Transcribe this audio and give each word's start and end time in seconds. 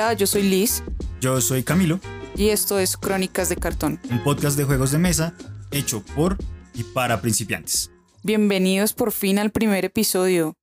Hola, 0.00 0.12
yo 0.12 0.28
soy 0.28 0.44
Liz 0.44 0.84
Yo 1.20 1.40
soy 1.40 1.64
Camilo, 1.64 1.98
y 2.36 2.50
esto 2.50 2.78
es 2.78 2.96
Crónicas 2.96 3.48
de 3.48 3.56
Cartón. 3.56 4.00
un 4.08 4.22
podcast 4.22 4.56
de 4.56 4.62
juegos 4.62 4.92
de 4.92 4.98
mesa 4.98 5.34
hecho 5.72 6.04
por 6.14 6.38
y 6.72 6.84
para 6.84 7.20
principiantes. 7.20 7.90
Bienvenidos 8.22 8.92
por 8.92 9.10
fin 9.10 9.40
al 9.40 9.50
primer 9.50 9.84
episodio. 9.84 10.54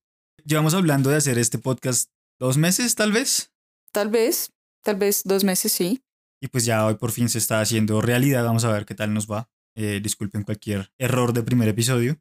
Llevamos 0.46 0.74
hablando 0.74 1.10
de 1.10 1.18
hacer 1.18 1.38
este 1.38 1.58
podcast 1.58 2.10
dos 2.40 2.56
meses, 2.56 2.96
tal 2.96 3.12
vez, 3.12 3.52
Tal 3.92 4.08
vez, 4.08 4.54
tal 4.82 4.96
vez 4.96 5.24
dos 5.26 5.44
meses 5.44 5.74
sí. 5.74 6.02
y 6.40 6.48
pues 6.48 6.64
ya 6.64 6.86
hoy 6.86 6.96
por 6.96 7.12
fin 7.12 7.28
se 7.28 7.40
está 7.40 7.59
haciendo 7.59 8.00
realidad. 8.00 8.45
Vamos 8.45 8.64
a 8.64 8.72
ver 8.72 8.86
qué 8.86 8.95
tal 8.95 9.14
nos 9.14 9.30
va. 9.30 9.50
Eh, 9.76 10.00
disculpen 10.02 10.44
cualquier 10.44 10.94
error 10.98 11.34
de 11.34 11.44
primer 11.44 11.67
episodio. 11.67 12.17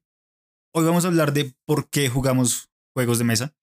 Hoy 0.73 0.85
vamos 0.85 1.05
a 1.05 1.09
hablar 1.09 1.33
de 1.33 1.55
por 1.65 1.89
qué 1.91 2.09
jugamos 2.09 2.71
juegos 2.93 3.19
de 3.19 3.25
mesa, 3.25 3.55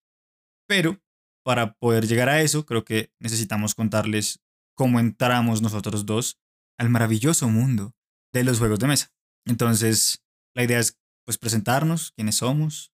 pero 0.70 1.02
para 1.44 1.74
poder 1.74 2.08
llegar 2.08 2.30
a 2.30 2.42
eso, 2.42 2.66
creo 2.66 2.84
que 2.84 3.12
necesitamos 3.20 3.76
contarles 3.76 4.42
cómo 4.76 5.00
entramos 5.00 5.62
nosotros 5.62 6.06
dos 6.06 6.40
al 6.78 6.90
maravilloso 6.90 7.50
mundo 7.50 7.94
de 8.34 8.44
los 8.44 8.60
juegos 8.60 8.80
de 8.80 8.88
mesa. 8.88 9.12
Entonces, 9.46 10.24
la 10.56 10.64
idea 10.64 10.80
es 10.80 10.98
pues 11.26 11.38
presentarnos, 11.38 12.12
quiénes 12.14 12.36
somos, 12.36 12.92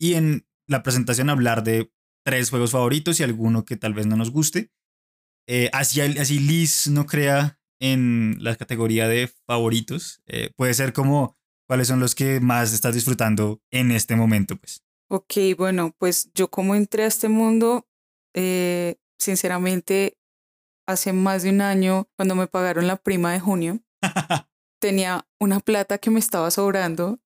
y 0.00 0.14
en 0.14 0.46
la 0.66 0.82
presentación 0.82 1.30
hablar 1.30 1.62
de 1.64 1.92
tres 2.24 2.50
juegos 2.50 2.72
favoritos 2.72 3.18
y 3.20 3.22
alguno 3.22 3.64
que 3.64 3.76
tal 3.76 3.94
vez 3.94 4.06
no 4.06 4.16
nos 4.16 4.30
guste. 4.30 4.70
Eh, 5.46 5.70
así, 5.72 6.00
así 6.00 6.38
Liz 6.40 6.88
no 6.88 7.06
crea 7.06 7.58
en 7.80 8.36
la 8.40 8.56
categoría 8.56 9.08
de 9.08 9.28
favoritos. 9.46 10.20
eh, 10.26 10.50
puede 10.56 10.74
ser 10.74 10.92
como 10.92 11.38
cuáles 11.66 11.88
son 11.88 12.00
los 12.00 12.14
que 12.14 12.40
más 12.40 12.72
estás 12.72 12.94
disfrutando 12.94 13.62
en 13.70 13.90
este 13.92 14.16
momento, 14.16 14.56
pues. 14.56 14.82
Ok, 15.10 15.34
bueno, 15.56 15.94
pues 15.98 16.30
yo 16.34 16.50
como 16.50 16.74
entré 16.74 17.04
a 17.04 17.06
este 17.06 17.28
mundo, 17.28 17.87
eh, 18.40 19.00
sinceramente, 19.18 20.16
hace 20.86 21.12
más 21.12 21.42
de 21.42 21.50
un 21.50 21.60
año, 21.60 22.06
cuando 22.16 22.36
me 22.36 22.46
pagaron 22.46 22.86
la 22.86 22.94
prima 22.94 23.32
de 23.32 23.40
junio, 23.40 23.80
tenía 24.80 25.26
una 25.40 25.58
plata 25.58 25.98
que 25.98 26.10
me 26.10 26.20
estaba 26.20 26.52
sobrando 26.52 27.18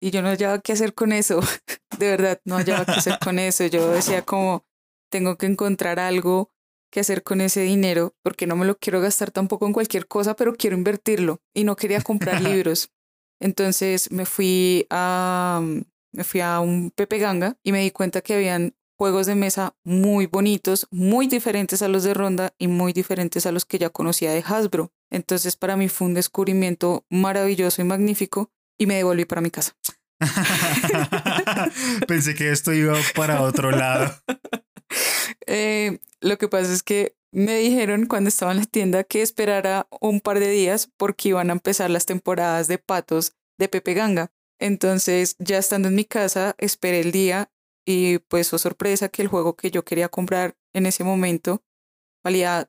y 0.00 0.10
yo 0.10 0.20
no 0.20 0.28
hallaba 0.28 0.58
qué 0.58 0.72
hacer 0.72 0.94
con 0.94 1.12
eso. 1.12 1.40
De 1.98 2.08
verdad, 2.08 2.40
no 2.44 2.56
hallaba 2.56 2.84
qué 2.84 2.92
hacer 2.92 3.18
con 3.22 3.38
eso. 3.38 3.66
Yo 3.66 3.88
decía 3.92 4.22
como, 4.22 4.64
tengo 5.10 5.38
que 5.38 5.46
encontrar 5.46 6.00
algo 6.00 6.50
que 6.90 7.00
hacer 7.00 7.22
con 7.22 7.40
ese 7.40 7.60
dinero 7.60 8.16
porque 8.22 8.48
no 8.48 8.56
me 8.56 8.66
lo 8.66 8.78
quiero 8.78 9.00
gastar 9.00 9.30
tampoco 9.30 9.66
en 9.66 9.72
cualquier 9.72 10.08
cosa, 10.08 10.34
pero 10.34 10.54
quiero 10.54 10.76
invertirlo 10.76 11.40
y 11.54 11.62
no 11.62 11.76
quería 11.76 12.00
comprar 12.00 12.40
libros. 12.42 12.90
Entonces 13.40 14.10
me 14.10 14.26
fui 14.26 14.86
a 14.90 15.62
me 16.12 16.24
fui 16.24 16.40
a 16.40 16.58
un 16.58 16.90
Pepe 16.90 17.18
Ganga 17.18 17.56
y 17.62 17.70
me 17.70 17.80
di 17.80 17.92
cuenta 17.92 18.22
que 18.22 18.34
habían 18.34 18.74
juegos 18.98 19.26
de 19.26 19.36
mesa 19.36 19.76
muy 19.84 20.26
bonitos, 20.26 20.88
muy 20.90 21.28
diferentes 21.28 21.82
a 21.82 21.88
los 21.88 22.02
de 22.02 22.14
Ronda 22.14 22.52
y 22.58 22.66
muy 22.66 22.92
diferentes 22.92 23.46
a 23.46 23.52
los 23.52 23.64
que 23.64 23.78
ya 23.78 23.90
conocía 23.90 24.32
de 24.32 24.42
Hasbro. 24.44 24.92
Entonces 25.10 25.56
para 25.56 25.76
mí 25.76 25.88
fue 25.88 26.08
un 26.08 26.14
descubrimiento 26.14 27.06
maravilloso 27.08 27.80
y 27.80 27.84
magnífico 27.84 28.50
y 28.76 28.86
me 28.86 28.96
devolví 28.96 29.24
para 29.24 29.40
mi 29.40 29.50
casa. 29.50 29.76
Pensé 32.08 32.34
que 32.34 32.50
esto 32.50 32.72
iba 32.72 32.96
para 33.14 33.42
otro 33.42 33.70
lado. 33.70 34.14
Eh, 35.46 35.98
lo 36.20 36.38
que 36.38 36.48
pasa 36.48 36.72
es 36.72 36.82
que 36.82 37.14
me 37.30 37.56
dijeron 37.56 38.06
cuando 38.06 38.28
estaba 38.28 38.52
en 38.52 38.58
la 38.58 38.64
tienda 38.64 39.04
que 39.04 39.20
esperara 39.20 39.86
un 40.00 40.20
par 40.20 40.40
de 40.40 40.48
días 40.48 40.90
porque 40.96 41.30
iban 41.30 41.50
a 41.50 41.52
empezar 41.52 41.90
las 41.90 42.06
temporadas 42.06 42.68
de 42.68 42.78
patos 42.78 43.34
de 43.58 43.68
Pepe 43.68 43.92
Ganga. 43.92 44.30
Entonces, 44.58 45.36
ya 45.38 45.58
estando 45.58 45.88
en 45.88 45.94
mi 45.94 46.04
casa, 46.04 46.54
esperé 46.58 47.00
el 47.00 47.12
día 47.12 47.50
y 47.90 48.18
pues, 48.18 48.52
oh 48.52 48.58
sorpresa, 48.58 49.08
que 49.08 49.22
el 49.22 49.28
juego 49.28 49.56
que 49.56 49.70
yo 49.70 49.82
quería 49.82 50.10
comprar 50.10 50.58
en 50.74 50.84
ese 50.84 51.04
momento 51.04 51.62
valía 52.22 52.68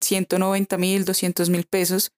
190 0.00 0.78
mil, 0.78 1.04
200 1.04 1.50
mil 1.50 1.64
pesos. 1.64 2.12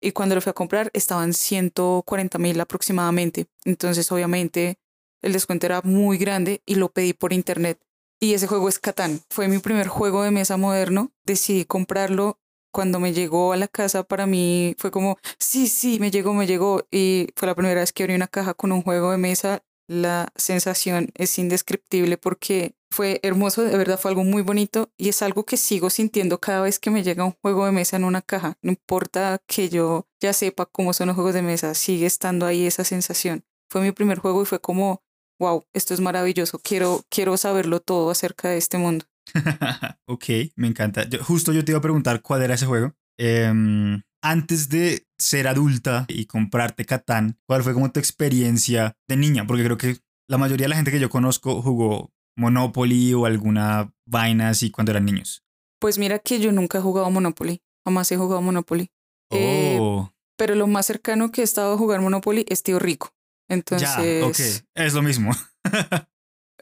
Y 0.00 0.12
cuando 0.12 0.36
lo 0.36 0.40
fui 0.40 0.50
a 0.50 0.54
comprar, 0.54 0.92
estaban 0.94 1.32
140 1.32 2.38
mil 2.38 2.60
aproximadamente. 2.60 3.48
Entonces, 3.64 4.12
obviamente, 4.12 4.78
el 5.22 5.32
descuento 5.32 5.66
era 5.66 5.80
muy 5.82 6.18
grande 6.18 6.62
y 6.66 6.76
lo 6.76 6.88
pedí 6.88 7.14
por 7.14 7.32
internet. 7.32 7.80
Y 8.20 8.34
ese 8.34 8.46
juego 8.46 8.68
es 8.68 8.78
Catán. 8.78 9.20
Fue 9.30 9.48
mi 9.48 9.58
primer 9.58 9.88
juego 9.88 10.22
de 10.22 10.30
mesa 10.30 10.56
moderno. 10.56 11.10
Decidí 11.24 11.64
comprarlo. 11.64 12.38
Cuando 12.70 13.00
me 13.00 13.12
llegó 13.12 13.52
a 13.52 13.56
la 13.56 13.66
casa, 13.66 14.04
para 14.04 14.26
mí 14.26 14.76
fue 14.78 14.92
como, 14.92 15.18
sí, 15.40 15.66
sí, 15.66 15.98
me 15.98 16.12
llegó, 16.12 16.32
me 16.32 16.46
llegó. 16.46 16.86
Y 16.92 17.26
fue 17.34 17.48
la 17.48 17.56
primera 17.56 17.80
vez 17.80 17.92
que 17.92 18.04
abrí 18.04 18.14
una 18.14 18.28
caja 18.28 18.54
con 18.54 18.70
un 18.70 18.82
juego 18.82 19.10
de 19.10 19.18
mesa. 19.18 19.64
La 19.88 20.32
sensación 20.36 21.10
es 21.14 21.38
indescriptible 21.38 22.16
porque 22.18 22.74
fue 22.90 23.20
hermoso, 23.22 23.62
de 23.62 23.76
verdad 23.76 23.98
fue 23.98 24.10
algo 24.10 24.22
muy 24.22 24.42
bonito 24.42 24.90
y 24.96 25.08
es 25.08 25.22
algo 25.22 25.44
que 25.44 25.56
sigo 25.56 25.90
sintiendo 25.90 26.38
cada 26.38 26.62
vez 26.62 26.78
que 26.78 26.90
me 26.90 27.02
llega 27.02 27.24
un 27.24 27.34
juego 27.42 27.66
de 27.66 27.72
mesa 27.72 27.96
en 27.96 28.04
una 28.04 28.22
caja. 28.22 28.58
No 28.62 28.70
importa 28.70 29.40
que 29.46 29.68
yo 29.68 30.06
ya 30.20 30.32
sepa 30.32 30.66
cómo 30.66 30.92
son 30.92 31.08
los 31.08 31.16
juegos 31.16 31.34
de 31.34 31.42
mesa, 31.42 31.74
sigue 31.74 32.06
estando 32.06 32.46
ahí 32.46 32.66
esa 32.66 32.84
sensación. 32.84 33.44
Fue 33.70 33.80
mi 33.80 33.92
primer 33.92 34.18
juego 34.18 34.42
y 34.42 34.46
fue 34.46 34.60
como, 34.60 35.02
wow, 35.40 35.64
esto 35.72 35.94
es 35.94 36.00
maravilloso, 36.00 36.58
quiero, 36.58 37.04
quiero 37.08 37.36
saberlo 37.36 37.80
todo 37.80 38.10
acerca 38.10 38.48
de 38.48 38.58
este 38.58 38.78
mundo. 38.78 39.06
ok, 40.06 40.24
me 40.56 40.68
encanta. 40.68 41.06
Justo 41.22 41.52
yo 41.52 41.64
te 41.64 41.72
iba 41.72 41.78
a 41.78 41.82
preguntar 41.82 42.22
cuál 42.22 42.42
era 42.42 42.54
ese 42.54 42.66
juego. 42.66 42.94
Em, 43.18 44.02
antes 44.22 44.68
de 44.68 45.06
ser 45.18 45.48
adulta 45.48 46.04
y 46.08 46.26
comprarte 46.26 46.84
Catán, 46.84 47.38
¿cuál 47.46 47.62
fue 47.62 47.74
como 47.74 47.90
tu 47.92 48.00
experiencia 48.00 48.96
de 49.08 49.16
niña? 49.16 49.46
Porque 49.46 49.64
creo 49.64 49.76
que 49.76 49.98
la 50.28 50.38
mayoría 50.38 50.64
de 50.64 50.70
la 50.70 50.76
gente 50.76 50.90
que 50.90 51.00
yo 51.00 51.10
conozco 51.10 51.60
jugó 51.62 52.12
Monopoly 52.36 53.14
o 53.14 53.26
alguna 53.26 53.92
vaina 54.06 54.48
así 54.48 54.70
cuando 54.70 54.92
eran 54.92 55.04
niños. 55.04 55.42
Pues 55.80 55.98
mira 55.98 56.18
que 56.20 56.40
yo 56.40 56.52
nunca 56.52 56.78
he 56.78 56.80
jugado 56.80 57.10
Monopoly, 57.10 57.60
jamás 57.84 58.10
he 58.12 58.16
jugado 58.16 58.40
Monopoly. 58.40 58.90
Eh, 59.30 59.76
Oh, 59.80 60.12
Pero 60.36 60.54
lo 60.54 60.66
más 60.66 60.86
cercano 60.86 61.30
que 61.30 61.40
he 61.40 61.44
estado 61.44 61.74
a 61.74 61.78
jugar 61.78 62.00
Monopoly 62.00 62.44
es 62.48 62.62
Tío 62.62 62.78
Rico. 62.78 63.14
Entonces, 63.48 63.88
ya, 63.96 64.26
ok. 64.26 64.64
Es 64.74 64.94
lo 64.94 65.02
mismo. 65.02 65.32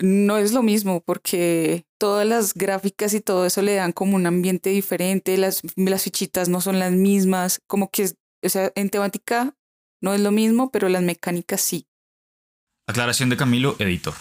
no 0.00 0.38
es 0.38 0.52
lo 0.52 0.62
mismo 0.62 1.00
porque 1.00 1.86
todas 1.98 2.26
las 2.26 2.54
gráficas 2.54 3.14
y 3.14 3.20
todo 3.20 3.46
eso 3.46 3.62
le 3.62 3.74
dan 3.74 3.92
como 3.92 4.16
un 4.16 4.26
ambiente 4.26 4.70
diferente, 4.70 5.36
las, 5.36 5.62
las 5.76 6.02
fichitas 6.02 6.48
no 6.48 6.60
son 6.60 6.78
las 6.78 6.92
mismas, 6.92 7.60
como 7.66 7.90
que, 7.90 8.10
o 8.42 8.48
sea, 8.48 8.72
en 8.74 8.90
temática 8.90 9.54
no 10.00 10.14
es 10.14 10.20
lo 10.20 10.30
mismo, 10.30 10.70
pero 10.70 10.88
las 10.88 11.02
mecánicas 11.02 11.60
sí. 11.60 11.86
Aclaración 12.86 13.28
de 13.28 13.36
Camilo, 13.36 13.76
editor. 13.78 14.14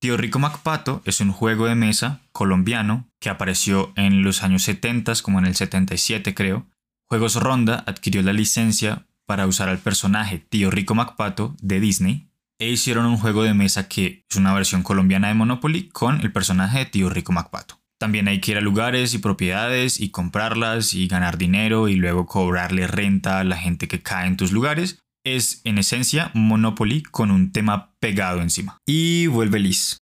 Tío 0.00 0.16
Rico 0.18 0.38
MacPato 0.38 1.00
es 1.06 1.20
un 1.20 1.32
juego 1.32 1.66
de 1.66 1.74
mesa 1.74 2.20
colombiano 2.32 3.08
que 3.20 3.30
apareció 3.30 3.92
en 3.96 4.22
los 4.22 4.42
años 4.42 4.62
70, 4.64 5.14
como 5.22 5.38
en 5.38 5.46
el 5.46 5.56
77 5.56 6.34
creo. 6.34 6.66
Juegos 7.08 7.36
Ronda 7.36 7.82
adquirió 7.86 8.20
la 8.22 8.34
licencia 8.34 9.06
para 9.24 9.46
usar 9.46 9.70
al 9.70 9.78
personaje 9.78 10.38
Tío 10.38 10.70
Rico 10.70 10.94
MacPato 10.94 11.56
de 11.62 11.80
Disney 11.80 12.28
e 12.60 12.68
hicieron 12.70 13.06
un 13.06 13.16
juego 13.16 13.42
de 13.42 13.54
mesa 13.54 13.88
que 13.88 14.24
es 14.30 14.36
una 14.36 14.54
versión 14.54 14.82
colombiana 14.82 15.28
de 15.28 15.34
Monopoly 15.34 15.88
con 15.88 16.20
el 16.20 16.32
personaje 16.32 16.78
de 16.80 16.86
Tío 16.86 17.10
Rico 17.10 17.32
MacPato. 17.32 17.80
También 18.00 18.28
hay 18.28 18.40
que 18.40 18.52
ir 18.52 18.58
a 18.58 18.60
lugares 18.60 19.14
y 19.14 19.18
propiedades 19.18 20.00
y 20.00 20.10
comprarlas 20.10 20.94
y 20.94 21.06
ganar 21.08 21.38
dinero 21.38 21.88
y 21.88 21.94
luego 21.94 22.26
cobrarle 22.26 22.86
renta 22.86 23.40
a 23.40 23.44
la 23.44 23.56
gente 23.56 23.88
que 23.88 24.02
cae 24.02 24.26
en 24.26 24.36
tus 24.36 24.52
lugares 24.52 24.98
es 25.26 25.62
en 25.64 25.78
esencia 25.78 26.30
Monopoly 26.34 27.02
con 27.02 27.30
un 27.30 27.50
tema 27.52 27.94
pegado 28.00 28.42
encima. 28.42 28.78
Y 28.86 29.26
vuelve 29.28 29.58
Liz. 29.58 29.98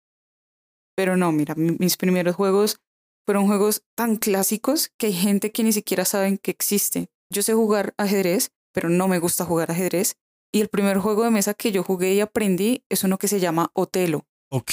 Pero 0.96 1.18
no, 1.18 1.32
mira, 1.32 1.56
mi- 1.56 1.76
mis 1.80 1.98
primeros 1.98 2.36
juegos 2.36 2.78
fueron 3.26 3.48
juegos 3.48 3.82
tan 3.96 4.16
clásicos 4.18 4.90
que 4.98 5.08
hay 5.08 5.14
gente 5.14 5.52
que 5.52 5.64
ni 5.64 5.74
siquiera 5.74 6.06
saben 6.06 6.38
que 6.38 6.52
existe. 6.52 7.08
Yo 7.34 7.42
sé 7.42 7.54
jugar 7.54 7.94
ajedrez, 7.98 8.52
pero 8.74 8.90
no 8.90 9.08
me 9.08 9.20
gusta 9.20 9.44
jugar 9.44 9.72
ajedrez. 9.72 10.16
Y 10.52 10.62
el 10.62 10.70
primer 10.70 10.98
juego 10.98 11.24
de 11.24 11.32
mesa 11.32 11.54
que 11.54 11.72
yo 11.72 11.84
jugué 11.84 12.14
y 12.14 12.22
aprendí 12.22 12.84
es 12.90 13.04
uno 13.04 13.18
que 13.18 13.28
se 13.28 13.40
llama 13.40 13.70
Otelo. 13.74 14.26
ok. 14.50 14.72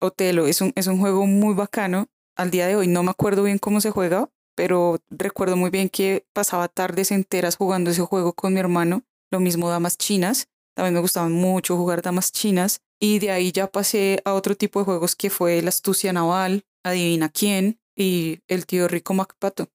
Otelo 0.00 0.46
es 0.46 0.60
un, 0.60 0.72
es 0.74 0.86
un 0.86 0.98
juego 0.98 1.26
muy 1.26 1.54
bacano. 1.54 2.08
Al 2.36 2.50
día 2.50 2.66
de 2.66 2.76
hoy 2.76 2.88
no 2.88 3.02
me 3.02 3.10
acuerdo 3.10 3.44
bien 3.44 3.58
cómo 3.58 3.80
se 3.80 3.90
juega, 3.90 4.28
pero 4.56 4.98
recuerdo 5.10 5.56
muy 5.56 5.70
bien 5.70 5.88
que 5.88 6.26
pasaba 6.32 6.68
tardes 6.68 7.12
enteras 7.12 7.56
jugando 7.56 7.90
ese 7.90 8.02
juego 8.02 8.32
con 8.32 8.52
mi 8.54 8.60
hermano. 8.60 9.04
Lo 9.30 9.38
mismo 9.40 9.70
damas 9.70 9.96
chinas. 9.98 10.48
También 10.74 10.94
me 10.94 11.00
gustaba 11.00 11.28
mucho 11.28 11.76
jugar 11.76 12.02
damas 12.02 12.32
chinas. 12.32 12.80
Y 13.00 13.18
de 13.18 13.30
ahí 13.30 13.52
ya 13.52 13.66
pasé 13.66 14.22
a 14.24 14.32
otro 14.32 14.56
tipo 14.56 14.78
de 14.80 14.84
juegos 14.86 15.14
que 15.14 15.30
fue 15.30 15.60
la 15.62 15.68
astucia 15.68 16.12
naval, 16.12 16.64
adivina 16.84 17.28
quién 17.28 17.80
y 17.96 18.40
el 18.48 18.66
tío 18.66 18.88
rico 18.88 19.14
Macpato. 19.14 19.68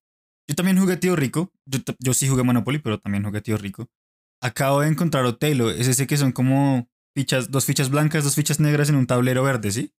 Yo 0.46 0.54
también 0.54 0.78
jugué 0.78 0.96
Tío 0.96 1.14
Rico. 1.14 1.50
Yo, 1.66 1.80
yo 1.98 2.14
sí 2.14 2.26
jugué 2.26 2.42
Monopoly, 2.42 2.78
pero 2.78 2.98
también 2.98 3.22
jugué 3.22 3.42
Tío 3.42 3.58
Rico. 3.58 3.86
Acabo 4.40 4.80
de 4.80 4.88
encontrar 4.88 5.24
Otelo. 5.24 5.70
Es 5.70 5.88
ese 5.88 6.06
que 6.06 6.16
son 6.16 6.32
como 6.32 6.88
fichas, 7.16 7.50
dos 7.50 7.64
fichas 7.64 7.90
blancas, 7.90 8.24
dos 8.24 8.34
fichas 8.34 8.60
negras 8.60 8.88
en 8.88 8.96
un 8.96 9.06
tablero 9.06 9.42
verde, 9.42 9.70
¿sí? 9.72 9.92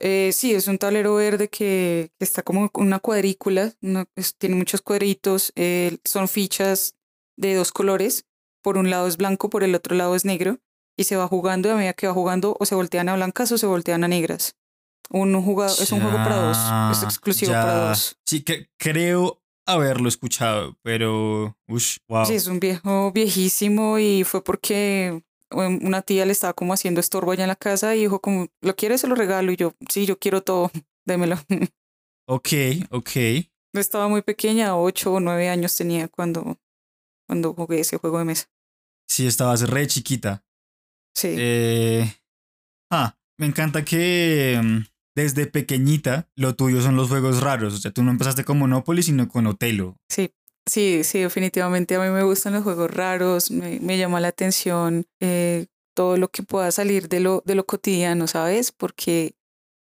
Eh, 0.00 0.32
sí, 0.32 0.52
es 0.52 0.66
un 0.66 0.78
tablero 0.78 1.14
verde 1.14 1.48
que, 1.48 2.10
que 2.18 2.24
está 2.24 2.42
como 2.42 2.68
una 2.74 2.98
cuadrícula, 2.98 3.72
una- 3.80 4.06
es- 4.16 4.36
tiene 4.36 4.56
muchos 4.56 4.82
cuadritos, 4.82 5.52
eh, 5.54 5.98
son 6.04 6.26
fichas 6.28 6.96
de 7.36 7.54
dos 7.54 7.70
colores, 7.70 8.26
por 8.62 8.76
un 8.76 8.90
lado 8.90 9.06
es 9.06 9.16
blanco, 9.16 9.48
por 9.50 9.62
el 9.62 9.74
otro 9.74 9.94
lado 9.94 10.16
es 10.16 10.24
negro, 10.24 10.58
y 10.98 11.04
se 11.04 11.14
va 11.16 11.28
jugando 11.28 11.68
y 11.68 11.72
a 11.72 11.76
medida 11.76 11.92
que 11.92 12.08
va 12.08 12.12
jugando 12.12 12.56
o 12.58 12.66
se 12.66 12.74
voltean 12.74 13.08
a 13.08 13.14
blancas 13.14 13.52
o 13.52 13.58
se 13.58 13.66
voltean 13.66 14.02
a 14.02 14.08
negras. 14.08 14.56
Un 15.10 15.40
jugador, 15.42 15.76
es 15.80 15.92
un 15.92 16.00
juego 16.00 16.16
para 16.16 16.36
dos. 16.36 16.56
Es 16.96 17.00
Ya, 17.02 17.06
exclusivo 17.06 17.52
ya. 17.52 17.60
para 17.62 17.88
dos. 17.90 18.16
Sí, 18.26 18.42
que 18.42 18.70
creo 18.78 19.42
haberlo 19.66 20.08
escuchado, 20.08 20.76
pero. 20.82 21.56
Ush, 21.68 21.98
wow. 22.08 22.26
Sí, 22.26 22.34
es 22.34 22.46
un 22.46 22.60
viejo 22.60 23.12
viejísimo 23.12 23.98
y 23.98 24.24
fue 24.24 24.42
porque 24.42 25.22
um, 25.50 25.78
una 25.84 26.02
tía 26.02 26.26
le 26.26 26.32
estaba 26.32 26.52
como 26.52 26.72
haciendo 26.72 27.00
estorbo 27.00 27.32
allá 27.32 27.44
en 27.44 27.48
la 27.48 27.56
casa 27.56 27.94
y 27.94 28.00
dijo 28.00 28.20
como, 28.20 28.48
¿lo 28.60 28.76
quieres? 28.76 29.00
Se 29.00 29.08
lo 29.08 29.14
regalo. 29.14 29.52
Y 29.52 29.56
yo, 29.56 29.74
sí, 29.88 30.06
yo 30.06 30.18
quiero 30.18 30.42
todo, 30.42 30.70
démelo. 31.06 31.36
Ok, 32.26 32.48
ok. 32.90 33.10
Estaba 33.74 34.08
muy 34.08 34.22
pequeña, 34.22 34.78
ocho 34.78 35.12
o 35.12 35.20
nueve 35.20 35.50
años 35.50 35.76
tenía 35.76 36.08
cuando, 36.08 36.58
cuando 37.26 37.52
jugué 37.52 37.80
ese 37.80 37.98
juego 37.98 38.18
de 38.18 38.24
mesa. 38.24 38.46
Sí, 39.06 39.26
estabas 39.26 39.68
re 39.68 39.86
chiquita. 39.86 40.42
Sí. 41.14 41.34
Eh, 41.36 42.16
ah, 42.90 43.14
me 43.38 43.44
encanta 43.44 43.84
que 43.84 44.58
mm, 44.62 44.93
desde 45.14 45.46
pequeñita 45.46 46.28
lo 46.36 46.54
tuyo 46.54 46.82
son 46.82 46.96
los 46.96 47.08
juegos 47.08 47.40
raros. 47.40 47.74
O 47.74 47.78
sea, 47.78 47.90
tú 47.90 48.02
no 48.02 48.10
empezaste 48.10 48.44
con 48.44 48.58
Monopoly, 48.58 49.02
sino 49.02 49.28
con 49.28 49.46
Otelo. 49.46 49.96
Sí, 50.08 50.32
sí, 50.66 51.02
sí, 51.04 51.20
definitivamente 51.20 51.94
a 51.94 52.00
mí 52.00 52.10
me 52.10 52.22
gustan 52.22 52.54
los 52.54 52.64
juegos 52.64 52.90
raros, 52.90 53.50
me, 53.50 53.80
me 53.80 53.98
llama 53.98 54.20
la 54.20 54.28
atención 54.28 55.06
eh, 55.20 55.66
todo 55.94 56.16
lo 56.16 56.28
que 56.28 56.42
pueda 56.42 56.70
salir 56.72 57.08
de 57.08 57.20
lo, 57.20 57.42
de 57.46 57.54
lo 57.54 57.64
cotidiano, 57.64 58.26
¿sabes? 58.26 58.72
Porque 58.72 59.34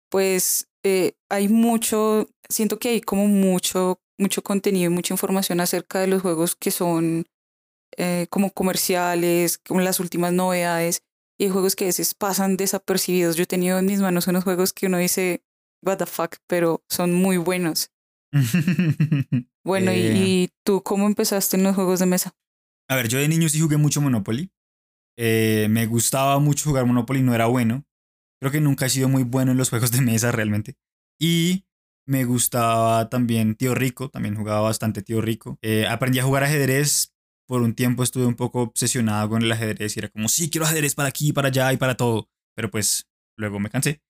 pues 0.09 0.67
eh, 0.83 1.13
hay 1.29 1.47
mucho, 1.47 2.27
siento 2.49 2.79
que 2.79 2.89
hay 2.89 3.01
como 3.01 3.27
mucho, 3.27 4.01
mucho 4.17 4.41
contenido 4.41 4.91
y 4.91 4.93
mucha 4.93 5.13
información 5.13 5.59
acerca 5.59 5.99
de 5.99 6.07
los 6.07 6.21
juegos 6.21 6.55
que 6.55 6.71
son 6.71 7.25
eh, 7.97 8.27
como 8.29 8.51
comerciales, 8.51 9.59
como 9.59 9.81
las 9.81 9.99
últimas 9.99 10.33
novedades, 10.33 11.03
y 11.39 11.45
hay 11.45 11.49
juegos 11.49 11.75
que 11.75 11.85
a 11.85 11.87
veces 11.87 12.13
pasan 12.13 12.57
desapercibidos. 12.57 13.35
Yo 13.37 13.43
he 13.43 13.47
tenido 13.47 13.79
en 13.79 13.85
mis 13.85 14.01
manos 14.01 14.27
unos 14.27 14.43
juegos 14.43 14.73
que 14.73 14.87
uno 14.87 14.97
dice, 14.97 15.43
what 15.83 15.97
the 15.97 16.05
fuck, 16.05 16.35
pero 16.47 16.83
son 16.89 17.13
muy 17.13 17.37
buenos. 17.37 17.91
Bueno, 19.65 19.91
y- 19.91 19.95
Eh, 19.97 20.13
¿y, 20.15 20.49
tú 20.65 20.81
cómo 20.83 21.05
empezaste 21.05 21.57
en 21.57 21.63
los 21.63 21.75
juegos 21.75 21.99
de 21.99 22.05
mesa? 22.05 22.33
A 22.89 22.95
ver, 22.95 23.07
yo 23.07 23.19
de 23.19 23.27
niño 23.27 23.49
sí 23.49 23.59
jugué 23.59 23.77
mucho 23.77 24.01
Monopoly. 24.01 24.51
Eh, 25.17 25.67
me 25.69 25.85
gustaba 25.85 26.39
mucho 26.39 26.69
jugar 26.69 26.85
Monopoly, 26.85 27.21
no 27.21 27.35
era 27.35 27.45
bueno. 27.47 27.85
Creo 28.41 28.51
que 28.51 28.61
nunca 28.61 28.85
he 28.85 28.89
sido 28.89 29.09
muy 29.09 29.23
bueno 29.23 29.51
en 29.51 29.57
los 29.57 29.69
juegos 29.69 29.91
de 29.91 30.01
mesa 30.01 30.31
realmente. 30.31 30.75
Y 31.19 31.65
me 32.07 32.23
gustaba 32.25 33.09
también 33.09 33.55
Tío 33.55 33.75
Rico, 33.75 34.09
también 34.09 34.35
jugaba 34.35 34.61
bastante 34.61 35.01
Tío 35.03 35.21
Rico. 35.21 35.59
Eh, 35.61 35.85
aprendí 35.87 36.19
a 36.19 36.23
jugar 36.23 36.43
ajedrez. 36.43 37.13
Por 37.49 37.63
un 37.63 37.73
tiempo 37.73 38.03
estuve 38.03 38.27
un 38.27 38.35
poco 38.35 38.61
obsesionado 38.61 39.27
con 39.27 39.41
el 39.41 39.51
ajedrez 39.51 39.95
y 39.95 39.99
era 40.01 40.09
como, 40.09 40.29
sí, 40.29 40.51
quiero 40.51 40.67
ajedrez 40.67 40.93
para 40.93 41.09
aquí, 41.09 41.33
para 41.33 41.47
allá 41.47 41.73
y 41.73 41.77
para 41.77 41.97
todo. 41.97 42.29
Pero 42.55 42.69
pues 42.69 43.09
luego 43.35 43.59
me 43.59 43.71
cansé, 43.71 44.03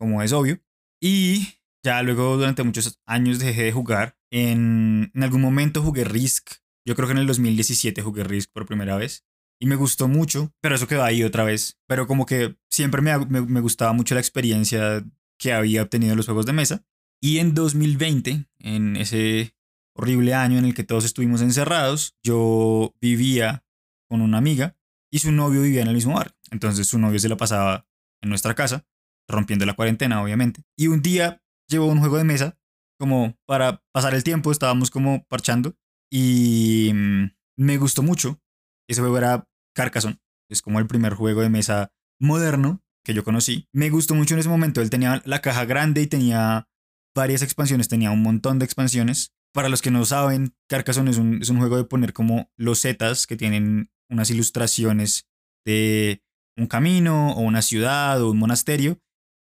como 0.00 0.20
es 0.20 0.32
obvio. 0.32 0.60
Y 1.00 1.46
ya 1.84 2.02
luego 2.02 2.36
durante 2.36 2.64
muchos 2.64 3.00
años 3.06 3.38
dejé 3.38 3.62
de 3.62 3.72
jugar. 3.72 4.18
En, 4.32 5.12
en 5.14 5.22
algún 5.22 5.42
momento 5.42 5.80
jugué 5.80 6.02
Risk. 6.02 6.54
Yo 6.84 6.96
creo 6.96 7.06
que 7.06 7.12
en 7.12 7.18
el 7.18 7.28
2017 7.28 8.02
jugué 8.02 8.24
Risk 8.24 8.50
por 8.52 8.66
primera 8.66 8.96
vez. 8.96 9.24
Y 9.60 9.66
me 9.66 9.76
gustó 9.76 10.08
mucho, 10.08 10.52
pero 10.60 10.74
eso 10.74 10.88
quedó 10.88 11.04
ahí 11.04 11.22
otra 11.22 11.44
vez. 11.44 11.78
Pero 11.86 12.08
como 12.08 12.26
que 12.26 12.56
siempre 12.68 13.00
me, 13.00 13.16
me, 13.26 13.42
me 13.42 13.60
gustaba 13.60 13.92
mucho 13.92 14.16
la 14.16 14.20
experiencia 14.20 15.04
que 15.38 15.52
había 15.52 15.84
obtenido 15.84 16.14
en 16.14 16.16
los 16.16 16.26
juegos 16.26 16.46
de 16.46 16.52
mesa. 16.52 16.84
Y 17.20 17.38
en 17.38 17.54
2020, 17.54 18.46
en 18.58 18.96
ese 18.96 19.54
horrible 19.94 20.34
año 20.34 20.58
en 20.58 20.64
el 20.64 20.74
que 20.74 20.84
todos 20.84 21.04
estuvimos 21.04 21.42
encerrados, 21.42 22.16
yo 22.22 22.94
vivía 23.00 23.64
con 24.08 24.20
una 24.20 24.38
amiga 24.38 24.76
y 25.10 25.18
su 25.18 25.32
novio 25.32 25.62
vivía 25.62 25.82
en 25.82 25.88
el 25.88 25.94
mismo 25.94 26.14
bar. 26.14 26.34
Entonces 26.50 26.86
su 26.86 26.98
novio 26.98 27.18
se 27.18 27.28
la 27.28 27.36
pasaba 27.36 27.86
en 28.22 28.28
nuestra 28.28 28.54
casa, 28.54 28.86
rompiendo 29.28 29.66
la 29.66 29.74
cuarentena, 29.74 30.22
obviamente. 30.22 30.62
Y 30.76 30.88
un 30.88 31.02
día 31.02 31.42
llevó 31.68 31.86
un 31.86 32.00
juego 32.00 32.18
de 32.18 32.24
mesa 32.24 32.58
como 32.98 33.36
para 33.46 33.82
pasar 33.92 34.14
el 34.14 34.24
tiempo, 34.24 34.52
estábamos 34.52 34.90
como 34.90 35.24
parchando 35.26 35.76
y 36.10 36.92
mm, 36.94 37.24
me 37.56 37.76
gustó 37.78 38.02
mucho. 38.02 38.40
Ese 38.88 39.00
juego 39.00 39.18
era 39.18 39.48
Carcassonne, 39.74 40.20
es 40.48 40.62
como 40.62 40.78
el 40.78 40.86
primer 40.86 41.14
juego 41.14 41.40
de 41.40 41.48
mesa 41.48 41.92
moderno 42.20 42.82
que 43.04 43.14
yo 43.14 43.24
conocí. 43.24 43.66
Me 43.72 43.90
gustó 43.90 44.14
mucho 44.14 44.34
en 44.34 44.40
ese 44.40 44.48
momento, 44.48 44.80
él 44.80 44.90
tenía 44.90 45.22
la 45.24 45.40
caja 45.40 45.64
grande 45.64 46.02
y 46.02 46.06
tenía 46.06 46.68
varias 47.14 47.42
expansiones, 47.42 47.88
tenía 47.88 48.10
un 48.10 48.22
montón 48.22 48.58
de 48.58 48.64
expansiones. 48.64 49.32
Para 49.54 49.68
los 49.68 49.82
que 49.82 49.90
no 49.90 50.04
saben, 50.04 50.54
Carcassonne 50.68 51.10
es 51.10 51.18
un, 51.18 51.42
es 51.42 51.50
un 51.50 51.58
juego 51.58 51.76
de 51.76 51.84
poner 51.84 52.12
como 52.12 52.50
los 52.56 52.80
zetas 52.80 53.26
que 53.26 53.36
tienen 53.36 53.90
unas 54.10 54.30
ilustraciones 54.30 55.28
de 55.66 56.22
un 56.56 56.66
camino 56.66 57.32
o 57.32 57.40
una 57.40 57.62
ciudad 57.62 58.22
o 58.22 58.30
un 58.30 58.38
monasterio 58.38 58.98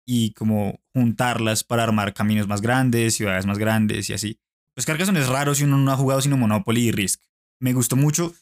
y 0.06 0.34
como 0.34 0.82
juntarlas 0.94 1.64
para 1.64 1.84
armar 1.84 2.14
caminos 2.14 2.48
más 2.48 2.62
grandes, 2.62 3.16
ciudades 3.16 3.46
más 3.46 3.58
grandes 3.58 4.10
y 4.10 4.14
así. 4.14 4.40
Pues 4.76 4.86
Carcassonne 4.86 5.20
es 5.20 5.28
raro 5.30 5.56
si 5.56 5.64
uno 5.64 5.78
no 5.78 5.92
ha 5.92 5.98
jugado 5.98 6.22
sino 6.22 6.36
Monopoly 6.38 6.88
y 6.88 6.92
Risk. 6.92 7.22
Me 7.62 7.74
gustó 7.74 7.96
mucho. 7.96 8.34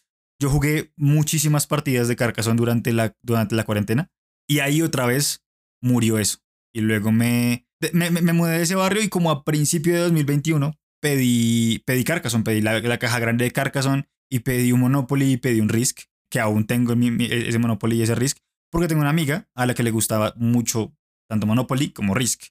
Yo 0.42 0.50
jugué 0.50 0.92
muchísimas 0.96 1.68
partidas 1.68 2.08
de 2.08 2.16
Carcassonne 2.16 2.58
durante 2.58 2.94
la, 2.94 3.16
durante 3.22 3.56
la 3.56 3.64
cuarentena 3.66 4.10
y 4.50 4.60
ahí 4.60 4.82
otra 4.82 5.06
vez 5.06 5.44
murió 5.82 6.18
eso. 6.18 6.40
Y 6.74 6.82
luego 6.82 7.12
me, 7.12 7.68
me, 7.94 8.10
me- 8.10 8.22
me 8.22 8.34
mudé 8.34 8.58
de 8.58 8.64
ese 8.64 8.76
barrio 8.76 9.04
y 9.04 9.10
como 9.10 9.30
a 9.30 9.44
principio 9.44 9.94
de 9.94 10.00
2021 10.00 10.74
pedí, 11.02 11.80
pedí 11.86 12.04
Carcassonne, 12.04 12.44
pedí 12.44 12.62
la, 12.62 12.80
la 12.80 12.98
caja 13.00 13.20
grande 13.20 13.44
de 13.46 13.52
Carcassonne 13.52 14.08
y 14.32 14.40
pedí 14.40 14.72
un 14.72 14.80
Monopoly 14.82 15.34
y 15.34 15.38
pedí 15.38 15.60
un 15.60 15.70
Risk, 15.70 16.02
que 16.32 16.40
aún 16.40 16.66
tengo 16.66 16.94
en 16.94 17.00
mi- 17.00 17.12
mi- 17.12 17.26
ese 17.26 17.60
Monopoly 17.60 17.98
y 17.98 18.02
ese 18.04 18.16
Risk, 18.16 18.38
porque 18.72 18.88
tengo 18.88 19.02
una 19.02 19.10
amiga 19.10 19.50
a 19.56 19.66
la 19.66 19.74
que 19.74 19.84
le 19.84 19.92
gustaba 19.92 20.34
mucho 20.38 20.94
tanto 21.30 21.46
Monopoly 21.46 21.90
como 21.92 22.14
Risk. 22.14 22.44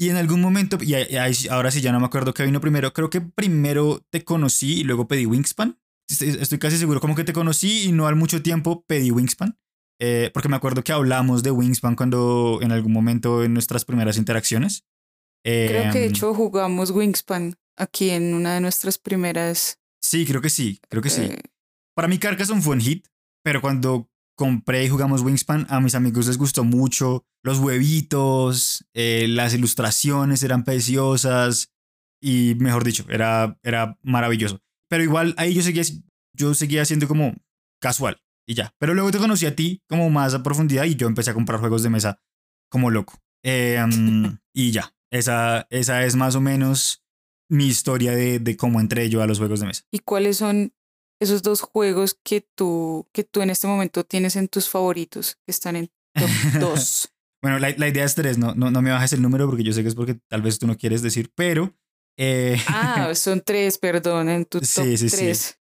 Y 0.00 0.10
en 0.10 0.16
algún 0.16 0.40
momento, 0.40 0.78
y 0.80 0.94
ahora 1.48 1.72
sí 1.72 1.80
ya 1.80 1.90
no 1.90 1.98
me 1.98 2.06
acuerdo 2.06 2.32
qué 2.32 2.44
vino 2.44 2.60
primero, 2.60 2.92
creo 2.92 3.10
que 3.10 3.20
primero 3.20 4.00
te 4.12 4.22
conocí 4.22 4.74
y 4.80 4.84
luego 4.84 5.08
pedí 5.08 5.26
Wingspan. 5.26 5.76
Estoy, 6.08 6.58
casi 6.58 6.76
seguro, 6.78 7.00
como 7.00 7.16
que 7.16 7.24
te 7.24 7.32
conocí 7.32 7.82
y 7.86 7.92
no 7.92 8.06
al 8.06 8.14
mucho 8.14 8.40
tiempo 8.40 8.84
pedí 8.86 9.10
Wingspan. 9.10 9.58
Eh, 10.00 10.30
porque 10.32 10.48
me 10.48 10.54
acuerdo 10.54 10.84
que 10.84 10.92
hablamos 10.92 11.42
de 11.42 11.50
Wingspan 11.50 11.96
cuando 11.96 12.60
en 12.62 12.70
algún 12.70 12.92
momento 12.92 13.42
en 13.42 13.52
nuestras 13.54 13.84
primeras 13.84 14.16
interacciones. 14.18 14.84
Creo 15.44 15.92
que 15.92 15.98
de 15.98 16.04
Em, 16.06 16.10
hecho 16.10 16.32
jugamos 16.34 16.92
Wingspan 16.92 17.56
aquí 17.78 18.10
en 18.10 18.34
una 18.34 18.54
de 18.54 18.60
nuestras 18.60 18.98
primeras. 18.98 19.78
Sí, 20.00 20.26
creo 20.26 20.40
que 20.40 20.50
sí, 20.50 20.80
creo 20.88 21.02
que 21.02 21.10
sí. 21.10 21.22
eh, 21.22 21.38
Para 21.94 22.08
mí 22.08 22.18
Carcassonne 22.18 22.62
fue 22.62 22.74
un 22.74 22.80
hit, 22.80 23.06
pero 23.42 23.60
cuando 23.60 24.10
compré 24.36 24.84
y 24.84 24.88
jugamos 24.88 25.22
Wingspan, 25.22 25.66
a 25.68 25.80
mis 25.80 25.94
amigos 25.94 26.26
les 26.26 26.38
gustó 26.38 26.64
mucho. 26.64 27.24
Los 27.42 27.58
huevitos, 27.58 28.86
eh, 28.94 29.26
las 29.28 29.54
ilustraciones 29.54 30.42
eran 30.42 30.64
preciosas 30.64 31.72
y, 32.20 32.54
mejor 32.58 32.84
dicho, 32.84 33.04
era, 33.08 33.58
era 33.62 33.98
maravilloso. 34.02 34.60
Pero 34.88 35.02
igual 35.02 35.34
ahí 35.38 35.54
yo 35.54 35.62
seguía, 35.62 35.82
yo 36.34 36.54
seguía 36.54 36.84
siendo 36.84 37.08
como 37.08 37.34
casual 37.80 38.22
y 38.46 38.54
ya. 38.54 38.74
Pero 38.78 38.94
luego 38.94 39.10
te 39.10 39.18
conocí 39.18 39.46
a 39.46 39.56
ti 39.56 39.82
como 39.88 40.08
más 40.10 40.34
a 40.34 40.42
profundidad 40.42 40.84
y 40.84 40.94
yo 40.94 41.06
empecé 41.08 41.30
a 41.30 41.34
comprar 41.34 41.60
juegos 41.60 41.82
de 41.82 41.90
mesa 41.90 42.20
como 42.70 42.90
loco. 42.90 43.14
Eh, 43.42 43.84
mm, 43.84 44.38
y 44.54 44.70
ya, 44.70 44.94
esa, 45.10 45.66
esa 45.70 46.04
es 46.04 46.16
más 46.16 46.34
o 46.36 46.40
menos 46.40 47.04
mi 47.50 47.66
historia 47.66 48.12
de, 48.12 48.38
de 48.38 48.56
cómo 48.56 48.80
entré 48.80 49.08
yo 49.08 49.22
a 49.22 49.26
los 49.26 49.38
juegos 49.38 49.60
de 49.60 49.66
mesa. 49.66 49.84
¿Y 49.90 50.00
cuáles 50.00 50.36
son 50.38 50.72
esos 51.20 51.42
dos 51.42 51.60
juegos 51.62 52.18
que 52.22 52.46
tú, 52.54 53.06
que 53.12 53.24
tú 53.24 53.42
en 53.42 53.50
este 53.50 53.66
momento 53.66 54.04
tienes 54.04 54.36
en 54.36 54.48
tus 54.48 54.68
favoritos, 54.68 55.36
que 55.46 55.50
están 55.50 55.76
en 55.76 55.90
top 56.14 56.28
2? 56.60 57.12
Bueno, 57.42 57.58
la, 57.58 57.70
la 57.76 57.88
idea 57.88 58.04
es 58.04 58.14
tres, 58.14 58.36
no, 58.38 58.54
no, 58.54 58.70
no 58.70 58.82
me 58.82 58.90
bajes 58.90 59.12
el 59.12 59.22
número 59.22 59.46
porque 59.48 59.62
yo 59.62 59.72
sé 59.72 59.82
que 59.82 59.88
es 59.88 59.94
porque 59.94 60.18
tal 60.28 60.42
vez 60.42 60.58
tú 60.58 60.66
no 60.66 60.76
quieres 60.76 61.02
decir, 61.02 61.30
pero 61.34 61.74
eh, 62.18 62.60
Ah, 62.66 63.12
son 63.14 63.40
tres, 63.40 63.78
perdón, 63.78 64.28
en 64.28 64.44
tu 64.44 64.58
top 64.58 64.68
Sí, 64.68 64.96
sí, 64.96 65.08
sí. 65.08 65.16
3. 65.16 65.58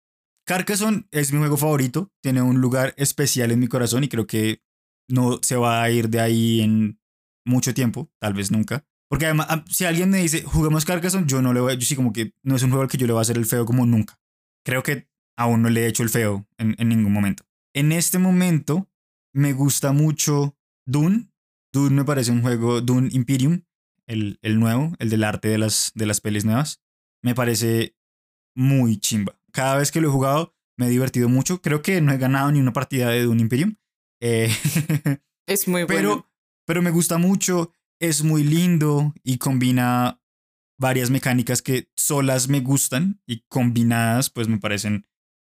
Carcassonne 0.47 1.07
es 1.11 1.33
mi 1.33 1.38
juego 1.38 1.57
favorito, 1.57 2.12
tiene 2.23 2.43
un 2.43 2.61
lugar 2.61 2.95
especial 2.97 3.50
en 3.50 3.61
mi 3.61 3.67
corazón 3.67 4.05
y 4.05 4.09
creo 4.09 4.26
que 4.26 4.62
no 5.09 5.41
se 5.43 5.57
va 5.57 5.83
a 5.83 5.91
ir 5.91 6.09
de 6.11 6.21
ahí 6.21 6.61
en 6.61 7.00
mucho 7.47 7.75
tiempo, 7.75 8.11
tal 8.21 8.35
vez 8.35 8.50
nunca. 8.50 8.87
Porque 9.08 9.26
además, 9.26 9.46
ah, 9.50 9.64
si 9.68 9.84
alguien 9.84 10.11
me 10.11 10.18
dice, 10.18 10.42
juguemos 10.42 10.84
Carcassonne, 10.84 11.26
yo 11.26 11.42
no 11.42 11.52
le 11.52 11.61
voy, 11.61 11.76
yo 11.76 11.87
sí 11.87 11.94
como 11.96 12.12
que 12.12 12.32
no 12.42 12.56
es 12.56 12.62
un 12.62 12.70
juego 12.70 12.82
al 12.82 12.88
que 12.88 12.99
yo 12.99 13.06
le 13.06 13.12
voy 13.12 13.20
a 13.20 13.23
hacer 13.23 13.37
el 13.37 13.46
feo 13.46 13.64
como 13.64 13.87
nunca. 13.87 14.18
Creo 14.64 14.82
que 14.82 15.08
aún 15.37 15.62
no 15.62 15.68
le 15.70 15.82
he 15.84 15.87
hecho 15.87 16.02
el 16.02 16.08
feo 16.08 16.46
en, 16.58 16.75
en 16.78 16.88
ningún 16.88 17.12
momento. 17.12 17.44
En 17.75 17.92
este 17.92 18.18
momento 18.18 18.88
me 19.34 19.52
gusta 19.52 19.92
mucho 19.92 20.56
Dune. 20.87 21.30
Dune 21.73 21.96
me 21.96 22.04
parece 22.04 22.30
un 22.30 22.42
juego, 22.42 22.80
Dune 22.80 23.08
Imperium, 23.12 23.62
el, 24.06 24.38
el 24.42 24.58
nuevo, 24.58 24.94
el 24.99 25.11
del 25.11 25.25
arte 25.25 25.49
de 25.49 25.58
las, 25.58 25.92
de 25.94 26.06
las 26.06 26.20
pelis 26.20 26.44
nuevas. 26.44 26.80
Me 27.23 27.34
parece 27.34 27.96
muy 28.56 28.99
chimba. 28.99 29.38
Cada 29.52 29.76
vez 29.76 29.90
que 29.90 30.00
lo 30.00 30.08
he 30.08 30.12
jugado 30.12 30.54
me 30.76 30.87
he 30.87 30.90
divertido 30.90 31.28
mucho. 31.28 31.61
Creo 31.61 31.82
que 31.82 32.00
no 32.00 32.12
he 32.12 32.18
ganado 32.18 32.50
ni 32.52 32.61
una 32.61 32.73
partida 32.73 33.08
de 33.11 33.23
Dune 33.23 33.42
Imperium. 33.42 33.76
Eh, 34.20 34.50
Es 35.46 35.68
muy 35.68 35.84
pero, 35.84 36.08
bueno. 36.08 36.30
pero 36.66 36.82
me 36.82 36.90
gusta 36.90 37.18
mucho, 37.18 37.73
es 38.01 38.23
muy 38.23 38.45
lindo 38.45 39.15
y 39.23 39.39
combina 39.39 40.21
varias 40.79 41.11
mecánicas 41.11 41.63
que 41.63 41.89
solas 41.97 42.49
me 42.49 42.61
gustan 42.61 43.21
y 43.27 43.45
combinadas 43.49 44.31
pues 44.31 44.49
me 44.49 44.59
parecen, 44.59 45.07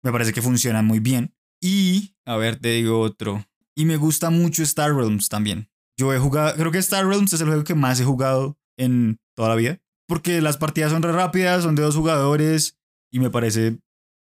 me 0.02 0.12
parece 0.12 0.33
que 0.33 0.42
funcionan 0.42 0.87
muy 0.87 1.00
bien. 1.00 1.35
Y, 1.61 2.14
a 2.25 2.37
ver, 2.37 2.57
te 2.57 2.68
digo 2.71 3.00
otro. 3.00 3.45
Y 3.76 3.85
me 3.85 3.97
gusta 3.97 4.30
mucho 4.30 4.62
Star 4.62 4.95
Realms 4.95 5.28
también. 5.28 5.71
Yo 5.99 6.14
he 6.14 6.18
jugado, 6.18 6.54
creo 6.57 6.71
que 6.71 6.78
Star 6.78 7.07
Realms 7.07 7.33
es 7.33 7.40
el 7.40 7.49
juego 7.49 7.64
que 7.64 7.75
más 7.75 7.99
he 8.00 8.04
jugado 8.04 8.57
en 8.76 9.18
toda 9.37 9.49
la 9.49 9.57
vida. 9.57 9.80
Porque 10.07 10.40
las 10.40 10.57
partidas 10.57 10.92
son 10.92 11.02
re 11.02 11.12
rápidas, 11.12 11.64
son 11.64 11.75
de 11.75 11.83
dos 11.83 11.97
jugadores 11.97 12.78
y 13.12 13.18
me 13.18 13.30
parece 13.30 13.78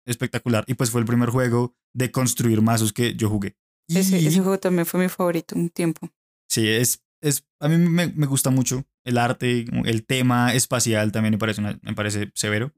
espectacular. 0.07 0.63
Y 0.67 0.73
pues 0.75 0.89
fue 0.89 1.01
el 1.01 1.07
primer 1.07 1.29
juego 1.29 1.75
de 1.93 2.11
construir 2.11 2.61
mazos 2.61 2.93
que 2.93 3.15
yo 3.15 3.29
jugué. 3.29 3.55
Y 3.87 3.97
Ese, 3.97 4.17
ese 4.17 4.39
juego 4.39 4.57
también 4.59 4.85
fue 4.85 4.99
mi 5.01 5.09
favorito 5.09 5.55
un 5.55 5.69
tiempo. 5.69 6.09
sí, 6.49 6.67
es, 6.67 7.03
es, 7.27 7.45
a 7.59 7.67
mí 7.67 7.77
me, 7.77 8.07
me 8.07 8.25
gusta 8.27 8.49
mucho 8.49 8.85
el 9.03 9.17
arte, 9.17 9.65
el 9.85 10.05
tema 10.05 10.53
espacial 10.53 11.11
también 11.11 11.33
me 11.33 11.37
parece, 11.37 11.61
una- 11.61 11.79
me 11.81 11.93
parece 11.93 12.31
severo. 12.35 12.73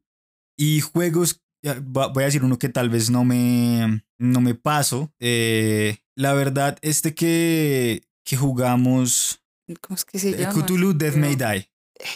Y 0.57 0.81
juegos, 0.81 1.41
voy 1.83 2.23
a 2.23 2.25
decir 2.25 2.43
uno 2.43 2.57
que 2.57 2.69
tal 2.69 2.89
vez 2.89 3.09
no 3.09 3.23
me, 3.23 4.03
no 4.17 4.41
me 4.41 4.55
paso. 4.55 5.13
Eh, 5.19 5.97
la 6.15 6.33
verdad, 6.33 6.77
este 6.81 7.13
que, 7.13 8.03
que 8.25 8.37
jugamos, 8.37 9.41
¿Cómo 9.81 9.95
es 9.95 10.05
que 10.05 10.17
se 10.19 10.29
eh, 10.29 10.37
llama? 10.37 10.63
Cthulhu 10.65 10.93
Death 10.93 11.15
May 11.15 11.35
Die. 11.35 11.69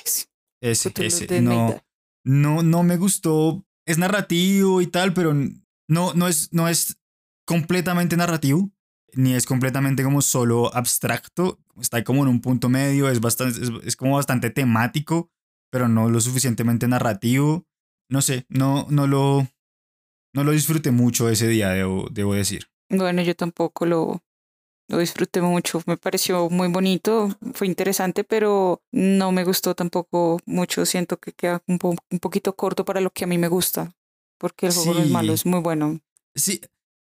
Ese, 0.04 0.26
Ese, 0.62 0.92
Cthulhu 0.92 1.08
ese. 1.08 1.28
Death 1.28 1.42
no, 1.44 1.84
no, 2.24 2.64
no 2.64 2.84
me 2.84 2.98
gustó. 2.98 3.66
Es 3.86 3.98
narrativo 3.98 4.82
y 4.82 4.88
tal, 4.88 5.14
pero 5.14 5.34
no, 5.34 6.14
no, 6.14 6.28
es, 6.28 6.54
no 6.54 6.68
es 6.70 6.98
completamente 7.46 8.16
narrativo, 8.16 8.72
ni 9.14 9.34
es 9.34 9.46
completamente 9.46 10.04
como 10.04 10.22
solo 10.22 10.74
abstracto. 10.74 11.60
Está 11.80 12.04
como 12.04 12.24
en 12.24 12.30
un 12.30 12.42
punto 12.42 12.70
medio, 12.70 13.10
es, 13.10 13.20
bastante, 13.22 13.62
es, 13.62 13.70
es 13.84 13.96
como 13.96 14.16
bastante 14.16 14.50
temático, 14.50 15.30
pero 15.72 15.88
no 15.88 16.10
lo 16.10 16.20
suficientemente 16.22 16.88
narrativo. 16.88 17.66
No 18.10 18.22
sé, 18.22 18.46
no, 18.50 18.86
no, 18.90 19.08
lo, 19.08 19.48
no 20.34 20.44
lo 20.44 20.52
disfruté 20.52 20.92
mucho 20.92 21.30
ese 21.30 21.48
día, 21.48 21.70
debo, 21.70 22.08
debo 22.12 22.34
decir. 22.34 22.68
Bueno, 22.90 23.22
yo 23.22 23.36
tampoco 23.36 23.86
lo, 23.86 24.22
lo 24.90 24.98
disfruté 24.98 25.42
mucho. 25.42 25.82
Me 25.86 25.96
pareció 25.98 26.50
muy 26.50 26.68
bonito, 26.68 27.30
fue 27.54 27.68
interesante, 27.68 28.24
pero 28.26 28.82
no 28.92 29.32
me 29.32 29.44
gustó 29.46 29.76
tampoco 29.76 30.40
mucho. 30.46 30.86
Siento 30.86 31.18
que 31.20 31.32
queda 31.32 31.64
un, 31.68 31.80
po- 31.80 31.96
un 32.10 32.20
poquito 32.20 32.56
corto 32.56 32.84
para 32.84 33.00
lo 33.02 33.12
que 33.12 33.24
a 33.24 33.28
mí 33.28 33.38
me 33.38 33.48
gusta, 33.48 33.94
porque 34.38 34.68
el 34.68 34.74
juego 34.74 34.94
no 34.96 35.02
es 35.02 35.10
malo, 35.10 35.34
es 35.34 35.46
muy 35.46 35.62
bueno. 35.62 36.00
Sí, 36.36 36.60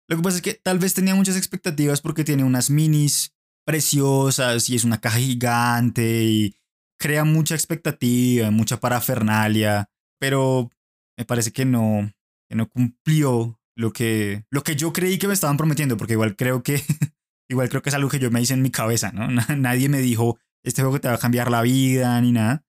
lo 0.09 0.17
que 0.17 0.23
pasa 0.23 0.37
es 0.37 0.41
que 0.41 0.55
tal 0.55 0.79
vez 0.79 0.93
tenía 0.93 1.15
muchas 1.15 1.37
expectativas 1.37 2.01
porque 2.01 2.23
tiene 2.23 2.43
unas 2.43 2.69
minis 2.69 3.33
preciosas 3.65 4.69
y 4.69 4.75
es 4.75 4.83
una 4.83 4.99
caja 4.99 5.19
gigante 5.19 6.23
y 6.23 6.55
crea 6.99 7.23
mucha 7.23 7.55
expectativa, 7.55 8.51
mucha 8.51 8.79
parafernalia, 8.79 9.89
pero 10.19 10.69
me 11.17 11.25
parece 11.25 11.51
que 11.51 11.65
no, 11.65 12.11
que 12.49 12.55
no 12.55 12.67
cumplió 12.69 13.59
lo 13.77 13.93
que, 13.93 14.43
lo 14.51 14.63
que 14.63 14.75
yo 14.75 14.91
creí 14.91 15.17
que 15.17 15.27
me 15.27 15.33
estaban 15.33 15.55
prometiendo, 15.57 15.95
porque 15.95 16.13
igual 16.13 16.35
creo 16.35 16.61
que, 16.63 16.81
igual 17.49 17.69
creo 17.69 17.81
que 17.81 17.89
es 17.89 17.95
algo 17.95 18.09
que 18.09 18.19
yo 18.19 18.31
me 18.31 18.41
hice 18.41 18.53
en 18.53 18.61
mi 18.61 18.71
cabeza, 18.71 19.11
¿no? 19.13 19.27
Na- 19.31 19.55
Nadie 19.55 19.87
me 19.87 19.99
dijo, 19.99 20.37
este 20.65 20.81
juego 20.81 20.99
te 20.99 21.07
va 21.07 21.13
a 21.15 21.19
cambiar 21.19 21.49
la 21.49 21.61
vida 21.61 22.19
ni 22.21 22.31
nada. 22.33 22.65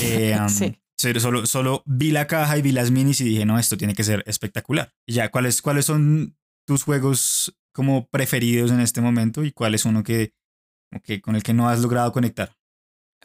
Eh, 0.00 0.36
um, 0.40 0.48
Sí. 0.48 0.76
Solo, 0.96 1.20
solo, 1.20 1.46
solo 1.46 1.82
vi 1.86 2.12
la 2.12 2.26
caja 2.28 2.56
y 2.56 2.62
vi 2.62 2.70
las 2.72 2.90
minis 2.92 3.20
y 3.20 3.24
dije, 3.24 3.44
no, 3.44 3.58
esto 3.58 3.76
tiene 3.76 3.94
que 3.94 4.04
ser 4.04 4.22
espectacular. 4.26 4.94
Y 5.06 5.14
ya, 5.14 5.30
¿cuáles, 5.30 5.60
¿cuáles 5.60 5.84
son 5.84 6.36
tus 6.64 6.84
juegos 6.84 7.56
como 7.72 8.06
preferidos 8.08 8.70
en 8.70 8.80
este 8.80 9.00
momento 9.00 9.44
y 9.44 9.52
cuál 9.52 9.74
es 9.74 9.84
uno 9.84 10.02
que, 10.02 10.32
que 11.02 11.20
con 11.20 11.36
el 11.36 11.42
que 11.42 11.52
no 11.54 11.68
has 11.68 11.80
logrado 11.80 12.12
conectar? 12.12 12.56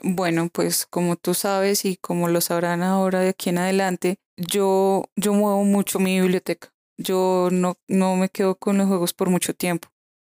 Bueno, 0.01 0.49
pues 0.49 0.85
como 0.85 1.15
tú 1.17 1.33
sabes 1.33 1.85
y 1.85 1.97
como 1.97 2.29
lo 2.29 2.41
sabrán 2.41 2.83
ahora 2.83 3.19
de 3.19 3.29
aquí 3.29 3.49
en 3.49 3.57
adelante, 3.57 4.17
yo, 4.37 5.03
yo 5.15 5.33
muevo 5.33 5.63
mucho 5.65 5.99
mi 5.99 6.19
biblioteca. 6.19 6.73
Yo 6.97 7.49
no, 7.51 7.77
no 7.87 8.15
me 8.15 8.29
quedo 8.29 8.55
con 8.55 8.77
los 8.77 8.87
juegos 8.87 9.13
por 9.13 9.29
mucho 9.29 9.53
tiempo. 9.53 9.89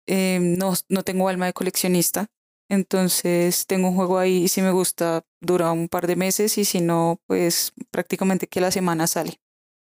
Eh, 0.06 0.40
no, 0.42 0.74
no 0.90 1.04
tengo 1.04 1.30
alma 1.30 1.46
de 1.46 1.54
coleccionista, 1.54 2.28
entonces 2.70 3.66
tengo 3.68 3.90
un 3.90 3.96
juego 3.96 4.18
ahí 4.18 4.44
y 4.44 4.48
si 4.50 4.62
me 4.62 4.72
gusta 4.72 5.26
dura 5.40 5.72
un 5.72 5.88
par 5.88 6.08
de 6.08 6.16
meses 6.16 6.58
y 6.58 6.66
si 6.66 6.82
no, 6.82 7.22
pues 7.26 7.74
prácticamente 7.92 8.48
que 8.48 8.62
la 8.62 8.72
semana 8.72 9.08
sale. 9.08 9.40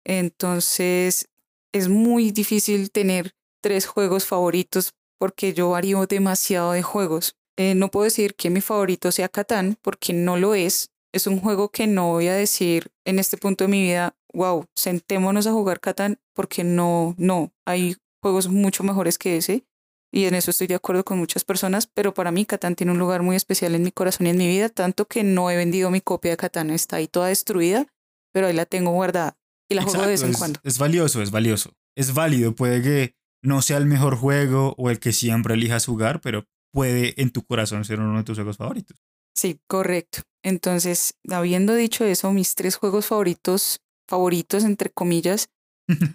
Entonces 0.04 1.28
es 1.72 1.88
muy 1.88 2.30
difícil 2.30 2.90
tener 2.90 3.32
tres 3.62 3.86
juegos 3.86 4.26
favoritos 4.26 4.94
porque 5.18 5.52
yo 5.52 5.70
varío 5.70 6.06
demasiado 6.06 6.72
de 6.72 6.82
juegos. 6.82 7.36
Eh, 7.56 7.74
no 7.74 7.90
puedo 7.90 8.04
decir 8.04 8.34
que 8.34 8.50
mi 8.50 8.60
favorito 8.60 9.10
sea 9.10 9.28
Catán 9.28 9.76
porque 9.82 10.12
no 10.12 10.36
lo 10.36 10.54
es. 10.54 10.90
Es 11.12 11.26
un 11.26 11.40
juego 11.40 11.70
que 11.70 11.86
no 11.86 12.12
voy 12.12 12.28
a 12.28 12.34
decir 12.34 12.92
en 13.04 13.18
este 13.18 13.36
punto 13.36 13.64
de 13.64 13.68
mi 13.68 13.82
vida, 13.82 14.16
wow, 14.32 14.66
sentémonos 14.76 15.46
a 15.46 15.52
jugar 15.52 15.80
Catán 15.80 16.20
porque 16.34 16.62
no, 16.62 17.14
no, 17.18 17.50
hay 17.66 17.96
juegos 18.22 18.48
mucho 18.48 18.84
mejores 18.84 19.18
que 19.18 19.36
ese 19.36 19.64
y 20.12 20.26
en 20.26 20.34
eso 20.34 20.50
estoy 20.50 20.66
de 20.66 20.74
acuerdo 20.74 21.04
con 21.04 21.18
muchas 21.18 21.44
personas, 21.44 21.86
pero 21.86 22.14
para 22.14 22.30
mí 22.30 22.46
Catán 22.46 22.76
tiene 22.76 22.92
un 22.92 22.98
lugar 22.98 23.22
muy 23.22 23.36
especial 23.36 23.74
en 23.74 23.82
mi 23.82 23.92
corazón 23.92 24.26
y 24.26 24.30
en 24.30 24.38
mi 24.38 24.46
vida, 24.46 24.68
tanto 24.68 25.06
que 25.06 25.22
no 25.22 25.50
he 25.50 25.56
vendido 25.56 25.90
mi 25.90 26.00
copia 26.00 26.30
de 26.30 26.36
Catán, 26.36 26.70
está 26.70 26.96
ahí 26.96 27.08
toda 27.08 27.28
destruida, 27.28 27.86
pero 28.32 28.46
ahí 28.46 28.54
la 28.54 28.64
tengo 28.64 28.90
guardada 28.92 29.37
y 29.68 29.74
la 29.74 29.82
juego 29.82 30.02
de 30.02 30.08
vez 30.08 30.22
en 30.22 30.30
es, 30.30 30.36
cuando. 30.38 30.60
es 30.62 30.78
valioso, 30.78 31.22
es 31.22 31.30
valioso. 31.30 31.74
Es 31.96 32.14
válido, 32.14 32.54
puede 32.54 32.82
que 32.82 33.14
no 33.42 33.62
sea 33.62 33.76
el 33.76 33.86
mejor 33.86 34.16
juego 34.16 34.74
o 34.78 34.90
el 34.90 34.98
que 34.98 35.12
siempre 35.12 35.54
elijas 35.54 35.86
jugar, 35.86 36.20
pero 36.20 36.46
puede 36.72 37.20
en 37.20 37.30
tu 37.30 37.44
corazón 37.44 37.84
ser 37.84 38.00
uno 38.00 38.16
de 38.16 38.24
tus 38.24 38.36
juegos 38.36 38.56
favoritos. 38.56 38.98
Sí, 39.36 39.60
correcto. 39.68 40.22
Entonces, 40.42 41.14
habiendo 41.30 41.74
dicho 41.74 42.04
eso, 42.04 42.32
mis 42.32 42.54
tres 42.54 42.76
juegos 42.76 43.06
favoritos, 43.06 43.80
favoritos 44.08 44.64
entre 44.64 44.90
comillas, 44.90 45.50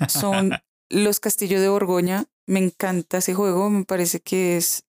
son 0.08 0.52
Los 0.90 1.20
Castillos 1.20 1.62
de 1.62 1.70
Borgoña. 1.70 2.26
Me 2.48 2.60
encanta 2.60 3.20
ese 3.20 3.34
juego, 3.34 3.70
me 3.70 3.86
parece 3.86 4.20
que 4.20 4.58
es, 4.58 4.84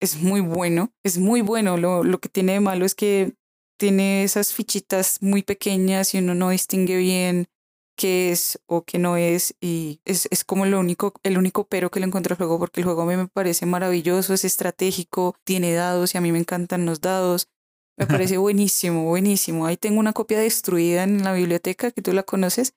es 0.00 0.20
muy 0.20 0.40
bueno, 0.40 0.92
es 1.02 1.18
muy 1.18 1.40
bueno. 1.40 1.76
Lo, 1.76 2.04
lo 2.04 2.18
que 2.18 2.28
tiene 2.28 2.52
de 2.52 2.60
malo 2.60 2.84
es 2.84 2.94
que 2.94 3.34
tiene 3.78 4.24
esas 4.24 4.52
fichitas 4.52 5.22
muy 5.22 5.42
pequeñas 5.42 6.14
y 6.14 6.18
uno 6.18 6.34
no 6.34 6.50
distingue 6.50 6.96
bien 6.98 7.48
qué 7.98 8.30
es 8.30 8.60
o 8.66 8.84
qué 8.84 8.98
no 8.98 9.16
es 9.16 9.54
y 9.60 10.00
es, 10.04 10.28
es 10.30 10.44
como 10.44 10.64
lo 10.66 10.78
único, 10.78 11.12
el 11.24 11.36
único 11.36 11.64
pero 11.66 11.90
que 11.90 11.98
le 11.98 12.06
encuentro 12.06 12.32
al 12.34 12.38
juego 12.38 12.58
porque 12.60 12.80
el 12.80 12.84
juego 12.84 13.02
a 13.02 13.06
mí 13.06 13.16
me 13.16 13.26
parece 13.26 13.66
maravilloso, 13.66 14.32
es 14.32 14.44
estratégico, 14.44 15.34
tiene 15.44 15.72
dados 15.74 16.14
y 16.14 16.18
a 16.18 16.20
mí 16.20 16.30
me 16.32 16.38
encantan 16.38 16.86
los 16.86 17.00
dados. 17.00 17.48
Me 17.98 18.06
parece 18.06 18.36
buenísimo, 18.38 19.04
buenísimo. 19.04 19.66
Ahí 19.66 19.76
tengo 19.76 19.98
una 19.98 20.12
copia 20.12 20.38
destruida 20.38 21.02
en 21.02 21.24
la 21.24 21.32
biblioteca 21.32 21.90
que 21.90 22.00
tú 22.00 22.12
la 22.12 22.22
conoces, 22.22 22.74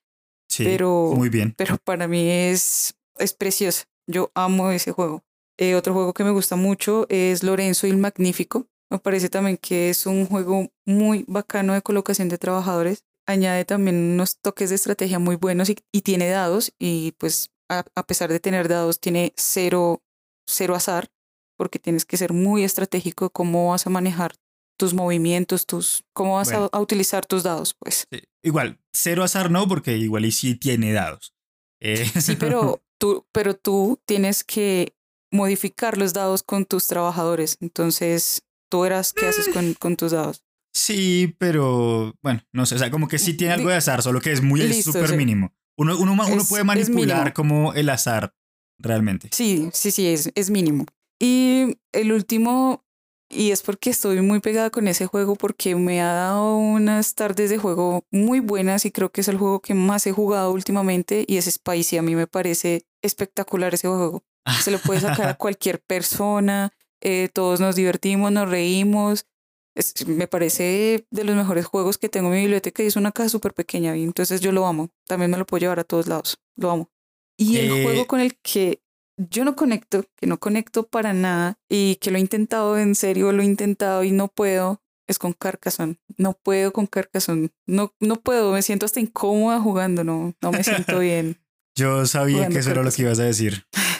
Sí, 0.49 0.63
pero, 0.65 1.13
muy 1.15 1.29
bien. 1.29 1.53
pero 1.55 1.77
para 1.77 2.07
mí 2.07 2.27
es, 2.29 2.95
es 3.17 3.33
preciosa. 3.33 3.85
Yo 4.07 4.31
amo 4.33 4.71
ese 4.71 4.91
juego. 4.91 5.23
Eh, 5.57 5.75
otro 5.75 5.93
juego 5.93 6.13
que 6.13 6.23
me 6.23 6.31
gusta 6.31 6.55
mucho 6.55 7.05
es 7.09 7.43
Lorenzo 7.43 7.85
y 7.85 7.91
el 7.91 7.97
Magnífico. 7.97 8.65
Me 8.89 8.97
parece 8.97 9.29
también 9.29 9.57
que 9.57 9.89
es 9.91 10.07
un 10.07 10.25
juego 10.25 10.67
muy 10.85 11.23
bacano 11.27 11.73
de 11.73 11.81
colocación 11.83 12.27
de 12.27 12.37
trabajadores. 12.39 13.05
Añade 13.27 13.65
también 13.65 13.95
unos 14.13 14.37
toques 14.39 14.69
de 14.69 14.75
estrategia 14.75 15.19
muy 15.19 15.35
buenos 15.35 15.69
y, 15.69 15.77
y 15.91 16.01
tiene 16.01 16.29
dados. 16.29 16.73
Y 16.79 17.13
pues 17.13 17.49
a, 17.69 17.85
a 17.95 18.05
pesar 18.05 18.29
de 18.31 18.39
tener 18.39 18.67
dados, 18.67 18.99
tiene 18.99 19.33
cero, 19.37 20.03
cero 20.47 20.75
azar, 20.75 21.09
porque 21.57 21.79
tienes 21.79 22.05
que 22.05 22.17
ser 22.17 22.33
muy 22.33 22.63
estratégico 22.63 23.25
de 23.25 23.29
cómo 23.31 23.69
vas 23.69 23.85
a 23.87 23.89
manejar 23.89 24.33
tus 24.77 24.93
movimientos, 24.93 25.67
tus, 25.67 26.03
cómo 26.13 26.35
vas 26.35 26.49
Bueno. 26.49 26.69
a, 26.73 26.77
a 26.77 26.81
utilizar 26.81 27.25
tus 27.25 27.43
dados, 27.43 27.75
pues. 27.77 28.07
Sí, 28.11 28.23
Igual, 28.43 28.79
cero 28.91 29.23
azar 29.23 29.51
no, 29.51 29.67
porque 29.67 29.95
igual 29.97 30.25
y 30.25 30.31
sí 30.31 30.55
tiene 30.55 30.91
dados. 30.91 31.33
Eh, 31.79 32.05
Sí, 32.19 32.35
pero 32.39 32.81
tú, 32.99 33.25
pero 33.31 33.55
tú 33.55 33.99
tienes 34.05 34.43
que 34.43 34.95
modificar 35.31 35.97
los 35.97 36.13
dados 36.13 36.41
con 36.43 36.65
tus 36.65 36.87
trabajadores. 36.87 37.57
Entonces, 37.61 38.43
tú 38.69 38.81
verás 38.81 39.13
qué 39.13 39.27
haces 39.27 39.47
con, 39.53 39.75
con 39.75 39.95
tus 39.95 40.11
dados. 40.11 40.43
Sí, 40.73 41.35
pero 41.37 42.15
bueno, 42.21 42.41
no 42.53 42.65
sé, 42.65 42.75
o 42.75 42.77
sea, 42.79 42.89
como 42.91 43.07
que 43.07 43.19
sí 43.19 43.35
tiene 43.35 43.53
algo 43.53 43.69
de 43.69 43.75
azar, 43.75 44.01
solo 44.01 44.21
que 44.21 44.31
es 44.31 44.41
muy 44.41 44.73
súper 44.81 45.09
sí. 45.09 45.17
mínimo. 45.17 45.53
Uno, 45.77 45.97
uno, 45.97 46.13
uno 46.13 46.41
Es- 46.41 46.47
puede 46.49 46.63
manipular 46.63 47.33
como 47.33 47.73
el 47.73 47.89
azar, 47.89 48.33
realmente. 48.77 49.29
Sí, 49.31 49.69
sí, 49.73 49.91
sí, 49.91 50.07
es, 50.07 50.31
es 50.35 50.49
mínimo. 50.49 50.85
Y 51.19 51.77
el 51.91 52.11
último, 52.11 52.85
y 53.29 53.51
es 53.51 53.61
porque 53.61 53.89
estoy 53.89 54.21
muy 54.21 54.39
pegada 54.39 54.69
con 54.69 54.87
ese 54.87 55.07
juego, 55.07 55.35
porque 55.35 55.75
me 55.75 56.01
ha 56.01 56.13
dado 56.13 56.55
unas 56.57 57.15
tardes 57.15 57.49
de 57.49 57.57
juego 57.57 58.05
muy 58.11 58.39
buenas 58.39 58.85
y 58.85 58.91
creo 58.91 59.11
que 59.11 59.21
es 59.21 59.27
el 59.27 59.37
juego 59.37 59.61
que 59.61 59.73
más 59.73 60.07
he 60.07 60.11
jugado 60.11 60.51
últimamente 60.51 61.25
y 61.27 61.37
es 61.37 61.45
Spicy. 61.45 61.97
A 61.97 62.01
mí 62.01 62.15
me 62.15 62.27
parece 62.27 62.85
espectacular 63.01 63.73
ese 63.73 63.87
juego. 63.87 64.23
Se 64.61 64.71
lo 64.71 64.79
puede 64.79 65.01
sacar 65.01 65.29
a 65.29 65.33
cualquier 65.37 65.81
persona, 65.81 66.71
eh, 67.01 67.29
todos 67.33 67.59
nos 67.59 67.75
divertimos, 67.75 68.31
nos 68.31 68.49
reímos. 68.49 69.25
Es- 69.75 70.05
me 70.07 70.27
parece 70.27 71.05
de 71.11 71.23
los 71.23 71.35
mejores 71.35 71.65
juegos 71.65 71.97
que 71.97 72.09
tengo 72.09 72.27
en 72.29 72.33
mi 72.35 72.41
biblioteca 72.41 72.83
y 72.83 72.87
es 72.87 72.95
una 72.95 73.11
caja 73.11 73.29
súper 73.29 73.53
pequeña, 73.53 73.95
y 73.95 74.03
entonces 74.03 74.41
yo 74.41 74.51
lo 74.51 74.65
amo. 74.67 74.89
También 75.07 75.31
me 75.31 75.37
lo 75.37 75.45
puedo 75.45 75.61
llevar 75.61 75.79
a 75.79 75.83
todos 75.83 76.07
lados, 76.07 76.39
lo 76.57 76.71
amo. 76.71 76.89
Y 77.37 77.57
el 77.57 77.71
Eh, 77.71 77.83
juego 77.83 78.07
con 78.07 78.19
el 78.19 78.37
que 78.37 78.81
yo 79.17 79.45
no 79.45 79.55
conecto, 79.55 80.05
que 80.17 80.27
no 80.27 80.39
conecto 80.39 80.87
para 80.87 81.13
nada 81.13 81.57
y 81.69 81.95
que 81.97 82.11
lo 82.11 82.17
he 82.17 82.21
intentado 82.21 82.77
en 82.77 82.95
serio, 82.95 83.31
lo 83.31 83.41
he 83.41 83.45
intentado 83.45 84.03
y 84.03 84.11
no 84.11 84.27
puedo, 84.27 84.81
es 85.07 85.19
con 85.19 85.33
Carcassonne. 85.33 85.97
No 86.17 86.33
puedo 86.33 86.71
con 86.73 86.87
Carcassonne. 86.87 87.49
No, 87.67 87.93
no 87.99 88.15
puedo, 88.17 88.51
me 88.51 88.61
siento 88.61 88.85
hasta 88.85 88.99
incómoda 88.99 89.59
jugando, 89.59 90.03
no, 90.03 90.33
no 90.41 90.51
me 90.51 90.63
siento 90.63 90.99
bien. 90.99 91.37
Yo 91.77 92.05
sabía 92.05 92.49
que 92.49 92.59
eso 92.59 92.71
era 92.71 92.83
lo 92.83 92.91
que 92.91 93.01
ibas 93.03 93.19
a 93.19 93.23
decir. 93.23 93.65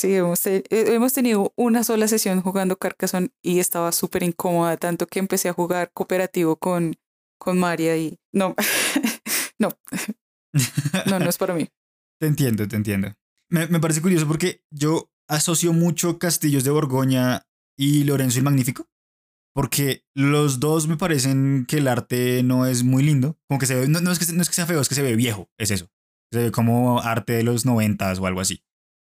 Sí, 0.00 0.14
hemos, 0.14 0.40
te- 0.40 0.64
eh, 0.70 0.94
hemos 0.94 1.12
tenido 1.12 1.52
una 1.56 1.84
sola 1.84 2.08
sesión 2.08 2.40
jugando 2.40 2.76
Carcassonne 2.78 3.28
y 3.42 3.58
estaba 3.58 3.92
súper 3.92 4.22
incómoda, 4.22 4.76
tanto 4.78 5.06
que 5.06 5.18
empecé 5.18 5.50
a 5.50 5.52
jugar 5.52 5.90
cooperativo 5.92 6.56
con, 6.56 6.96
con 7.38 7.58
María 7.58 7.96
y 7.98 8.18
no, 8.32 8.54
no, 9.58 9.68
no, 11.06 11.18
no 11.18 11.28
es 11.28 11.36
para 11.38 11.54
mí. 11.54 11.68
Te 12.20 12.26
entiendo, 12.26 12.68
te 12.68 12.76
entiendo. 12.76 13.12
Me, 13.50 13.66
me 13.68 13.80
parece 13.80 14.02
curioso 14.02 14.26
porque 14.28 14.62
yo 14.70 15.10
asocio 15.28 15.72
mucho 15.72 16.18
Castillos 16.18 16.64
de 16.64 16.70
Borgoña 16.70 17.46
y 17.78 18.04
Lorenzo 18.04 18.38
el 18.38 18.44
Magnífico. 18.44 18.86
Porque 19.54 20.04
los 20.14 20.60
dos 20.60 20.86
me 20.86 20.96
parecen 20.96 21.64
que 21.66 21.78
el 21.78 21.88
arte 21.88 22.42
no 22.42 22.66
es 22.66 22.84
muy 22.84 23.02
lindo. 23.02 23.38
Como 23.48 23.58
que 23.58 23.66
se 23.66 23.74
ve, 23.74 23.88
no, 23.88 24.00
no 24.00 24.12
es 24.12 24.18
que, 24.18 24.32
no 24.32 24.42
es 24.42 24.48
que 24.48 24.54
sea 24.54 24.66
feo, 24.66 24.80
es 24.80 24.88
que 24.88 24.94
se 24.94 25.02
ve 25.02 25.16
viejo, 25.16 25.50
es 25.58 25.70
eso. 25.70 25.90
Se 26.32 26.38
ve 26.44 26.52
como 26.52 27.00
arte 27.00 27.32
de 27.32 27.42
los 27.42 27.64
noventas 27.66 28.18
o 28.18 28.26
algo 28.26 28.40
así. 28.40 28.62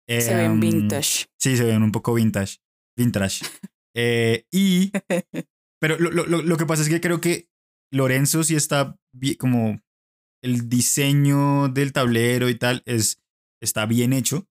Se 0.09 0.35
ven 0.35 0.53
Em, 0.53 0.61
vintage. 0.61 1.27
Sí, 1.39 1.57
se 1.57 1.65
ven 1.65 1.83
un 1.83 1.93
poco 1.93 2.15
vintage. 2.15 2.59
Vintage. 2.97 3.45
Eh, 3.97 4.45
y. 4.53 4.93
Pero 5.81 5.99
lo, 5.99 6.11
lo- 6.11 6.43
lo- 6.43 6.57
que 6.57 6.67
pasa 6.67 6.83
es 6.83 6.89
que 6.89 7.01
creo 7.01 7.21
que 7.21 7.49
Lorenzo 7.93 8.45
sí 8.45 8.55
está 8.55 8.97
bi- 9.13 9.35
como. 9.37 9.81
El 10.45 10.69
diseño 10.69 11.69
del 11.69 11.93
tablero 11.93 12.49
y 12.49 12.55
tal 12.55 12.83
es, 12.87 13.21
está 13.61 13.87
bien 13.87 14.13
hecho. 14.13 14.47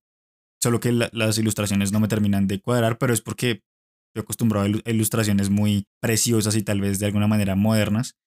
Solo 0.62 0.82
que 0.82 0.92
la- 0.92 1.10
las 1.14 1.38
ilustraciones 1.38 1.94
no 1.94 2.02
me 2.02 2.10
terminan 2.10 2.48
de 2.48 2.60
cuadrar, 2.60 2.98
pero 2.98 3.14
es 3.14 3.22
porque 3.22 3.64
estoy 4.10 4.24
acostumbrado 4.24 4.66
a 4.66 4.90
ilustraciones 4.92 5.50
muy 5.50 5.86
preciosas 6.02 6.56
y 6.58 6.64
tal 6.64 6.82
vez 6.82 7.00
de 7.00 7.06
alguna 7.06 7.28
manera 7.28 7.56
modernas. 7.56 8.18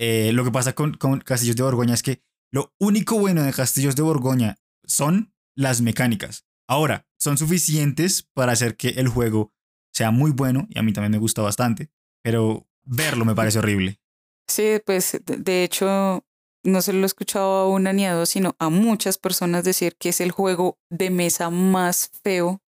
Eh, 0.00 0.32
lo 0.32 0.44
que 0.44 0.50
pasa 0.52 0.72
con, 0.74 0.94
con 0.94 1.20
Castillos 1.20 1.56
de 1.56 1.62
Borgoña 1.64 1.92
es 1.92 2.02
que 2.02 2.22
lo 2.54 2.72
único 2.80 3.18
bueno 3.18 3.42
de 3.42 3.52
Castillos 3.52 3.96
de 3.96 4.02
Borgoña 4.02 4.56
son 4.86 5.34
las 5.54 5.82
mecánicas. 5.82 6.46
Ahora, 6.70 7.04
son 7.18 7.36
suficientes 7.36 8.22
para 8.32 8.52
hacer 8.52 8.76
que 8.76 8.90
el 8.90 9.08
juego 9.08 9.52
sea 9.92 10.12
muy 10.12 10.30
bueno 10.30 10.68
y 10.70 10.78
a 10.78 10.82
mí 10.82 10.92
también 10.92 11.10
me 11.10 11.18
gusta 11.18 11.42
bastante, 11.42 11.90
pero 12.22 12.68
verlo 12.84 13.24
me 13.24 13.34
parece 13.34 13.58
horrible. 13.58 14.00
Sí, 14.48 14.78
pues 14.86 15.20
de- 15.26 15.64
hecho, 15.64 16.24
no 16.64 16.80
se 16.80 16.92
lo 16.92 17.02
he 17.02 17.06
escuchado 17.06 17.56
a 17.56 17.68
una 17.68 17.92
ni 17.92 18.06
a 18.06 18.12
dos, 18.14 18.28
sino 18.28 18.54
a 18.60 18.68
muchas 18.68 19.18
personas 19.18 19.64
decir 19.64 19.96
que 19.98 20.10
es 20.10 20.20
el 20.20 20.30
juego 20.30 20.78
de 20.90 21.10
mesa 21.10 21.50
más 21.50 22.12
feo 22.22 22.62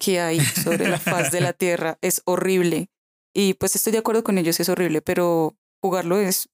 que 0.00 0.18
hay 0.18 0.40
sobre 0.40 0.88
la 0.88 0.98
faz 0.98 1.30
de 1.30 1.40
la 1.40 1.52
Tierra. 1.64 1.96
Es 2.02 2.22
horrible. 2.24 2.88
Y 3.32 3.54
pues 3.54 3.76
estoy 3.76 3.92
de 3.92 3.98
acuerdo 3.98 4.24
con 4.24 4.36
ellos, 4.36 4.58
es 4.58 4.68
horrible, 4.68 5.00
pero 5.00 5.56
jugarlo 5.80 6.18
es... 6.18 6.48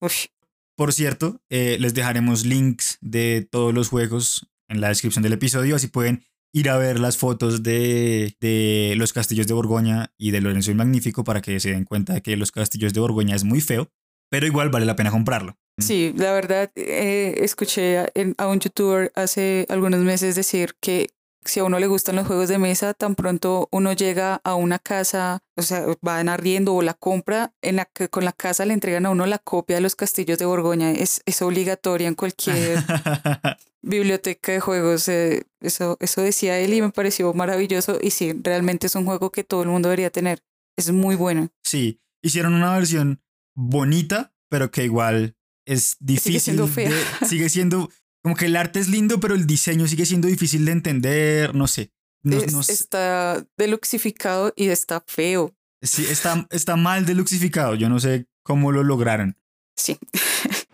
Por 0.77 0.93
cierto, 0.93 1.41
eh, 1.49 1.79
les 1.81 1.95
dejaremos 1.95 2.45
links 2.45 2.99
de 3.01 3.49
todos 3.51 3.73
los 3.73 3.89
juegos 3.89 4.51
en 4.69 4.83
la 4.83 4.89
descripción 4.89 5.23
del 5.23 5.33
episodio, 5.33 5.77
así 5.77 5.89
pueden 5.89 6.25
ir 6.53 6.69
a 6.69 6.79
ver 6.79 6.99
las 6.99 7.17
fotos 7.17 7.63
de, 7.63 8.35
de 8.41 8.95
los 8.97 9.13
castillos 9.13 9.47
de 9.47 9.55
Borgoña 9.55 10.13
y 10.19 10.31
de 10.31 10.41
Lorenzo 10.41 10.71
el 10.71 10.77
Magnífico 10.77 11.25
para 11.25 11.41
que 11.41 11.61
se 11.61 11.71
den 11.71 11.85
cuenta 11.85 12.15
de 12.15 12.23
que 12.23 12.37
los 12.37 12.53
castillos 12.53 12.93
de 12.93 13.01
Borgoña 13.01 13.37
es 13.37 13.45
muy 13.45 13.61
feo, 13.61 13.89
pero 14.31 14.47
igual 14.47 14.71
vale 14.71 14.87
la 14.87 14.97
pena 14.97 15.11
comprarlo. 15.11 15.57
Sí, 15.79 16.13
la 16.17 16.33
verdad, 16.33 16.71
eh, 16.77 17.37
escuché 17.39 17.99
a, 17.99 18.47
un 18.47 18.61
youtuber 18.61 19.13
hace 19.15 19.67
algunos 19.69 20.01
meses 20.01 20.35
decir 20.35 20.75
que 20.81 21.09
si 21.45 21.61
a 21.61 21.65
uno 21.65 21.79
le 21.79 21.87
gustan 21.87 22.17
los 22.17 22.27
juegos 22.27 22.49
de 22.49 22.59
mesa, 22.59 22.93
tan 22.95 23.15
pronto 23.15 23.69
uno 23.73 23.93
llega 23.93 24.41
a 24.45 24.55
una 24.55 24.79
casa, 24.79 25.43
o 25.57 25.63
sea, 25.63 25.85
van 26.03 26.29
arriendo 26.29 26.75
o 26.75 26.83
la 26.83 26.95
compra, 26.95 27.53
en 27.63 27.77
la 27.77 27.87
que 27.87 28.09
con 28.09 28.25
la 28.25 28.33
casa 28.33 28.65
le 28.67 28.75
entregan 28.75 29.07
a 29.07 29.11
uno 29.11 29.25
la 29.27 29.39
copia 29.39 29.77
de 29.77 29.83
los 29.83 29.97
castillos 29.97 30.39
de 30.39 30.45
Borgoña. 30.45 30.91
Es, 30.93 31.23
es 31.27 31.41
obligatoria 31.43 32.09
en 32.09 32.15
cualquier 32.15 32.79
biblioteca 33.83 34.53
de 34.53 34.61
juegos. 34.61 35.09
eh, 35.09 35.45
eso, 35.61 35.97
eso 36.01 36.23
decía 36.23 36.59
él 36.59 36.75
y 36.75 36.83
me 36.83 36.91
pareció 36.91 37.33
maravilloso. 37.35 37.99
Y 38.01 38.11
sí, 38.11 38.33
realmente 38.43 38.87
es 38.87 38.95
un 38.95 39.05
juego 39.05 39.31
que 39.31 39.45
todo 39.45 39.63
el 39.63 39.69
mundo 39.69 39.89
debería 39.89 40.11
tener. 40.11 40.43
Es 40.77 40.91
muy 40.91 41.17
bueno. 41.17 41.49
Sí, 41.63 42.01
hicieron 42.23 42.55
una 42.55 42.75
versión 42.75 43.21
bonita, 43.55 44.33
pero 44.49 44.71
que 44.71 44.85
igual 44.85 45.37
es 45.67 45.97
difícil. 46.01 46.41
siendo 46.41 46.67
fea. 46.67 46.91
de- 46.91 47.27
sigue 47.29 47.49
siendo 47.49 47.91
como 48.23 48.37
que 48.37 48.47
el 48.47 48.57
arte 48.57 48.79
es 48.81 48.89
lindo, 48.89 49.19
pero 49.21 49.35
el 49.35 49.47
diseño 49.47 49.87
sigue 49.87 50.07
siendo 50.07 50.29
difícil 50.29 50.65
de 50.65 50.73
entender, 50.73 51.55
no 51.55 51.67
sé. 51.67 51.91
No, 52.23 52.37
Es- 52.37 52.53
no 52.53 52.63
sé. 52.63 52.73
está 52.73 53.47
deluxificado 53.57 54.53
y 54.57 54.69
está 54.69 55.03
feo. 55.07 55.55
Sí, 55.83 56.05
está, 56.09 56.47
está 56.51 56.77
mal 56.77 57.07
deluxificado. 57.07 57.75
Yo 57.75 57.89
no 57.89 57.99
sé 57.99 58.27
cómo 58.43 58.73
lo 58.73 58.83
lograron. 58.85 59.37
Sí. 59.77 59.97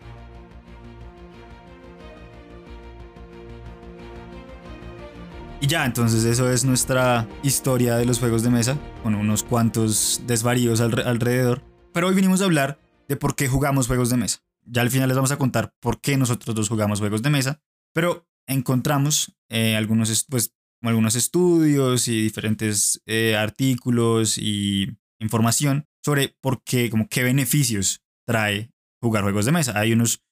Y 5.59 5.67
ya, 5.67 5.85
entonces 5.85 6.23
eso 6.23 6.49
es 6.51 6.65
nuestra 6.65 7.27
historia 7.41 7.95
de 7.95 8.05
los 8.05 8.19
juegos 8.19 8.43
de 8.43 8.49
mesa, 8.51 8.77
con 9.01 9.15
unos 9.15 9.43
cuantos 9.43 10.21
desvaríos 10.27 10.81
alre- 10.81 11.03
alrededor. 11.05 11.63
Pero 11.93 12.07
hoy 12.07 12.15
vinimos 12.15 12.41
a 12.41 12.45
hablar 12.45 12.79
de 13.07 13.15
por 13.15 13.35
qué 13.35 13.47
jugamos 13.47 13.87
juegos 13.87 14.09
de 14.11 14.17
mesa. 14.17 14.39
Ya 14.69 14.81
al 14.81 14.91
final 14.91 15.07
les 15.07 15.15
vamos 15.15 15.31
a 15.31 15.37
contar 15.37 15.73
por 15.79 16.01
qué 16.01 16.17
nosotros 16.17 16.55
dos 16.55 16.69
jugamos 16.69 16.99
juegos 16.99 17.21
de 17.21 17.29
mesa, 17.29 17.61
pero 17.93 18.27
encontramos 18.47 19.35
eh, 19.49 19.75
algunos, 19.75 20.25
pues, 20.29 20.53
algunos 20.81 21.15
estudios 21.15 22.07
y 22.07 22.21
diferentes 22.21 23.01
eh, 23.05 23.35
artículos 23.35 24.37
y 24.37 24.97
información 25.19 25.85
sobre 26.03 26.35
por 26.41 26.63
qué, 26.63 26.89
como 26.89 27.07
qué 27.07 27.23
beneficios 27.23 28.01
trae 28.25 28.71
jugar 29.01 29.23
juegos 29.23 29.45
de 29.45 29.51
mesa. 29.51 29.77
Hay 29.79 29.93
unos 29.93 30.23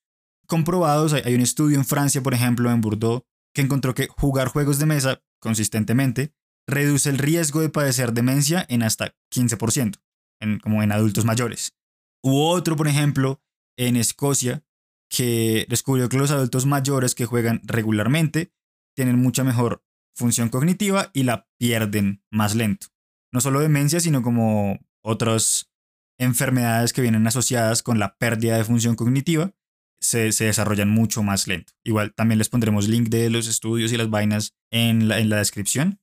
comprobados, 0.47 1.13
hay, 1.13 1.33
un 1.33 1.41
estudio 1.41 1.77
en 1.77 1.85
Francia, 1.85 2.21
por 2.21 2.33
ejemplo, 2.33 2.71
en 2.71 2.81
Bordeaux, 2.81 3.25
que 3.53 3.61
encontró 3.61 3.95
que 3.95 4.07
jugar 4.07 4.47
juegos 4.49 4.79
de 4.79 4.85
mesa 4.85 5.21
consistentemente 5.39 6.33
reduce 6.67 7.09
el 7.09 7.17
riesgo 7.17 7.61
de 7.61 7.69
padecer 7.69 8.13
demencia 8.13 8.65
en 8.69 8.83
hasta 8.83 9.15
15%, 9.33 9.97
en, 10.41 10.59
como 10.59 10.83
en 10.83 10.91
adultos 10.91 11.25
mayores. 11.25 11.75
Hubo 12.23 12.49
otro, 12.49 12.75
por 12.75 12.87
ejemplo, 12.87 13.41
en 13.77 13.95
Escocia, 13.95 14.63
que 15.09 15.65
descubrió 15.69 16.09
que 16.09 16.17
los 16.17 16.31
adultos 16.31 16.65
mayores 16.65 17.15
que 17.15 17.25
juegan 17.25 17.61
regularmente 17.63 18.53
tienen 18.95 19.19
mucha 19.19 19.43
mejor 19.43 19.83
función 20.15 20.49
cognitiva 20.49 21.11
y 21.13 21.23
la 21.23 21.47
pierden 21.57 22.23
más 22.31 22.55
lento. 22.55 22.87
No 23.31 23.41
solo 23.41 23.59
demencia, 23.59 23.99
sino 23.99 24.21
como 24.21 24.79
otras 25.03 25.71
enfermedades 26.17 26.93
que 26.93 27.01
vienen 27.01 27.27
asociadas 27.27 27.83
con 27.83 27.99
la 27.99 28.17
pérdida 28.17 28.57
de 28.57 28.63
función 28.63 28.95
cognitiva 28.95 29.53
se, 29.99 30.31
desarrollan 30.31 30.89
mucho 30.89 31.23
más 31.23 31.47
lento. 31.47 31.73
Igual 31.83 32.13
también 32.13 32.37
les 32.37 32.49
pondremos 32.49 32.87
link 32.87 33.09
de 33.09 33.29
los 33.29 33.47
estudios 33.47 33.91
y 33.91 33.97
las 33.97 34.09
vainas 34.09 34.55
en 34.71 35.07
la, 35.07 35.19
en 35.19 35.29
la 35.29 35.37
descripción. 35.37 35.99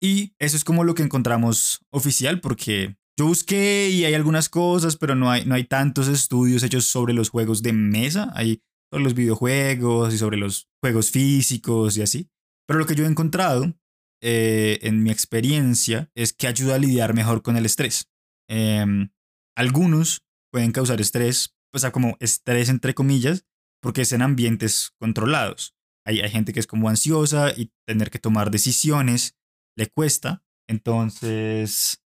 Y 0.00 0.34
eso 0.38 0.56
es 0.56 0.64
como 0.64 0.84
lo 0.84 0.94
que 0.94 1.02
encontramos 1.02 1.80
oficial, 1.90 2.40
porque 2.40 2.96
yo 3.16 3.26
busqué 3.26 3.90
y 3.90 4.04
hay 4.04 4.14
algunas 4.14 4.48
cosas, 4.48 4.96
pero 4.96 5.14
no 5.14 5.30
hay, 5.30 5.44
no 5.44 5.54
hay 5.54 5.64
tantos 5.64 6.08
estudios 6.08 6.62
hechos 6.62 6.86
sobre 6.86 7.14
los 7.14 7.30
juegos 7.30 7.62
de 7.62 7.72
mesa. 7.72 8.32
Hay 8.34 8.62
sobre 8.90 9.04
los 9.04 9.14
videojuegos 9.14 10.14
y 10.14 10.18
sobre 10.18 10.36
los 10.36 10.68
juegos 10.80 11.10
físicos 11.10 11.96
y 11.96 12.02
así. 12.02 12.30
Pero 12.66 12.78
lo 12.78 12.86
que 12.86 12.94
yo 12.94 13.04
he 13.04 13.08
encontrado 13.08 13.74
eh, 14.22 14.78
en 14.82 15.02
mi 15.02 15.10
experiencia 15.10 16.10
es 16.14 16.32
que 16.32 16.46
ayuda 16.46 16.76
a 16.76 16.78
lidiar 16.78 17.14
mejor 17.14 17.42
con 17.42 17.56
el 17.56 17.66
estrés. 17.66 18.08
Em, 18.48 19.10
algunos 19.56 20.24
pueden 20.52 20.72
causar 20.72 21.00
estrés, 21.00 21.54
o 21.74 21.78
sea, 21.78 21.92
como 21.92 22.16
estrés 22.20 22.68
entre 22.68 22.94
comillas, 22.94 23.44
porque 23.82 24.02
es 24.02 24.12
en 24.12 24.22
ambientes 24.22 24.92
controlados. 24.98 25.74
Hay, 26.06 26.20
hay 26.20 26.30
gente 26.30 26.52
que 26.52 26.60
es 26.60 26.66
como 26.66 26.88
ansiosa 26.88 27.52
y 27.56 27.72
tener 27.86 28.10
que 28.10 28.18
tomar 28.18 28.50
decisiones 28.50 29.36
le 29.76 29.88
cuesta. 29.88 30.44
Entonces, 30.68 32.03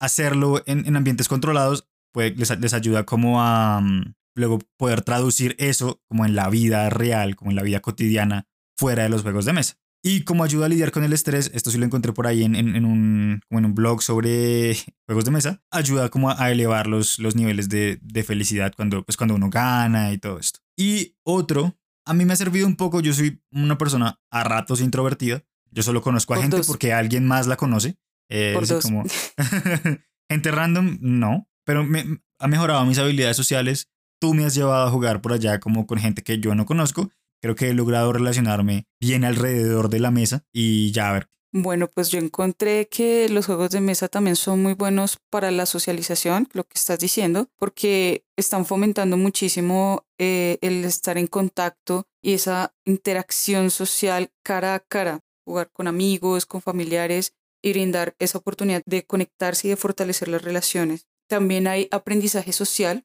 hacerlo 0.00 0.62
en, 0.66 0.86
en 0.86 0.96
ambientes 0.96 1.28
controlados 1.28 1.88
les, 2.14 2.58
les 2.60 2.72
ayuda 2.74 3.04
como 3.04 3.42
a 3.42 3.80
mm, 3.82 4.14
luego 4.36 4.58
poder 4.78 5.02
traducir 5.02 5.54
eso 5.58 6.00
como 6.08 6.24
en 6.24 6.34
la 6.34 6.48
vida 6.48 6.88
real, 6.88 7.36
como 7.36 7.50
en 7.50 7.56
la 7.56 7.62
vida 7.62 7.80
cotidiana, 7.80 8.46
fuera 8.78 9.02
de 9.02 9.08
los 9.10 9.22
juegos 9.22 9.44
de 9.44 9.52
mesa. 9.52 9.74
Y 10.02 10.22
como 10.22 10.44
ayuda 10.44 10.66
a 10.66 10.68
lidiar 10.68 10.92
con 10.92 11.04
el 11.04 11.12
estrés, 11.12 11.50
esto 11.52 11.70
sí 11.70 11.78
lo 11.78 11.84
encontré 11.84 12.12
por 12.12 12.26
ahí 12.26 12.44
en, 12.44 12.54
en- 12.54 12.76
en 12.76 12.84
un, 12.84 13.40
como 13.48 13.58
en 13.58 13.64
un 13.66 13.74
blog 13.74 14.02
sobre 14.02 14.76
juegos 15.06 15.24
de 15.26 15.30
mesa, 15.30 15.62
ayuda 15.70 16.08
como 16.08 16.30
a 16.30 16.50
elevar 16.50 16.86
los, 16.86 17.18
los 17.18 17.34
niveles 17.34 17.68
de, 17.68 17.98
de 18.00 18.24
felicidad 18.24 18.72
cuando, 18.76 19.02
pues 19.04 19.16
cuando 19.16 19.34
uno 19.34 19.50
gana 19.50 20.12
y 20.12 20.18
todo 20.18 20.38
esto. 20.38 20.60
Y 20.78 21.16
otro, 21.24 21.76
a 22.06 22.14
mí 22.14 22.24
me 22.24 22.32
ha 22.34 22.36
servido 22.36 22.66
un 22.66 22.76
poco, 22.76 23.00
yo 23.00 23.12
soy 23.12 23.42
una 23.50 23.76
persona 23.78 24.20
a 24.30 24.44
ratos 24.44 24.80
introvertida, 24.80 25.42
yo 25.70 25.82
solo 25.82 26.00
conozco 26.02 26.32
a 26.34 26.36
gente 26.42 26.56
porque 26.66 26.92
alguien 26.94 27.26
más 27.26 27.46
la 27.46 27.56
conoce. 27.56 27.96
Eh, 28.28 28.52
Por 28.54 28.64
así 28.64 28.74
dos. 28.74 28.84
como 28.84 29.04
gente 30.30 30.50
random, 30.50 30.98
no, 31.00 31.48
pero 31.64 31.84
me, 31.84 32.20
ha 32.38 32.48
mejorado 32.48 32.84
mis 32.84 32.98
habilidades 32.98 33.36
sociales. 33.36 33.88
Tú 34.20 34.34
me 34.34 34.44
has 34.44 34.54
llevado 34.54 34.86
a 34.86 34.90
jugar 34.90 35.20
por 35.20 35.32
allá 35.32 35.60
como 35.60 35.86
con 35.86 35.98
gente 35.98 36.22
que 36.22 36.38
yo 36.38 36.54
no 36.54 36.66
conozco. 36.66 37.10
Creo 37.42 37.54
que 37.54 37.68
he 37.68 37.74
logrado 37.74 38.12
relacionarme 38.12 38.86
bien 39.00 39.24
alrededor 39.24 39.90
de 39.90 40.00
la 40.00 40.10
mesa 40.10 40.44
y 40.52 40.90
ya 40.92 41.10
a 41.10 41.12
ver. 41.12 41.28
Bueno, 41.52 41.88
pues 41.88 42.10
yo 42.10 42.18
encontré 42.18 42.86
que 42.88 43.28
los 43.28 43.46
juegos 43.46 43.70
de 43.70 43.80
mesa 43.80 44.08
también 44.08 44.36
son 44.36 44.62
muy 44.62 44.74
buenos 44.74 45.18
para 45.30 45.50
la 45.50 45.64
socialización, 45.64 46.48
lo 46.52 46.64
que 46.64 46.74
estás 46.74 46.98
diciendo, 46.98 47.48
porque 47.56 48.26
están 48.36 48.66
fomentando 48.66 49.16
muchísimo 49.16 50.04
eh, 50.18 50.58
el 50.60 50.84
estar 50.84 51.16
en 51.16 51.26
contacto 51.26 52.08
y 52.20 52.34
esa 52.34 52.74
interacción 52.84 53.70
social 53.70 54.30
cara 54.42 54.74
a 54.74 54.80
cara, 54.80 55.20
jugar 55.46 55.70
con 55.72 55.86
amigos, 55.88 56.44
con 56.44 56.60
familiares. 56.60 57.32
Y 57.66 57.72
brindar 57.72 58.14
esa 58.20 58.38
oportunidad 58.38 58.82
de 58.86 59.04
conectarse 59.04 59.66
y 59.66 59.70
de 59.70 59.76
fortalecer 59.76 60.28
las 60.28 60.42
relaciones. 60.42 61.08
También 61.28 61.66
hay 61.66 61.88
aprendizaje 61.90 62.52
social, 62.52 63.04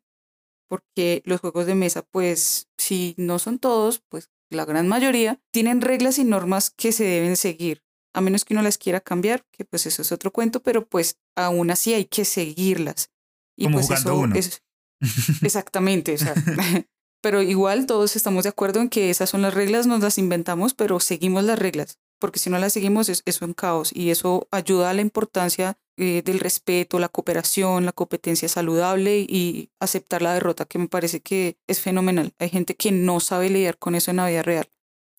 porque 0.69 1.24
los 1.26 1.41
juegos 1.41 1.65
de 1.65 1.74
mesa, 1.74 2.04
pues 2.04 2.69
si 2.78 3.15
no 3.17 3.39
son 3.39 3.58
todos, 3.58 4.04
pues 4.08 4.30
la 4.52 4.65
gran 4.65 4.88
mayoría, 4.88 5.41
tienen 5.52 5.82
reglas 5.82 6.19
y 6.19 6.26
normas 6.26 6.69
que 6.69 6.91
se 6.91 7.06
deben 7.06 7.38
seguir, 7.38 7.82
a 8.13 8.21
menos 8.21 8.45
que 8.45 8.54
uno 8.54 8.62
las 8.62 8.78
quiera 8.78 9.02
cambiar, 9.02 9.43
que 9.52 9.65
pues 9.65 9.88
eso 9.88 10.04
es 10.04 10.12
otro 10.12 10.32
cuento, 10.32 10.62
pero 10.62 10.86
pues 10.86 11.17
aún 11.36 11.71
así 11.71 11.95
hay 11.95 12.06
que 12.06 12.24
seguirlas. 12.24 13.10
Y 13.58 13.63
Como 13.63 13.78
pues 13.78 13.88
jugando 13.88 14.15
uno. 14.15 14.36
Es, 14.36 14.62
exactamente, 15.41 16.13
o 16.13 16.17
sea, 16.19 16.36
pero 17.24 17.41
igual 17.41 17.88
todos 17.88 18.15
estamos 18.15 18.43
de 18.43 18.50
acuerdo 18.50 18.80
en 18.80 18.89
que 18.89 19.10
esas 19.10 19.28
son 19.28 19.41
las 19.41 19.56
reglas, 19.56 19.88
nos 19.88 20.02
las 20.02 20.19
inventamos, 20.19 20.76
pero 20.76 21.00
seguimos 21.00 21.45
las 21.45 21.58
reglas, 21.58 21.97
porque 22.21 22.39
si 22.39 22.49
no 22.49 22.60
las 22.60 22.71
seguimos 22.71 23.10
es, 23.10 23.23
eso 23.25 23.43
en 23.43 23.53
caos 23.53 23.91
y 23.93 24.12
eso 24.12 24.47
ayuda 24.51 24.91
a 24.91 24.93
la 24.93 25.01
importancia 25.01 25.77
eh, 25.97 26.21
del 26.23 26.39
respeto, 26.39 26.99
la 26.99 27.10
cooperación, 27.10 27.84
la 27.84 27.91
competencia 27.91 28.47
saludable 28.47 29.19
y 29.19 29.71
aceptar 29.79 30.21
la 30.21 30.34
derrota, 30.34 30.65
que 30.65 30.79
me 30.79 30.88
parece 30.88 31.19
que 31.19 31.57
es 31.67 31.81
fenomenal. 31.81 32.34
Hay 32.39 32.49
gente 32.49 32.75
que 32.75 32.91
no 32.91 33.19
sabe 33.19 33.49
lidiar 33.49 33.77
con 33.77 33.95
eso 33.95 34.12
en 34.12 34.17
la 34.17 34.27
vida 34.27 34.43
real. 34.43 34.69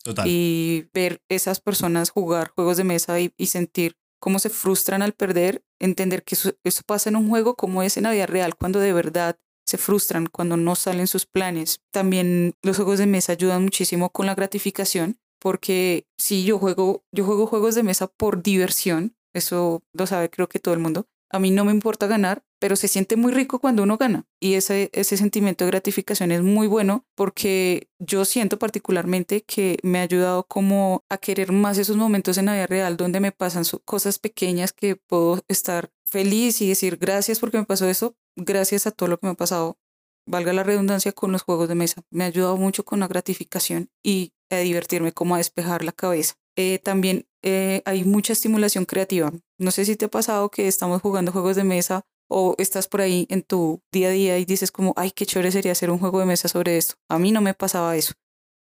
Total. 0.03 0.25
Y 0.27 0.87
ver 0.93 1.21
esas 1.29 1.59
personas 1.59 2.09
jugar 2.09 2.49
juegos 2.49 2.77
de 2.77 2.85
mesa 2.85 3.19
y, 3.19 3.31
sentir 3.45 3.97
cómo 4.19 4.39
se 4.39 4.49
frustran 4.49 5.01
al 5.01 5.13
perder, 5.13 5.63
entender 5.79 6.23
que 6.23 6.35
eso, 6.35 6.53
eso, 6.63 6.81
pasa 6.85 7.09
en 7.09 7.17
un 7.17 7.29
juego 7.29 7.55
como 7.55 7.83
es 7.83 7.97
en 7.97 8.03
la 8.03 8.11
vida 8.11 8.25
real, 8.25 8.55
cuando 8.55 8.79
de 8.79 8.93
verdad 8.93 9.37
se 9.65 9.77
frustran 9.77 10.27
cuando 10.27 10.57
no 10.57 10.75
salen 10.75 11.07
sus 11.07 11.25
planes. 11.25 11.81
También 11.91 12.55
los 12.61 12.77
juegos 12.77 12.99
de 12.99 13.07
mesa 13.07 13.33
ayudan 13.33 13.63
muchísimo 13.63 14.09
con 14.09 14.25
la 14.25 14.35
gratificación, 14.35 15.17
porque 15.43 16.07
si 16.17 16.45
yo 16.45 16.57
juego, 16.57 17.03
yo 17.11 17.25
juego 17.25 17.47
juegos 17.47 17.75
de 17.75 17.83
mesa 17.83 18.07
por 18.07 18.41
diversión, 18.41 19.13
eso 19.33 19.83
lo 19.91 20.07
sabe 20.07 20.29
creo 20.29 20.47
que 20.47 20.59
todo 20.59 20.73
el 20.73 20.79
mundo. 20.79 21.05
A 21.29 21.39
mí 21.39 21.51
no 21.51 21.65
me 21.65 21.73
importa 21.73 22.07
ganar, 22.07 22.45
pero 22.59 22.77
se 22.77 22.87
siente 22.87 23.17
muy 23.17 23.33
rico 23.33 23.59
cuando 23.59 23.83
uno 23.83 23.97
gana. 23.97 24.25
Y 24.39 24.53
ese, 24.53 24.89
ese 24.93 25.17
sentimiento 25.17 25.65
de 25.65 25.71
gratificación 25.71 26.31
es 26.31 26.41
muy 26.41 26.67
bueno 26.67 27.05
porque 27.13 27.89
yo 27.99 28.23
siento 28.23 28.57
particularmente 28.57 29.41
que 29.41 29.79
me 29.83 29.99
ha 29.99 30.03
ayudado 30.03 30.45
como 30.45 31.03
a 31.09 31.17
querer 31.17 31.51
más 31.51 31.77
esos 31.77 31.97
momentos 31.97 32.37
en 32.37 32.45
la 32.45 32.53
vida 32.53 32.67
real 32.67 32.95
donde 32.95 33.19
me 33.19 33.33
pasan 33.33 33.65
cosas 33.83 34.19
pequeñas 34.19 34.71
que 34.71 34.95
puedo 34.95 35.41
estar 35.49 35.91
feliz 36.05 36.61
y 36.61 36.69
decir 36.69 36.95
gracias 36.95 37.39
porque 37.39 37.57
me 37.57 37.65
pasó 37.65 37.89
eso, 37.89 38.15
gracias 38.37 38.87
a 38.87 38.91
todo 38.91 39.09
lo 39.09 39.19
que 39.19 39.27
me 39.27 39.33
ha 39.33 39.35
pasado, 39.35 39.77
valga 40.25 40.53
la 40.53 40.63
redundancia, 40.63 41.11
con 41.11 41.31
los 41.31 41.41
juegos 41.41 41.67
de 41.67 41.75
mesa. 41.75 42.01
Me 42.11 42.23
ha 42.23 42.27
ayudado 42.27 42.55
mucho 42.57 42.85
con 42.85 43.01
la 43.01 43.07
gratificación 43.07 43.89
y 44.03 44.31
a 44.55 44.59
divertirme, 44.59 45.11
como 45.11 45.35
a 45.35 45.39
despejar 45.39 45.83
la 45.83 45.91
cabeza. 45.91 46.35
Eh, 46.55 46.79
también 46.79 47.25
eh, 47.41 47.81
hay 47.85 48.03
mucha 48.03 48.33
estimulación 48.33 48.85
creativa. 48.85 49.31
No 49.57 49.71
sé 49.71 49.85
si 49.85 49.95
te 49.95 50.05
ha 50.05 50.09
pasado 50.09 50.49
que 50.49 50.67
estamos 50.67 51.01
jugando 51.01 51.31
juegos 51.31 51.55
de 51.55 51.63
mesa 51.63 52.05
o 52.29 52.55
estás 52.57 52.87
por 52.87 53.01
ahí 53.01 53.27
en 53.29 53.43
tu 53.43 53.81
día 53.91 54.09
a 54.09 54.11
día 54.11 54.37
y 54.37 54.45
dices 54.45 54.71
como, 54.71 54.93
ay, 54.95 55.11
qué 55.11 55.25
chévere 55.25 55.51
sería 55.51 55.71
hacer 55.71 55.91
un 55.91 55.99
juego 55.99 56.19
de 56.19 56.25
mesa 56.25 56.47
sobre 56.47 56.77
esto. 56.77 56.95
A 57.09 57.19
mí 57.19 57.31
no 57.31 57.41
me 57.41 57.53
pasaba 57.53 57.95
eso. 57.95 58.13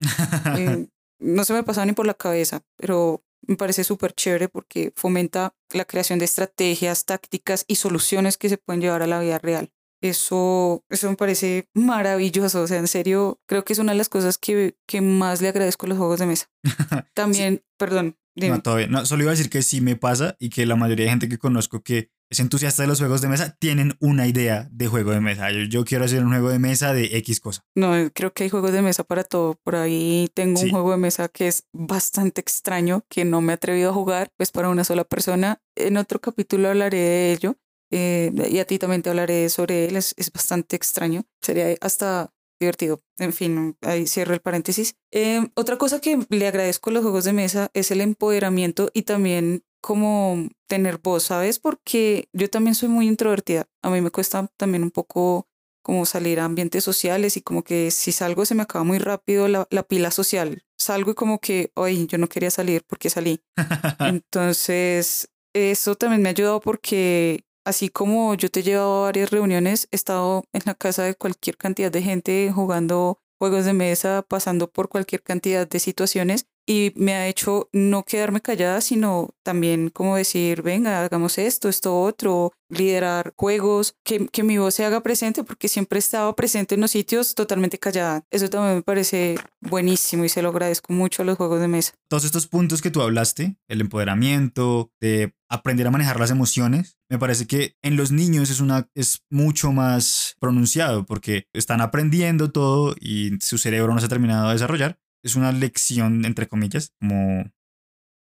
Eh, 0.59 0.89
no 1.21 1.45
se 1.45 1.53
me 1.53 1.63
pasaba 1.63 1.87
ni 1.87 1.93
por 1.93 2.05
la 2.05 2.15
cabeza, 2.15 2.63
pero 2.77 3.23
me 3.47 3.57
parece 3.57 3.85
súper 3.85 4.13
chévere 4.13 4.49
porque 4.49 4.93
fomenta 4.97 5.55
la 5.73 5.85
creación 5.85 6.19
de 6.19 6.25
estrategias, 6.25 7.05
tácticas 7.05 7.65
y 7.69 7.77
soluciones 7.77 8.37
que 8.37 8.49
se 8.49 8.59
pueden 8.59 8.81
llevar 8.81 9.03
a 9.03 9.07
la 9.07 9.21
vida 9.21 9.39
real. 9.39 9.71
Eso, 10.03 10.85
eso 10.91 11.09
me 11.09 11.17
parece 11.17 11.69
maravilloso. 11.75 12.63
O 12.63 12.67
sea, 12.67 12.79
en 12.79 12.89
serio, 12.89 13.41
creo 13.47 13.65
que 13.65 13.73
es 13.73 13.79
una 13.79 13.93
de 13.93 13.99
las 13.99 14.09
cosas 14.09 14.37
que, 14.37 14.77
que 14.87 15.01
más 15.01 15.41
le 15.41 15.49
agradezco 15.49 15.87
a 15.87 15.89
los 15.91 15.99
juegos 15.99 16.19
de 16.19 16.27
mesa. 16.27 16.51
También, 17.15 17.63
perdón. 17.79 18.17
No, 18.35 18.63
todavía. 18.63 18.87
No, 18.87 19.05
solo 19.05 19.23
iba 19.23 19.31
a 19.31 19.37
decir 19.37 19.51
que 19.51 19.63
sí 19.63 19.81
me 19.81 19.97
pasa 19.97 20.37
y 20.39 20.51
que 20.51 20.67
la 20.67 20.77
mayoría 20.77 21.05
de 21.05 21.11
gente 21.11 21.29
que 21.29 21.39
conozco 21.39 21.83
que 21.83 22.11
es 22.31 22.41
entusiasta 22.41 22.83
de 22.83 22.89
los 22.89 22.99
juegos 22.99 23.21
de 23.21 23.29
mesa 23.29 23.55
tienen 23.59 23.95
una 24.01 24.27
idea 24.27 24.67
de 24.73 24.89
juego 24.89 25.11
de 25.11 25.21
mesa. 25.21 25.49
Yo, 25.69 25.85
quiero 25.85 26.07
hacer 26.07 26.25
un 26.25 26.31
juego 26.31 26.49
de 26.49 26.59
mesa 26.59 26.95
de 26.95 27.17
X 27.19 27.41
cosa. 27.41 27.63
No, 27.77 27.93
creo 28.15 28.33
que 28.33 28.45
hay 28.45 28.49
juegos 28.49 28.73
de 28.73 28.81
mesa 28.81 29.05
para 29.05 29.23
todo. 29.23 29.59
Por 29.63 29.77
ahí 29.77 30.31
tengo 30.33 30.63
un 30.63 30.71
juego 30.71 30.93
de 30.93 30.97
mesa 30.97 31.29
que 31.29 31.47
es 31.47 31.65
bastante 31.75 32.41
extraño, 32.41 33.05
que 33.11 33.27
no 33.27 33.43
me 33.43 33.53
he 33.53 33.57
atrevido 33.57 33.91
a 33.91 33.95
jugar, 33.95 34.31
pues 34.39 34.51
para 34.51 34.71
una 34.71 34.83
sola 34.83 35.05
persona. 35.05 35.61
En 35.77 35.99
otro 35.99 36.21
capítulo 36.21 36.69
hablaré 36.69 36.97
de 36.97 37.33
ello. 37.33 37.57
Eh, 37.93 38.33
y 38.51 38.59
a 38.59 38.65
ti 38.65 38.79
también 38.79 39.03
te 39.03 39.11
hablaré 39.11 39.49
sobre 39.51 39.87
él, 39.87 39.97
es, 39.97 40.15
es, 40.17 40.33
bastante 40.33 40.77
extraño, 40.77 41.25
sería 41.43 41.77
hasta 41.83 42.33
divertido. 42.59 43.01
En 43.19 43.33
fin, 43.33 43.77
ahí 43.83 44.07
cierro 44.07 44.35
el 44.35 44.41
paréntesis. 44.41 44.95
Eh, 45.11 45.47
otra 45.55 45.77
cosa 45.77 46.01
que 46.01 46.25
le 46.31 46.47
agradezco 46.49 46.91
a 46.91 46.93
los 46.95 47.03
juegos 47.03 47.25
de 47.25 47.35
mesa 47.35 47.71
es 47.75 47.91
el 47.91 48.01
empoderamiento 48.01 48.91
y 48.95 49.03
también 49.03 49.63
como 49.83 50.49
tener 50.69 50.99
voz, 50.99 51.25
¿sabes? 51.25 51.59
Porque 51.59 52.29
yo 52.33 52.49
también 52.49 52.75
soy 52.75 52.89
muy 52.89 53.07
introvertida. 53.09 53.67
A 53.83 53.91
mí 53.91 54.01
me 54.01 54.11
cuesta 54.11 54.49
también 54.57 54.85
un 54.85 54.91
poco 54.91 55.49
como 55.83 56.07
salir 56.07 56.39
a 56.41 56.45
ambientes 56.45 56.85
sociales 56.85 57.37
y 57.37 57.43
como 57.43 57.65
que 57.65 57.91
si 57.91 58.13
salgo 58.13 58.45
se 58.47 58.55
me 58.55 58.63
acaba 58.63 58.85
muy 58.85 58.99
rápido 58.99 59.49
la, 59.49 59.67
la 59.71 59.83
pila 59.83 60.11
social. 60.11 60.63
Salgo 60.79 61.11
y 61.11 61.15
como 61.15 61.41
que, 61.41 61.73
ay, 61.75 62.07
yo 62.07 62.17
no 62.19 62.29
quería 62.29 62.51
salir 62.51 62.85
porque 62.87 63.11
salí. 63.11 63.41
Entonces, 63.99 65.29
eso 65.53 65.97
también 65.97 66.23
me 66.23 66.29
ha 66.29 66.31
ayudado 66.31 66.61
porque 66.61 67.45
Así 67.65 67.89
como 67.89 68.35
yo 68.35 68.51
te 68.51 68.61
he 68.61 68.63
llevado 68.65 69.03
a 69.03 69.07
varias 69.07 69.31
reuniones, 69.31 69.87
he 69.93 69.97
estado 69.97 70.45
en 70.53 70.63
la 70.67 70.75
casa 70.75 71.05
de 71.05 71.15
cualquier 71.15 71.57
cantidad 71.57 71.93
de 71.93 72.03
gente 72.03 72.51
jugando 72.53 73.21
juegos 73.39 73.65
de 73.65 73.73
mesa, 73.73 74.25
pasando 74.27 74.71
por 74.71 74.89
cualquier 74.89 75.23
cantidad 75.23 75.67
de 75.69 75.79
situaciones 75.79 76.47
y 76.67 76.93
me 76.97 77.15
ha 77.15 77.29
hecho 77.29 77.69
no 77.73 78.05
quedarme 78.05 78.41
callada, 78.41 78.81
sino 78.81 79.35
también 79.43 79.91
como 79.91 80.17
decir, 80.17 80.63
venga, 80.63 81.05
hagamos 81.05 81.39
esto, 81.39 81.69
esto, 81.69 82.01
otro, 82.01 82.53
liderar 82.69 83.35
juegos, 83.37 83.97
que, 84.05 84.29
que 84.29 84.43
mi 84.43 84.59
voz 84.59 84.75
se 84.75 84.85
haga 84.85 85.03
presente, 85.03 85.45
porque 85.45 85.69
siempre 85.69 85.99
he 85.99 86.01
estado 86.01 86.35
presente 86.35 86.75
en 86.75 86.81
los 86.81 86.93
sitios 86.93 87.35
totalmente 87.35 87.79
callada. 87.79 88.25
Eso 88.31 88.49
también 88.49 88.77
me 88.77 88.83
parece 88.83 89.39
buenísimo 89.61 90.25
y 90.25 90.29
se 90.29 90.43
lo 90.43 90.51
agradezco 90.51 90.93
mucho 90.93 91.23
a 91.23 91.25
los 91.25 91.37
juegos 91.37 91.61
de 91.61 91.69
mesa. 91.69 91.93
Todos 92.09 92.25
estos 92.25 92.47
puntos 92.47 92.81
que 92.81 92.91
tú 92.91 93.03
hablaste, 93.03 93.57
el 93.69 93.81
empoderamiento, 93.81 94.93
de 95.01 95.35
aprender 95.49 95.87
a 95.87 95.91
manejar 95.91 96.19
las 96.19 96.31
emociones, 96.31 96.97
me 97.11 97.19
parece 97.19 97.47
que 97.47 97.77
en 97.83 97.97
los 97.97 98.11
niños 98.11 98.49
es, 98.49 98.61
una, 98.61 98.89
es 98.95 99.23
mucho 99.29 99.73
más 99.73 100.37
pronunciado 100.41 101.05
porque 101.05 101.47
están 101.53 101.83
aprendiendo 101.83 102.53
todo 102.53 102.95
y 102.99 103.33
su 103.43 103.59
cerebro 103.59 103.93
no 103.93 104.01
se 104.01 104.07
ha 104.07 104.09
terminado 104.09 104.47
de 104.47 104.55
desarrollar 104.55 105.02
es 105.23 105.37
una 105.37 105.53
lección, 105.53 106.25
entre 106.25 106.49
comillas, 106.49 106.93
como 107.01 107.51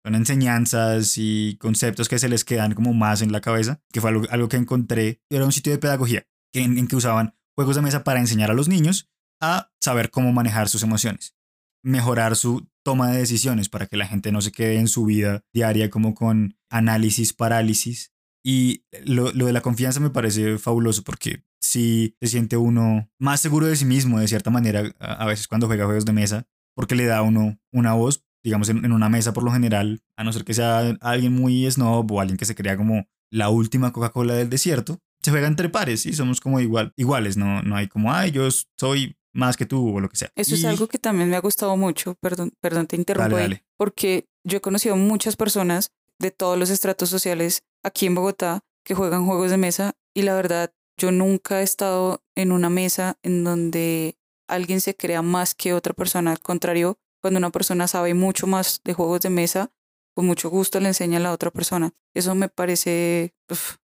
son 0.06 0.16
enseñanzas 0.16 1.16
y 1.18 1.58
conceptos 1.60 2.08
que 2.08 2.20
se 2.20 2.30
les 2.30 2.46
quedan 2.46 2.74
como 2.74 2.94
más 2.94 3.22
en 3.22 3.32
la 3.32 3.42
cabeza, 3.42 3.82
que 3.92 4.02
fue 4.02 4.10
algo, 4.30 4.48
que 4.48 4.58
encontré, 4.58 5.22
era 5.30 5.46
un 5.46 5.52
sitio 5.52 5.74
de 5.74 5.80
pedagogía 5.80 6.26
en, 6.54 6.88
que 6.88 6.96
usaban 6.96 7.36
juegos 7.56 7.76
de 7.76 7.82
mesa 7.82 8.04
para 8.04 8.20
enseñar 8.20 8.50
a 8.50 8.54
los 8.54 8.70
niños 8.70 9.10
a 9.42 9.72
saber 9.82 10.10
cómo 10.10 10.32
manejar 10.32 10.70
sus 10.70 10.84
emociones, 10.84 11.36
mejorar 11.84 12.36
su 12.36 12.70
toma 12.84 13.12
de 13.12 13.18
decisiones 13.18 13.68
para 13.68 13.88
que 13.88 13.98
la 13.98 14.08
gente 14.08 14.32
no 14.32 14.42
se 14.42 14.52
quede 14.52 14.78
en 14.78 14.88
su 14.88 15.06
vida 15.06 15.44
diaria 15.54 15.90
como 15.90 16.16
con 16.16 16.58
análisis, 16.70 17.34
parálisis. 17.34 18.14
Y 18.46 18.86
lo, 19.04 19.34
lo 19.34 19.48
de 19.48 19.52
la 19.52 19.62
confianza 19.62 20.00
me 20.00 20.10
parece 20.10 20.58
fabuloso 20.58 21.04
porque 21.04 21.44
si 21.62 22.16
se 22.22 22.28
siente 22.28 22.56
uno 22.56 23.12
más 23.20 23.42
seguro 23.42 23.68
de 23.68 23.76
sí 23.76 23.84
mismo 23.84 24.20
de 24.20 24.28
cierta 24.30 24.50
manera 24.50 24.96
a 25.00 25.26
veces 25.26 25.50
cuando 25.50 25.68
juega 25.68 25.86
juegos 25.86 26.06
de 26.06 26.14
mesa 26.14 26.48
porque 26.78 26.94
le 26.94 27.06
da 27.06 27.18
a 27.18 27.22
uno 27.24 27.58
una 27.74 27.94
voz, 27.94 28.24
digamos, 28.44 28.70
en, 28.70 28.92
una 28.92 29.10
mesa 29.10 29.34
por 29.34 29.44
lo 29.44 29.52
general, 29.52 30.04
a 30.16 30.24
no 30.24 30.32
ser 30.32 30.46
que 30.46 30.54
sea 30.54 30.96
alguien 31.02 31.34
muy 31.34 31.70
snob 31.70 32.10
o 32.12 32.22
alguien 32.22 32.38
que 32.38 32.46
se 32.46 32.54
crea 32.54 32.78
como 32.78 33.08
la 33.32 33.50
última 33.50 33.92
Coca-Cola 33.92 34.36
del 34.36 34.52
desierto, 34.52 35.00
se 35.24 35.32
juega 35.32 35.48
entre 35.48 35.70
pares 35.70 36.06
y 36.06 36.14
somos 36.14 36.40
como 36.40 36.60
igual, 36.60 36.94
iguales, 36.96 37.36
no, 37.36 37.64
no 37.64 37.76
hay 37.76 37.88
como, 37.88 38.14
ay, 38.14 38.30
yo 38.30 38.48
soy 38.80 39.18
más 39.34 39.58
que 39.58 39.66
tú 39.66 39.98
o 39.98 40.00
lo 40.00 40.08
que 40.08 40.18
sea. 40.18 40.32
Eso 40.36 40.54
es 40.54 40.66
algo 40.66 40.88
que 40.88 41.00
también 41.00 41.32
me 41.32 41.36
ha 41.36 41.42
gustado 41.42 41.76
mucho, 41.78 42.14
perdón, 42.22 42.54
perdón, 42.62 42.86
te 42.86 42.96
interrumpo 42.96 43.38
porque 43.76 44.28
yo 44.44 44.60
he 44.60 44.62
conocido 44.62 44.96
muchas 44.96 45.36
personas 45.36 45.92
de 46.20 46.30
todos 46.30 46.60
los 46.60 46.70
estratos 46.70 47.10
sociales 47.10 47.64
aquí 47.84 48.06
en 48.06 48.14
Bogotá 48.14 48.60
que 48.86 48.94
juegan 48.94 49.26
juegos 49.26 49.50
de 49.50 49.58
mesa 49.58 49.96
y 50.14 50.22
la 50.22 50.36
verdad, 50.36 50.72
yo 50.96 51.12
nunca 51.12 51.62
he 51.62 51.64
estado 51.64 52.24
en 52.36 52.52
una 52.52 52.70
mesa 52.70 53.18
en 53.24 53.44
donde 53.44 54.16
alguien 54.48 54.82
se 54.82 54.96
crea 54.96 55.22
más 55.22 55.56
que 55.56 55.74
otra 55.74 55.94
persona. 55.94 56.32
Al 56.32 56.40
contrario, 56.40 57.00
cuando 57.22 57.38
una 57.38 57.52
persona 57.52 57.88
sabe 57.88 58.14
mucho 58.14 58.48
más 58.48 58.82
de 58.84 58.94
juegos 58.94 59.22
de 59.22 59.30
mesa, 59.30 59.72
con 60.16 60.26
mucho 60.26 60.50
gusto 60.50 60.80
le 60.80 60.88
enseña 60.88 61.18
a 61.18 61.22
la 61.22 61.32
otra 61.32 61.52
persona. 61.52 61.94
Eso 62.14 62.34
me 62.36 62.50
parece, 62.50 63.34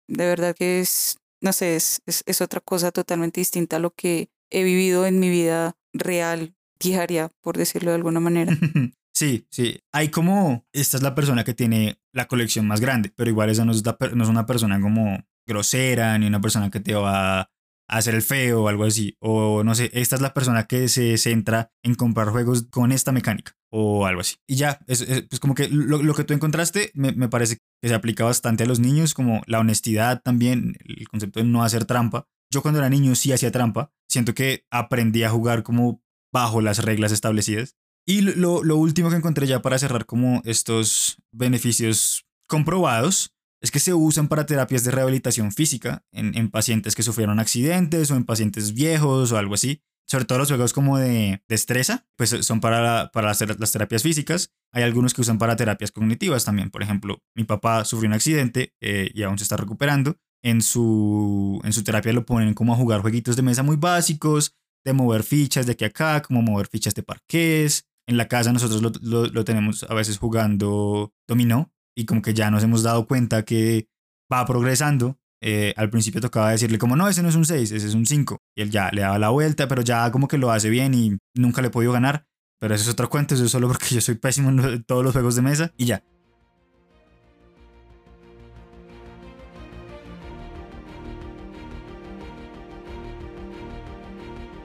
de 0.07 0.25
verdad 0.25 0.55
que 0.55 0.79
es, 0.79 1.19
no 1.41 1.53
sé, 1.53 1.75
es, 1.75 2.01
es, 2.05 2.41
otra 2.41 2.61
cosa 2.61 2.91
totalmente 2.91 3.41
distinta 3.41 3.75
a 3.75 3.79
lo 3.79 3.91
que 3.91 4.29
he 4.49 4.63
vivido 4.63 5.05
en 5.05 5.19
mi 5.19 5.29
vida 5.29 5.75
real, 5.93 6.55
diaria, 6.79 7.29
por 7.41 7.57
decirlo 7.57 7.91
de 7.91 7.97
alguna 7.97 8.19
manera. 8.19 8.57
Sí, 9.17 9.47
sí. 9.49 9.79
Hay 9.93 10.09
como, 10.09 10.65
esta 10.73 10.97
es 10.97 11.03
la 11.03 11.15
persona 11.15 11.45
que 11.45 11.53
tiene 11.53 12.01
la 12.11 12.27
colección 12.27 12.67
más 12.67 12.81
grande, 12.81 13.13
pero 13.15 13.29
igual 13.29 13.49
esa 13.49 13.63
no 13.63 13.71
es, 13.71 13.81
no 14.13 14.23
es 14.23 14.29
una 14.29 14.45
persona 14.45 14.81
como 14.81 15.23
grosera, 15.47 16.17
ni 16.17 16.27
una 16.27 16.41
persona 16.41 16.69
que 16.69 16.81
te 16.81 16.95
va 16.95 17.49
hacer 17.87 18.15
el 18.15 18.21
feo 18.21 18.63
o 18.63 18.67
algo 18.67 18.83
así. 18.85 19.15
O 19.19 19.63
no 19.63 19.75
sé, 19.75 19.89
esta 19.93 20.15
es 20.15 20.21
la 20.21 20.33
persona 20.33 20.65
que 20.65 20.87
se 20.89 21.17
centra 21.17 21.71
en 21.83 21.95
comprar 21.95 22.29
juegos 22.29 22.63
con 22.69 22.91
esta 22.91 23.11
mecánica. 23.11 23.53
o 23.77 24.05
algo 24.05 24.21
así. 24.21 24.35
Y 24.47 24.55
ya, 24.55 24.79
es, 24.87 25.01
es- 25.01 25.23
pues 25.23 25.39
como 25.41 25.53
que 25.53 25.67
lo, 25.67 26.01
lo 26.01 26.13
que 26.13 26.23
tú 26.23 26.33
encontraste 26.33 26.91
me, 26.93 27.11
me 27.11 27.27
parece 27.27 27.57
que 27.81 27.89
se 27.89 27.93
aplica 27.95 28.23
bastante 28.23 28.63
a 28.63 28.67
los 28.67 28.79
niños, 28.79 29.13
como 29.13 29.41
la 29.47 29.59
honestidad 29.59 30.21
también, 30.23 30.77
el 30.85 31.07
concepto 31.09 31.39
de 31.41 31.45
no 31.45 31.61
hacer 31.63 31.83
trampa. 31.85 32.25
Yo 32.53 32.61
cuando 32.61 32.79
era 32.79 32.89
niño 32.89 33.15
sí 33.15 33.33
hacía 33.33 33.51
trampa, 33.51 33.91
siento 34.09 34.33
que 34.33 34.63
aprendí 34.71 35.23
a 35.23 35.29
jugar 35.29 35.63
como 35.63 36.01
bajo 36.33 36.61
las 36.61 36.79
reglas 36.85 37.11
establecidas. 37.11 37.75
Y 38.07 38.21
lo, 38.21 38.63
lo 38.63 38.77
último 38.77 39.09
que 39.09 39.15
encontré 39.17 39.45
ya 39.47 39.61
para 39.61 39.77
cerrar 39.79 40.05
como 40.05 40.41
estos 40.45 41.17
beneficios 41.33 42.25
comprobados 42.47 43.34
es 43.65 43.71
que 43.71 43.79
se 43.79 43.93
usan 43.93 44.27
para 44.27 44.45
terapias 44.45 44.83
de 44.83 44.91
rehabilitación 44.91 45.51
física 45.51 46.05
en, 46.13 46.37
en 46.37 46.49
pacientes 46.51 46.93
que 46.95 47.01
sufrieron 47.03 47.39
accidentes 47.39 48.11
o 48.11 48.15
en 48.15 48.23
pacientes 48.23 48.73
viejos 48.73 49.31
o 49.31 49.37
algo 49.37 49.55
así. 49.55 49.81
Sobre 50.07 50.25
todo 50.25 50.37
los 50.37 50.49
juegos 50.49 50.71
como 50.71 50.99
de 50.99 51.41
destreza, 51.49 52.05
pues 52.15 52.29
son 52.29 52.61
para, 52.61 52.79
la- 52.79 53.09
para 53.11 53.29
las, 53.29 53.41
las 53.59 53.71
terapias 53.71 54.03
físicas. 54.03 54.51
Hay 54.71 54.83
algunos 54.83 55.15
que 55.15 55.21
usan 55.21 55.39
para 55.39 55.55
terapias 55.55 55.91
cognitivas 55.91 56.45
también. 56.45 56.69
Por 56.69 56.83
ejemplo, 56.83 57.23
mi 57.35 57.43
papá 57.43 57.83
sufrió 57.85 58.07
un 58.07 58.13
accidente 58.13 58.75
eh, 58.81 59.09
y 59.15 59.23
aún 59.23 59.39
se 59.39 59.43
está 59.45 59.57
recuperando. 59.57 60.15
En 60.43 60.61
su, 60.61 61.59
en 61.63 61.73
su 61.73 61.83
terapia 61.83 62.13
lo 62.13 62.23
ponen 62.23 62.53
como 62.53 62.73
a 62.73 62.77
jugar 62.77 63.01
jueguitos 63.01 63.35
de 63.35 63.41
mesa 63.41 63.63
muy 63.63 63.77
básicos, 63.77 64.53
de 64.85 64.93
mover 64.93 65.23
fichas 65.23 65.65
de 65.65 65.71
aquí 65.71 65.85
a 65.85 65.87
acá, 65.87 66.21
como 66.21 66.43
mover 66.43 66.67
fichas 66.67 66.93
de 66.93 67.01
parqués. 67.01 67.87
En 68.07 68.17
la 68.17 68.27
casa 68.27 68.53
nosotros 68.53 68.83
lo, 68.83 68.91
lo- 69.01 69.25
lo 69.25 69.43
tenemos 69.43 69.83
a 69.89 69.93
veces 69.95 70.19
jugando 70.19 71.11
dominó 71.27 71.71
y 71.95 72.05
como 72.05 72.21
que 72.21 72.33
ya 72.33 72.51
nos 72.51 72.63
hemos 72.63 72.83
dado 72.83 73.07
cuenta 73.07 73.43
que 73.43 73.87
va 74.31 74.45
progresando. 74.45 75.17
Eh, 75.41 75.73
al 75.77 75.89
principio 75.89 76.21
tocaba 76.21 76.51
decirle 76.51 76.77
como, 76.77 76.95
no, 76.95 77.07
ese 77.07 77.21
no 77.21 77.29
es 77.29 77.35
un 77.35 77.45
6, 77.45 77.71
ese 77.71 77.87
es 77.87 77.93
un 77.93 78.05
5. 78.05 78.39
Y 78.55 78.61
él 78.61 78.71
ya 78.71 78.89
le 78.91 79.01
daba 79.01 79.19
la 79.19 79.29
vuelta, 79.29 79.67
pero 79.67 79.81
ya 79.81 80.11
como 80.11 80.27
que 80.27 80.37
lo 80.37 80.51
hace 80.51 80.69
bien 80.69 80.93
y 80.93 81.17
nunca 81.35 81.61
le 81.61 81.67
he 81.67 81.71
podido 81.71 81.91
ganar. 81.91 82.25
Pero 82.59 82.73
eso 82.73 82.83
es 82.83 82.89
otro 82.89 83.09
cuento, 83.09 83.35
eso 83.35 83.45
es 83.45 83.51
solo 83.51 83.67
porque 83.67 83.87
yo 83.93 84.01
soy 84.01 84.15
pésimo 84.15 84.49
en 84.49 84.83
todos 84.83 85.03
los 85.03 85.13
juegos 85.13 85.35
de 85.35 85.41
mesa 85.41 85.73
y 85.77 85.85
ya. 85.85 86.03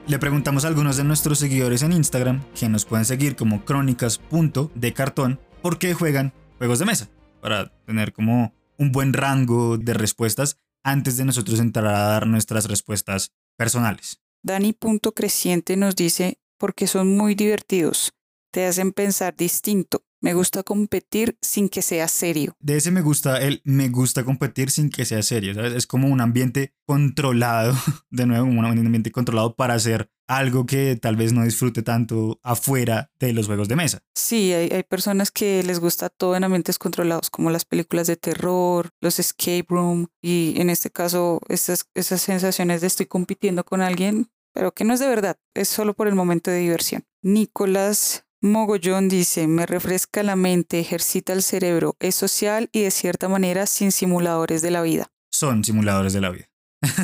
Le 0.07 0.19
preguntamos 0.19 0.65
a 0.65 0.67
algunos 0.67 0.97
de 0.97 1.05
nuestros 1.05 1.39
seguidores 1.39 1.83
en 1.83 1.93
Instagram, 1.93 2.41
que 2.59 2.67
nos 2.67 2.83
pueden 2.83 3.05
seguir 3.05 3.37
como 3.37 3.63
crónicas.decartón, 3.63 5.39
por 5.61 5.77
qué 5.77 5.93
juegan 5.93 6.33
juegos 6.57 6.79
de 6.79 6.85
mesa, 6.85 7.09
para 7.41 7.71
tener 7.85 8.13
como 8.13 8.53
un 8.77 8.91
buen 8.91 9.13
rango 9.13 9.77
de 9.77 9.93
respuestas 9.93 10.57
antes 10.83 11.17
de 11.17 11.25
nosotros 11.25 11.59
entrar 11.59 11.87
a 11.87 12.07
dar 12.07 12.27
nuestras 12.27 12.67
respuestas 12.67 13.31
personales. 13.57 14.21
Dani 14.43 14.73
Punto 14.73 15.11
Creciente 15.13 15.77
nos 15.77 15.95
dice, 15.95 16.39
porque 16.57 16.87
son 16.87 17.15
muy 17.15 17.35
divertidos, 17.35 18.11
te 18.51 18.65
hacen 18.65 18.91
pensar 18.91 19.35
distinto. 19.35 20.03
Me 20.21 20.35
gusta 20.35 20.61
competir 20.61 21.37
sin 21.41 21.67
que 21.67 21.81
sea 21.81 22.07
serio. 22.07 22.55
De 22.59 22.77
ese 22.77 22.91
me 22.91 23.01
gusta 23.01 23.39
el 23.41 23.61
me 23.65 23.89
gusta 23.89 24.23
competir 24.23 24.69
sin 24.69 24.91
que 24.91 25.03
sea 25.03 25.23
serio, 25.23 25.55
¿sabes? 25.55 25.73
Es 25.73 25.87
como 25.87 26.07
un 26.09 26.21
ambiente 26.21 26.75
controlado, 26.85 27.73
de 28.11 28.27
nuevo, 28.27 28.45
un 28.45 28.63
ambiente 28.63 29.11
controlado 29.11 29.55
para 29.55 29.73
hacer 29.73 30.11
algo 30.27 30.67
que 30.67 30.95
tal 30.95 31.15
vez 31.15 31.33
no 31.33 31.43
disfrute 31.43 31.81
tanto 31.81 32.39
afuera 32.43 33.11
de 33.19 33.33
los 33.33 33.47
juegos 33.47 33.67
de 33.67 33.75
mesa. 33.75 34.03
Sí, 34.15 34.53
hay, 34.53 34.69
hay 34.69 34.83
personas 34.83 35.31
que 35.31 35.63
les 35.63 35.79
gusta 35.79 36.09
todo 36.09 36.35
en 36.35 36.43
ambientes 36.43 36.77
controlados, 36.77 37.31
como 37.31 37.49
las 37.49 37.65
películas 37.65 38.05
de 38.05 38.15
terror, 38.15 38.91
los 39.01 39.19
escape 39.19 39.65
room, 39.69 40.07
y 40.21 40.53
en 40.57 40.69
este 40.69 40.91
caso, 40.91 41.41
esas, 41.49 41.89
esas 41.95 42.21
sensaciones 42.21 42.81
de 42.81 42.87
estoy 42.87 43.07
compitiendo 43.07 43.65
con 43.65 43.81
alguien, 43.81 44.29
pero 44.53 44.71
que 44.71 44.83
no 44.83 44.93
es 44.93 44.99
de 44.99 45.07
verdad, 45.07 45.37
es 45.55 45.67
solo 45.67 45.95
por 45.95 46.07
el 46.07 46.15
momento 46.15 46.51
de 46.51 46.59
diversión. 46.59 47.03
Nicolás 47.23 48.25
Mogollón 48.43 49.07
dice, 49.07 49.47
me 49.47 49.67
refresca 49.67 50.23
la 50.23 50.35
mente, 50.35 50.79
ejercita 50.79 51.31
el 51.33 51.43
cerebro, 51.43 51.95
es 51.99 52.15
social 52.15 52.69
y 52.71 52.81
de 52.81 52.89
cierta 52.89 53.29
manera 53.29 53.67
sin 53.67 53.91
simuladores 53.91 54.63
de 54.63 54.71
la 54.71 54.81
vida. 54.81 55.11
Son 55.31 55.63
simuladores 55.63 56.13
de 56.13 56.21
la 56.21 56.31
vida. 56.31 56.49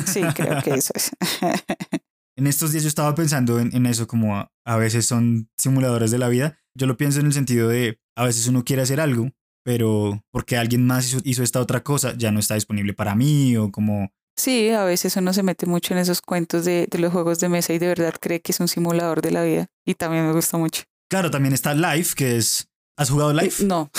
Sí, 0.06 0.20
creo 0.34 0.60
que 0.62 0.74
eso 0.74 0.92
es. 0.94 1.10
En 2.36 2.46
estos 2.46 2.70
días 2.70 2.84
yo 2.84 2.88
estaba 2.88 3.16
pensando 3.16 3.58
en, 3.58 3.74
en 3.74 3.84
eso, 3.84 4.06
como 4.06 4.36
a, 4.36 4.52
a 4.64 4.76
veces 4.76 5.06
son 5.06 5.50
simuladores 5.58 6.12
de 6.12 6.18
la 6.18 6.28
vida. 6.28 6.56
Yo 6.72 6.86
lo 6.86 6.96
pienso 6.96 7.18
en 7.18 7.26
el 7.26 7.32
sentido 7.32 7.68
de 7.68 7.98
a 8.16 8.24
veces 8.24 8.46
uno 8.46 8.64
quiere 8.64 8.82
hacer 8.82 9.00
algo, 9.00 9.32
pero 9.64 10.24
porque 10.30 10.56
alguien 10.56 10.86
más 10.86 11.08
hizo, 11.08 11.18
hizo 11.24 11.42
esta 11.42 11.60
otra 11.60 11.82
cosa, 11.82 12.14
ya 12.16 12.30
no 12.30 12.38
está 12.38 12.54
disponible 12.54 12.94
para 12.94 13.16
mí 13.16 13.56
o 13.56 13.72
como... 13.72 14.12
Sí, 14.36 14.70
a 14.70 14.84
veces 14.84 15.16
uno 15.16 15.32
se 15.32 15.42
mete 15.42 15.66
mucho 15.66 15.94
en 15.94 15.98
esos 15.98 16.22
cuentos 16.22 16.64
de, 16.64 16.86
de 16.88 16.98
los 16.98 17.12
juegos 17.12 17.40
de 17.40 17.48
mesa 17.48 17.72
y 17.72 17.80
de 17.80 17.88
verdad 17.88 18.14
cree 18.20 18.40
que 18.40 18.52
es 18.52 18.60
un 18.60 18.68
simulador 18.68 19.20
de 19.20 19.32
la 19.32 19.42
vida. 19.42 19.66
Y 19.84 19.94
también 19.94 20.24
me 20.24 20.32
gusta 20.32 20.58
mucho. 20.58 20.84
Claro, 21.10 21.30
también 21.30 21.54
está 21.54 21.74
Life, 21.74 22.14
que 22.16 22.36
es... 22.36 22.68
¿Has 22.98 23.10
jugado 23.10 23.32
Life? 23.32 23.64
No. 23.64 23.90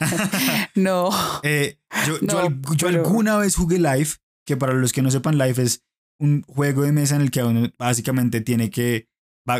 no. 0.74 1.10
Eh, 1.42 1.78
yo, 2.06 2.18
yo 2.20 2.26
No, 2.26 2.38
al- 2.40 2.60
yo 2.76 2.88
pero- 2.88 3.04
alguna 3.04 3.36
vez 3.38 3.54
jugué 3.56 3.78
Life, 3.78 4.16
que 4.46 4.56
para 4.56 4.72
los 4.74 4.92
que 4.92 5.02
no 5.02 5.10
sepan, 5.10 5.38
Life 5.38 5.62
es 5.62 5.84
un 6.18 6.42
juego 6.42 6.82
de 6.82 6.92
mesa 6.92 7.16
en 7.16 7.22
el 7.22 7.30
que 7.30 7.42
uno 7.42 7.68
básicamente 7.78 8.40
tiene 8.40 8.70
que... 8.70 9.08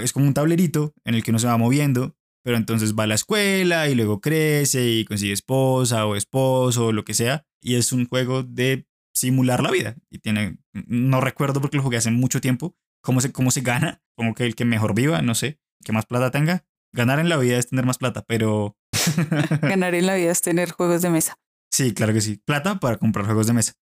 es 0.02 0.12
como 0.12 0.26
un 0.26 0.34
tablerito 0.34 0.94
en 1.04 1.14
el 1.14 1.22
que 1.22 1.30
uno 1.30 1.38
se 1.38 1.46
va 1.46 1.58
moviendo, 1.58 2.16
pero 2.42 2.56
entonces 2.56 2.94
va 2.94 3.04
a 3.04 3.06
la 3.08 3.14
escuela 3.16 3.88
y 3.88 3.94
luego 3.94 4.20
crece 4.20 4.88
y 4.88 5.04
consigue 5.04 5.32
esposa 5.32 6.06
o 6.06 6.16
esposo 6.16 6.86
o 6.86 6.92
lo 6.92 7.04
que 7.04 7.14
sea. 7.14 7.44
Y 7.60 7.74
es 7.74 7.92
un 7.92 8.06
juego 8.08 8.42
de 8.42 8.86
simular 9.14 9.62
la 9.62 9.70
vida. 9.70 9.96
Y 10.10 10.18
tiene... 10.20 10.58
No 10.72 11.20
recuerdo 11.20 11.60
porque 11.60 11.76
lo 11.76 11.82
jugué 11.82 11.98
hace 11.98 12.10
mucho 12.10 12.40
tiempo. 12.40 12.74
Cómo 13.02 13.20
se, 13.20 13.32
cómo 13.32 13.50
se 13.50 13.60
gana. 13.60 14.00
Como 14.16 14.34
que 14.34 14.46
el 14.46 14.54
que 14.54 14.64
mejor 14.64 14.94
viva, 14.94 15.20
no 15.22 15.34
sé. 15.34 15.58
Que 15.84 15.92
más 15.92 16.06
plata 16.06 16.30
tenga. 16.30 16.64
Ganar 16.92 17.18
en 17.18 17.28
la 17.28 17.36
vida 17.36 17.58
es 17.58 17.68
tener 17.68 17.84
más 17.84 17.98
plata, 17.98 18.24
pero... 18.26 18.76
Ganar 19.62 19.94
en 19.94 20.06
la 20.06 20.14
vida 20.14 20.30
es 20.30 20.40
tener 20.40 20.70
juegos 20.70 21.02
de 21.02 21.10
mesa. 21.10 21.38
sí, 21.70 21.92
claro 21.92 22.12
que 22.12 22.20
sí. 22.20 22.40
Plata 22.44 22.78
para 22.80 22.96
comprar 22.96 23.26
juegos 23.26 23.46
de 23.46 23.52
mesa. 23.52 23.72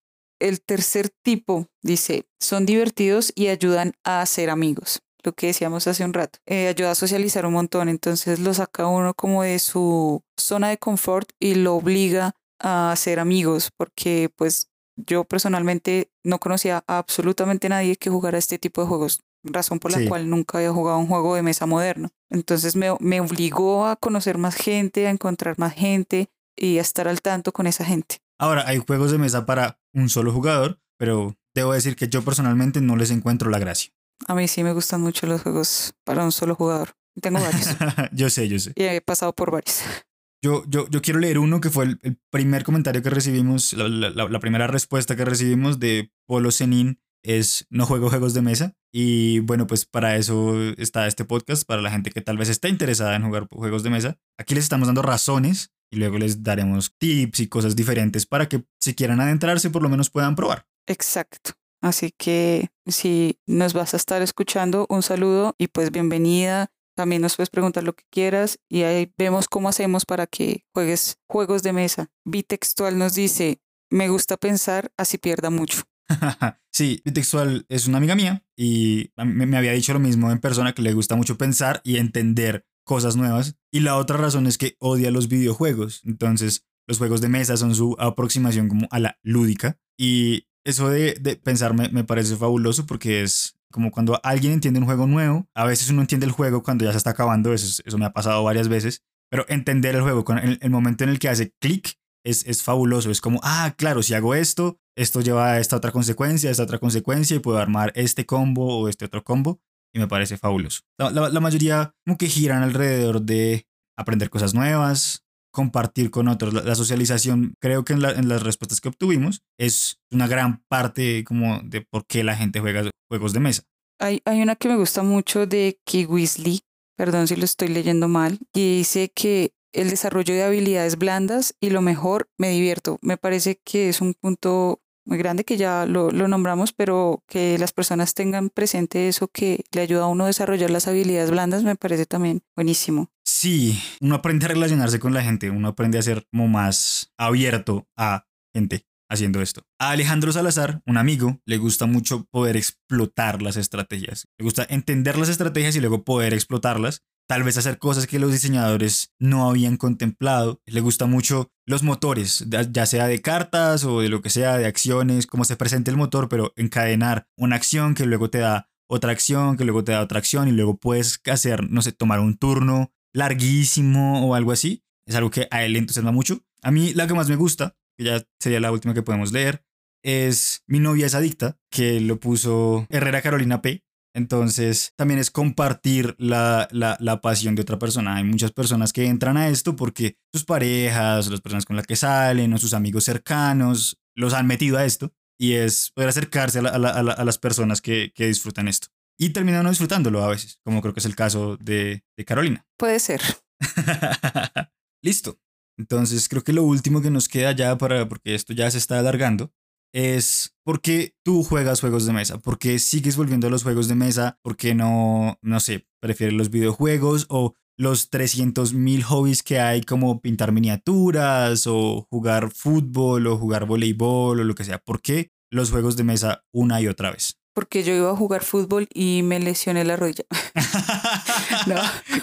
El 0.41 0.61
tercer 0.61 1.11
tipo 1.23 1.69
dice, 1.83 2.27
son 2.41 2.67
divertidos 2.67 3.33
y 3.35 3.49
ayudan 3.49 3.93
a 4.05 4.21
hacer 4.21 4.51
amigos. 4.51 5.01
Lo 5.23 5.33
que 5.33 5.47
decíamos 5.47 5.87
hace 5.87 6.05
un 6.05 6.13
rato. 6.13 6.39
Eh, 6.45 6.69
ayuda 6.69 6.91
a 6.91 6.95
socializar 6.95 7.47
un 7.47 7.55
montón. 7.55 7.89
Entonces 7.89 8.41
lo 8.41 8.53
saca 8.53 8.87
uno 8.87 9.15
como 9.15 9.43
de 9.43 9.59
su 9.59 10.23
zona 10.37 10.69
de 10.69 10.79
confort 10.79 11.31
y 11.41 11.55
lo 11.55 11.77
obliga 11.77 12.33
a 12.61 12.93
hacer 12.93 13.19
amigos. 13.19 13.71
Porque 13.75 14.31
pues 14.37 14.69
yo 14.97 15.25
personalmente 15.25 16.11
no 16.25 16.39
conocía 16.39 16.85
a 16.87 16.99
absolutamente 16.99 17.69
nadie 17.69 17.97
que 17.97 18.11
jugara 18.11 18.37
este 18.37 18.59
tipo 18.59 18.83
de 18.83 18.89
juegos. 18.89 19.21
Razón 19.45 19.79
por 19.79 19.93
la 19.93 19.99
Sí. 19.99 20.09
cual 20.09 20.29
nunca 20.31 20.59
había 20.59 20.73
jugado 20.73 20.99
un 20.99 21.07
juego 21.07 21.35
de 21.37 21.43
mesa 21.43 21.67
moderno. 21.67 22.11
Entonces 22.31 22.77
me, 22.77 22.89
me 23.01 23.21
obligó 23.21 23.87
a 23.87 23.97
conocer 23.97 24.39
más 24.39 24.55
gente, 24.57 25.07
a 25.07 25.11
encontrar 25.11 25.59
más 25.59 25.75
gente 25.75 26.31
y 26.57 26.79
a 26.79 26.81
estar 26.81 27.07
al 27.09 27.21
tanto 27.21 27.53
con 27.53 27.67
esa 27.67 27.85
gente. 27.85 28.19
Ahora, 28.39 28.65
hay 28.67 28.79
juegos 28.79 29.13
de 29.13 29.19
mesa 29.19 29.47
para 29.47 29.79
un 29.93 30.09
solo 30.09 30.33
jugador, 30.33 30.81
pero 30.99 31.37
debo 31.55 31.73
decir 31.73 31.95
que 31.95 32.09
yo 32.09 32.23
personalmente 32.23 32.81
no 32.81 32.97
les 32.97 33.11
encuentro 33.11 33.51
la 33.51 33.59
gracia. 33.59 33.93
A 34.27 34.35
mí 34.35 34.49
sí 34.49 34.63
me 34.65 34.73
gustan 34.73 35.01
mucho 35.03 35.27
los 35.27 35.43
juegos 35.43 35.95
para 36.05 36.25
un 36.25 36.33
solo 36.33 36.55
jugador. 36.55 36.95
Tengo 37.21 37.39
varios 37.41 37.69
yo 38.13 38.31
sé, 38.31 38.49
yo 38.49 38.59
sé. 38.59 38.73
y 38.77 38.83
he 38.85 39.01
pasado 39.01 39.33
por 39.35 39.51
varios. 39.53 39.81
Yo, 40.43 40.63
yo, 40.69 40.87
yo 40.91 41.01
quiero 41.01 41.21
leer 41.21 41.39
uno 41.39 41.59
que 41.59 41.71
fue 41.71 41.87
el, 41.87 41.99
el 42.03 42.19
primer 42.31 42.65
comentario 42.65 43.01
que 43.01 43.09
recibimos, 43.09 43.73
la, 43.73 43.89
la- 43.89 44.11
la- 44.11 44.29
la 44.29 44.41
primera 44.41 44.67
respuesta 44.67 45.17
que 45.17 45.25
recibimos 45.25 45.81
de 45.81 46.13
Polo 46.27 46.51
Zenin 46.53 47.01
es 47.25 47.67
no 47.71 47.87
juego 47.87 48.11
juegos 48.11 48.35
de 48.35 48.43
mesa. 48.43 48.75
Y 48.93 49.41
bueno, 49.41 49.67
pues 49.67 49.87
para 49.87 50.17
eso 50.17 50.55
está 50.77 51.09
este 51.09 51.25
podcast, 51.25 51.67
para 51.67 51.83
la 51.83 51.91
gente 51.91 52.11
que 52.11 52.21
tal 52.21 52.37
vez 52.39 52.49
esté 52.49 52.69
interesada 52.69 53.17
en 53.17 53.25
jugar 53.25 53.49
juegos 53.51 53.83
de 53.83 53.91
mesa. 53.91 54.19
Aquí 54.39 54.55
les 54.55 54.65
estamos 54.65 54.87
dando 54.87 55.03
razones 55.03 55.73
y 55.91 55.97
luego 55.97 56.19
les 56.19 56.43
daremos 56.45 56.95
tips 56.99 57.41
y 57.41 57.49
cosas 57.49 57.75
diferentes 57.75 58.27
para 58.27 58.49
que 58.49 58.65
si 58.81 58.95
quieran 58.95 59.21
adentrarse 59.21 59.71
por 59.71 59.83
lo 59.83 59.89
menos 59.89 60.11
puedan 60.11 60.37
probar. 60.37 60.67
Exacto. 60.87 61.53
Así 61.83 62.13
que 62.17 62.71
si 62.87 63.39
nos 63.47 63.73
vas 63.75 63.95
a 63.95 63.97
estar 63.97 64.23
escuchando, 64.23 64.87
un 64.89 65.03
saludo 65.03 65.55
y 65.59 65.69
pues 65.69 65.91
bienvenida. 65.91 66.71
También 66.97 67.23
nos 67.23 67.37
puedes 67.37 67.51
preguntar 67.51 67.83
lo 67.83 67.95
que 67.95 68.05
quieras 68.11 68.59
y 68.69 68.83
ahí 68.83 69.13
vemos 69.19 69.49
cómo 69.49 69.69
hacemos 69.69 70.07
para 70.07 70.27
que 70.27 70.65
juegues 70.73 71.19
juegos 71.29 71.63
de 71.63 71.73
mesa. 71.73 72.11
Bitextual 72.25 72.97
nos 72.97 73.15
dice, 73.15 73.59
me 73.91 74.09
gusta 74.09 74.37
pensar, 74.37 74.93
así 74.97 75.19
pierda 75.19 75.51
mucho. 75.51 75.83
sí, 76.75 77.01
Bitextual 77.05 77.65
es 77.69 77.87
una 77.87 77.99
amiga 77.99 78.15
mía 78.17 78.45
y 78.57 79.13
mí 79.17 79.47
me 79.47 79.57
había 79.57 79.73
dicho 79.73 79.93
lo 79.93 80.01
mismo 80.01 80.31
en 80.33 80.41
persona 80.41 80.73
que 80.75 80.83
le 80.83 80.93
gusta 80.93 81.15
mucho 81.17 81.39
pensar 81.39 81.81
y 81.85 81.97
entender 81.99 82.67
cosas 82.85 83.17
nuevas. 83.17 83.57
Y 83.73 83.81
la 83.81 83.97
otra 83.97 84.17
razón 84.17 84.47
es 84.47 84.59
que 84.59 84.77
odia 84.81 85.11
los 85.11 85.29
videojuegos. 85.29 86.03
Entonces, 86.05 86.67
los 86.87 86.99
juegos 86.99 87.21
de 87.21 87.29
mesa 87.29 87.57
son 87.57 87.75
su 87.75 87.97
aproximación 87.99 88.69
como 88.69 88.89
a 88.91 88.99
la 88.99 89.19
lúdica. 89.23 89.79
Y 89.99 90.49
eso 90.65 90.89
de, 90.91 91.15
de 91.15 91.37
pensar 91.37 91.75
me, 91.75 91.89
me 91.91 92.05
parece 92.05 92.37
fabuloso 92.37 92.87
porque 92.87 93.23
es 93.23 93.57
como 93.73 93.91
cuando 93.91 94.21
alguien 94.23 94.53
entiende 94.53 94.81
un 94.81 94.87
juego 94.87 95.07
nuevo. 95.07 95.49
A 95.55 95.65
veces 95.65 95.89
uno 95.91 96.01
entiende 96.03 96.27
el 96.27 96.33
juego 96.33 96.63
cuando 96.63 96.85
ya 96.85 96.91
se 96.93 96.99
está 96.99 97.11
acabando. 97.11 97.53
Eso, 97.55 97.67
es- 97.67 97.83
eso 97.87 97.99
me 97.99 98.05
ha 98.05 98.13
pasado 98.13 98.43
varias 98.45 98.69
veces. 98.69 99.03
Pero 99.31 99.47
entender 99.49 99.95
el 99.95 100.03
juego, 100.03 100.25
con 100.25 100.39
el, 100.39 100.59
el 100.61 100.71
momento 100.71 101.05
en 101.05 101.11
el 101.11 101.19
que 101.19 101.29
hace 101.29 101.53
clic, 101.61 101.95
es, 102.25 102.47
es 102.47 102.63
fabuloso. 102.63 103.11
Es 103.11 103.21
como, 103.21 103.41
ah, 103.43 103.75
claro, 103.77 104.03
si 104.03 104.15
hago 104.15 104.35
esto, 104.35 104.79
esto 104.97 105.21
lleva 105.21 105.53
a 105.53 105.61
esta 105.61 105.77
otra 105.77 105.93
consecuencia, 105.93 106.49
a 106.49 106.53
esta 106.53 106.63
otra 106.65 106.79
consecuencia 106.79 107.37
y 107.37 107.41
puedo 107.41 107.59
armar 107.59 107.93
este 107.95 108.27
combo 108.27 108.79
o 108.81 108.89
este 108.89 109.05
otro 109.05 109.23
combo. 109.23 109.61
Y 109.95 109.99
me 110.01 110.09
parece 110.09 110.37
fabuloso. 110.39 110.81
La, 110.99 111.11
la- 111.11 111.29
la 111.29 111.41
mayoría 111.41 111.95
como 112.05 112.19
que 112.19 112.27
giran 112.29 112.63
alrededor 112.65 113.23
de 113.23 113.67
aprender 113.97 114.29
cosas 114.29 114.53
nuevas, 114.55 115.25
compartir 115.53 116.11
con 116.11 116.27
otros. 116.27 116.53
La, 116.53 116.63
la 116.63 116.75
socialización, 116.75 117.55
creo 117.61 117.85
que 117.85 117.93
en, 117.93 118.05
en 118.05 118.29
las 118.29 118.43
respuestas 118.43 118.81
que 118.81 118.89
obtuvimos, 118.89 119.43
es 119.59 120.01
una 120.11 120.27
gran 120.27 120.65
parte 120.69 121.23
como 121.25 121.61
de 121.63 121.83
por 121.83 122.07
qué 122.07 122.25
la 122.25 122.37
gente 122.37 122.59
juega 122.61 122.91
juegos 123.09 123.33
de 123.35 123.41
mesa. 123.41 123.63
Hay, 124.01 124.21
hay 124.25 124.43
una 124.43 124.57
que 124.57 124.69
me 124.69 124.77
gusta 124.77 125.05
mucho 125.05 125.47
de 125.47 125.79
Key 125.87 126.07
Weasley, 126.07 126.63
perdón 126.97 127.29
si 127.29 127.37
lo 127.37 127.45
estoy 127.45 127.69
leyendo 127.69 128.09
mal, 128.09 128.41
y 128.53 128.79
dice 128.79 129.13
que 129.15 129.53
el 129.75 129.91
desarrollo 129.91 130.35
de 130.35 130.45
habilidades 130.45 130.97
blandas 130.97 131.55
y 131.61 131.71
lo 131.71 131.83
mejor, 131.83 132.31
me 132.39 132.51
divierto. 132.51 132.99
Me 133.03 133.17
parece 133.17 133.61
que 133.65 133.89
es 133.89 134.01
un 134.01 134.15
punto 134.15 134.81
muy 135.05 135.19
grande 135.19 135.45
que 135.45 135.57
ya 135.57 135.87
lo, 135.87 136.11
nombramos, 136.11 136.73
pero 136.73 137.23
que 137.29 137.59
las 137.59 137.73
personas 137.73 138.15
tengan 138.15 138.51
presente 138.51 139.09
eso 139.09 139.29
que 139.29 139.65
le 139.73 139.83
ayuda 139.83 140.05
a 140.05 140.09
uno 140.09 140.25
a 140.25 140.29
desarrollar 140.29 140.71
las 140.71 140.89
habilidades 140.89 141.31
blandas 141.31 141.63
me 141.63 141.77
parece 141.77 142.07
también 142.07 142.43
buenísimo. 142.57 143.11
Sí, 143.25 143.79
uno 144.01 144.15
aprende 144.15 144.47
a 144.47 144.49
relacionarse 144.49 144.99
con 144.99 145.13
la 145.13 145.23
gente, 145.23 145.51
uno 145.51 145.69
aprende 145.69 145.99
a 145.99 146.03
ser 146.03 146.27
como 146.31 146.49
más 146.49 147.13
abierto 147.19 147.87
a 147.97 148.27
gente 148.55 148.87
haciendo 149.11 149.43
esto. 149.43 149.67
A 149.79 149.91
Alejandro 149.91 150.33
Salazar, 150.33 150.83
un 150.87 150.97
amigo, 150.97 151.41
le 151.45 151.59
gusta 151.59 151.87
mucho 151.87 152.25
poder 152.31 152.57
explotar 152.57 153.43
las 153.43 153.57
estrategias. 153.57 154.27
Le 154.39 154.45
gusta 154.45 154.67
entender 154.69 155.19
las 155.19 155.29
estrategias 155.29 155.77
y 155.77 155.81
luego 155.81 156.05
poder 156.05 156.33
explotarlas. 156.33 157.03
Tal 157.27 157.43
vez 157.43 157.57
hacer 157.57 157.79
cosas 157.79 158.07
que 158.07 158.19
los 158.19 158.33
diseñadores 158.33 159.15
no 159.19 159.49
habían 159.49 159.79
contemplado. 159.79 160.61
Le 160.67 160.81
gusta 160.81 161.07
mucho 161.07 161.51
los 161.67 161.83
motores, 161.83 162.45
ya 162.49 162.87
sea 162.87 163.07
de 163.07 163.23
cartas 163.23 163.85
o 163.85 164.01
de 164.01 164.11
lo 164.11 164.21
que 164.21 164.29
sea, 164.29 164.59
de 164.59 164.67
acciones, 164.67 165.27
cómo 165.27 165.45
se 165.45 165.57
presenta 165.57 165.91
el 165.91 165.97
motor, 165.97 166.29
pero 166.29 166.53
encadenar 166.57 167.27
una 167.37 167.57
acción 167.57 167.95
que 167.95 168.05
luego 168.05 168.29
te 168.29 168.39
da 168.39 168.69
otra 168.87 169.13
acción, 169.13 169.57
que 169.57 169.65
luego 169.65 169.85
te 169.85 169.93
da 169.93 170.03
otra 170.03 170.19
acción 170.19 170.49
y 170.49 170.53
luego 170.53 170.77
puedes 170.77 171.21
hacer, 171.25 171.71
no 171.71 171.81
sé, 171.81 171.93
tomar 171.93 172.21
un 172.21 172.37
turno 172.37 172.93
larguísimo 173.15 174.27
o 174.27 174.35
algo 174.35 174.53
así. 174.53 174.85
Es 175.07 175.15
algo 175.15 175.31
que 175.31 175.49
a 175.51 175.65
él 175.65 175.73
le 175.73 175.79
entusiasma 175.79 176.13
mucho. 176.13 176.41
A 176.63 176.71
mí 176.71 176.93
la 176.93 177.07
que 177.07 177.15
más 177.15 177.29
me 177.29 177.37
gusta, 177.37 177.77
que 177.97 178.05
ya 178.05 178.23
sería 178.39 178.61
la 178.61 178.73
última 178.73 178.93
que 178.93 179.03
podemos 179.03 179.33
leer, 179.33 179.65
es 180.03 180.63
Mi 180.67 180.81
novia 180.81 181.07
es 181.07 181.15
adicta, 181.15 181.59
que 181.71 182.01
lo 182.01 182.21
puso 182.21 182.87
Herrera 182.91 183.23
Carolina 183.23 183.63
P. 183.63 183.83
Entonces, 184.15 184.93
también 184.97 185.19
es 185.21 185.31
compartir 185.31 186.15
la, 186.19 186.69
la, 186.71 186.97
la 187.01 187.21
pasión 187.21 187.55
de 187.57 187.63
otra 187.63 187.79
persona. 187.79 188.17
Hay 188.17 188.25
muchas 188.25 188.53
personas 188.53 188.93
que 188.93 189.07
entran 189.07 189.37
a 189.37 189.49
esto 189.49 189.75
porque 189.77 190.17
sus 190.33 190.45
parejas, 190.45 191.27
las 191.29 191.41
personas 191.41 191.65
con 191.65 191.77
las 191.77 191.87
que 191.87 191.97
salen 191.97 192.53
o 192.53 192.59
sus 192.59 192.75
amigos 192.75 193.05
cercanos 193.05 193.99
los 194.17 194.33
han 194.33 194.47
metido 194.47 194.79
a 194.79 194.85
esto 194.85 195.13
y 195.39 195.55
es 195.55 195.91
poder 195.95 196.11
acercarse 196.11 196.61
a, 196.61 196.63
la- 196.63 196.71
a 196.71 196.79
la- 196.79 196.91
a 196.91 197.03
la- 197.03 197.13
a 197.13 197.25
las 197.25 197.39
personas 197.39 197.81
que, 197.81 198.13
que 198.15 198.27
disfrutan 198.29 198.69
esto. 198.69 198.87
Y 199.19 199.31
terminan 199.31 199.65
no 199.65 199.71
disfrutándolo 199.71 200.23
a 200.25 200.29
veces, 200.29 200.59
como 200.65 200.81
creo 200.81 200.95
que 200.95 201.01
es 201.01 201.07
el 201.07 201.17
caso 201.17 201.57
de, 201.57 202.05
de 202.17 202.25
Carolina. 202.25 202.65
Puede 202.79 203.01
ser. 203.01 203.21
Listo. 205.03 205.39
Entonces 205.77 206.29
creo 206.29 206.45
que 206.45 206.53
lo 206.53 206.63
último 206.63 207.03
que 207.03 207.11
nos 207.11 207.29
queda 207.29 207.51
ya 207.53 207.77
para, 207.77 208.09
porque 208.09 208.35
esto 208.37 208.53
ya 208.53 208.71
se 208.71 208.79
está 208.79 208.99
alargando, 209.01 209.53
es 209.95 210.57
por 210.65 210.81
qué 210.81 211.15
tú 211.23 211.45
juegas 211.45 211.81
juegos 211.81 212.05
de 212.05 212.13
mesa, 212.13 212.39
por 212.39 212.59
qué 212.59 212.79
sigues 212.81 213.17
volviendo 213.17 213.47
a 213.47 213.51
los 213.51 213.63
juegos 213.63 213.87
de 213.87 213.95
mesa, 213.95 214.39
por 214.43 214.57
qué 214.57 214.75
no, 214.75 215.39
no 215.41 215.61
sé, 215.61 215.87
prefieres 216.01 216.35
los 216.35 216.51
videojuegos 216.51 217.27
o 217.29 217.55
los 217.77 218.11
300.000 218.11 219.03
hobbies 219.03 219.43
que 219.45 219.61
hay 219.61 219.83
como 219.83 220.21
pintar 220.21 220.51
miniaturas 220.51 221.67
o 221.69 222.07
jugar 222.11 222.51
fútbol 222.51 223.27
o 223.29 223.39
jugar 223.39 223.67
voleibol 223.67 224.41
o 224.41 224.45
lo 224.45 224.55
que 224.55 224.65
sea. 224.65 224.79
¿Por 224.79 225.01
qué 225.01 225.31
los 225.51 225.71
juegos 225.71 225.97
de 225.97 226.05
mesa 226.05 226.45
una 226.53 226.81
y 226.81 226.89
otra 226.89 227.13
vez? 227.13 227.39
Porque 227.55 227.85
yo 227.85 227.95
iba 227.95 228.11
a 228.11 228.17
jugar 228.17 228.43
fútbol 228.43 228.89
y 228.93 229.23
me 229.23 229.39
lesioné 229.39 229.85
la 229.85 229.97
rodilla. 229.97 230.25
No. 231.67 231.81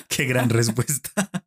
Qué 0.09 0.25
gran 0.25 0.49
respuesta. 0.49 1.09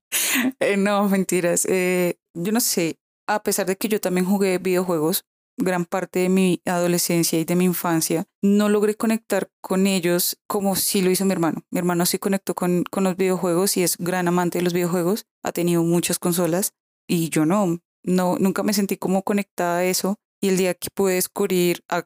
Eh, 0.59 0.77
no, 0.77 1.09
mentiras. 1.09 1.65
Eh, 1.69 2.19
yo 2.35 2.51
no 2.51 2.61
sé, 2.61 2.99
a 3.29 3.43
pesar 3.43 3.67
de 3.67 3.77
que 3.77 3.89
yo 3.89 4.01
también 4.01 4.27
jugué 4.27 4.59
videojuegos, 4.59 5.25
gran 5.57 5.85
parte 5.85 6.21
de 6.21 6.29
mi 6.29 6.61
adolescencia 6.65 7.39
y 7.39 7.45
de 7.45 7.57
mi 7.57 7.65
infancia, 7.65 8.25
no 8.43 8.69
logré 8.69 8.95
conectar 8.95 9.51
con 9.61 9.87
ellos 9.87 10.39
como 10.47 10.77
sí 10.77 11.03
lo 11.03 11.11
hizo 11.11 11.25
mi 11.25 11.33
hermano. 11.33 11.63
Mi 11.71 11.79
hermano 11.79 12.07
sí 12.07 12.19
conectó 12.19 12.55
con, 12.55 12.85
con 12.91 13.05
los 13.05 13.17
videojuegos 13.17 13.77
y 13.77 13.83
es 13.83 13.97
gran 13.99 14.29
amante 14.29 14.59
de 14.59 14.65
los 14.65 14.73
videojuegos, 14.73 15.27
ha 15.43 15.53
tenido 15.53 15.83
muchas 15.83 16.19
consolas 16.19 16.75
y 17.07 17.29
yo 17.29 17.47
no, 17.47 17.81
no, 18.03 18.37
nunca 18.39 18.63
me 18.63 18.73
sentí 18.73 18.97
como 18.97 19.23
conectada 19.23 19.79
a 19.79 19.85
eso. 19.85 20.17
Y 20.41 20.49
el 20.49 20.59
día 20.59 20.75
que 20.75 20.91
pude 20.91 21.15
descubrir 21.15 21.83
a 21.89 22.05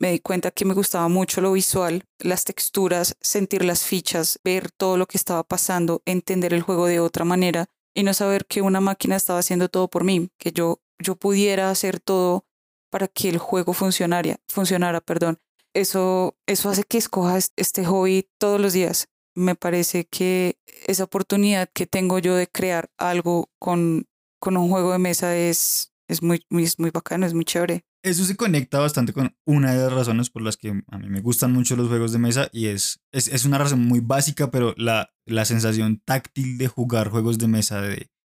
me 0.00 0.10
di 0.10 0.18
cuenta 0.18 0.50
que 0.50 0.64
me 0.64 0.74
gustaba 0.74 1.06
mucho 1.08 1.40
lo 1.40 1.52
visual, 1.52 2.02
las 2.18 2.42
texturas, 2.42 3.16
sentir 3.20 3.64
las 3.64 3.84
fichas, 3.84 4.40
ver 4.42 4.72
todo 4.72 4.96
lo 4.96 5.06
que 5.06 5.16
estaba 5.16 5.44
pasando, 5.44 6.02
entender 6.06 6.52
el 6.54 6.62
juego 6.62 6.86
de 6.86 6.98
otra 6.98 7.24
manera 7.24 7.66
y 7.94 8.02
no 8.02 8.12
saber 8.12 8.46
que 8.46 8.62
una 8.62 8.80
máquina 8.80 9.14
estaba 9.14 9.38
haciendo 9.38 9.68
todo 9.68 9.86
por 9.88 10.02
mí, 10.02 10.28
que 10.38 10.50
yo, 10.50 10.80
yo 10.98 11.14
pudiera 11.14 11.70
hacer 11.70 12.00
todo 12.00 12.46
para 12.92 13.08
que 13.08 13.30
el 13.30 13.38
juego 13.38 13.72
funcionara, 13.72 14.36
funcionara, 14.48 15.00
perdón. 15.00 15.38
Eso, 15.74 16.36
eso 16.46 16.68
hace 16.68 16.84
que 16.84 16.98
escoja 16.98 17.38
es- 17.38 17.52
este 17.56 17.84
hobby 17.86 18.28
todos 18.38 18.60
los 18.60 18.74
días. 18.74 19.08
Me 19.34 19.54
parece 19.54 20.04
que 20.04 20.58
esa 20.86 21.04
oportunidad 21.04 21.70
que 21.72 21.86
tengo 21.86 22.18
yo 22.18 22.36
de 22.36 22.46
crear 22.48 22.90
algo 22.98 23.50
con, 23.58 24.04
con 24.38 24.58
un 24.58 24.68
juego 24.68 24.92
de 24.92 24.98
mesa 24.98 25.34
es, 25.34 25.94
es, 26.06 26.22
muy, 26.22 26.44
es 26.50 26.78
muy 26.78 26.90
bacano, 26.90 27.24
es 27.24 27.32
muy 27.32 27.46
chévere. 27.46 27.86
Eso 28.04 28.24
se 28.24 28.36
conecta 28.36 28.78
bastante 28.80 29.12
con 29.14 29.34
una 29.46 29.72
de 29.72 29.82
las 29.84 29.92
razones 29.92 30.28
por 30.28 30.42
las 30.42 30.58
que 30.58 30.70
a 30.86 30.98
mí 30.98 31.08
me 31.08 31.20
gustan 31.22 31.52
mucho 31.52 31.76
los 31.76 31.88
juegos 31.88 32.12
de 32.12 32.18
mesa 32.18 32.48
y 32.52 32.66
es, 32.66 33.00
es, 33.12 33.28
es 33.28 33.44
una 33.46 33.56
razón 33.58 33.80
muy 33.86 34.00
básica, 34.00 34.50
pero 34.50 34.74
la, 34.76 35.08
la 35.24 35.44
sensación 35.46 36.02
táctil 36.04 36.58
de 36.58 36.68
jugar 36.68 37.08
juegos 37.08 37.38
de 37.38 37.48
mesa, 37.48 37.80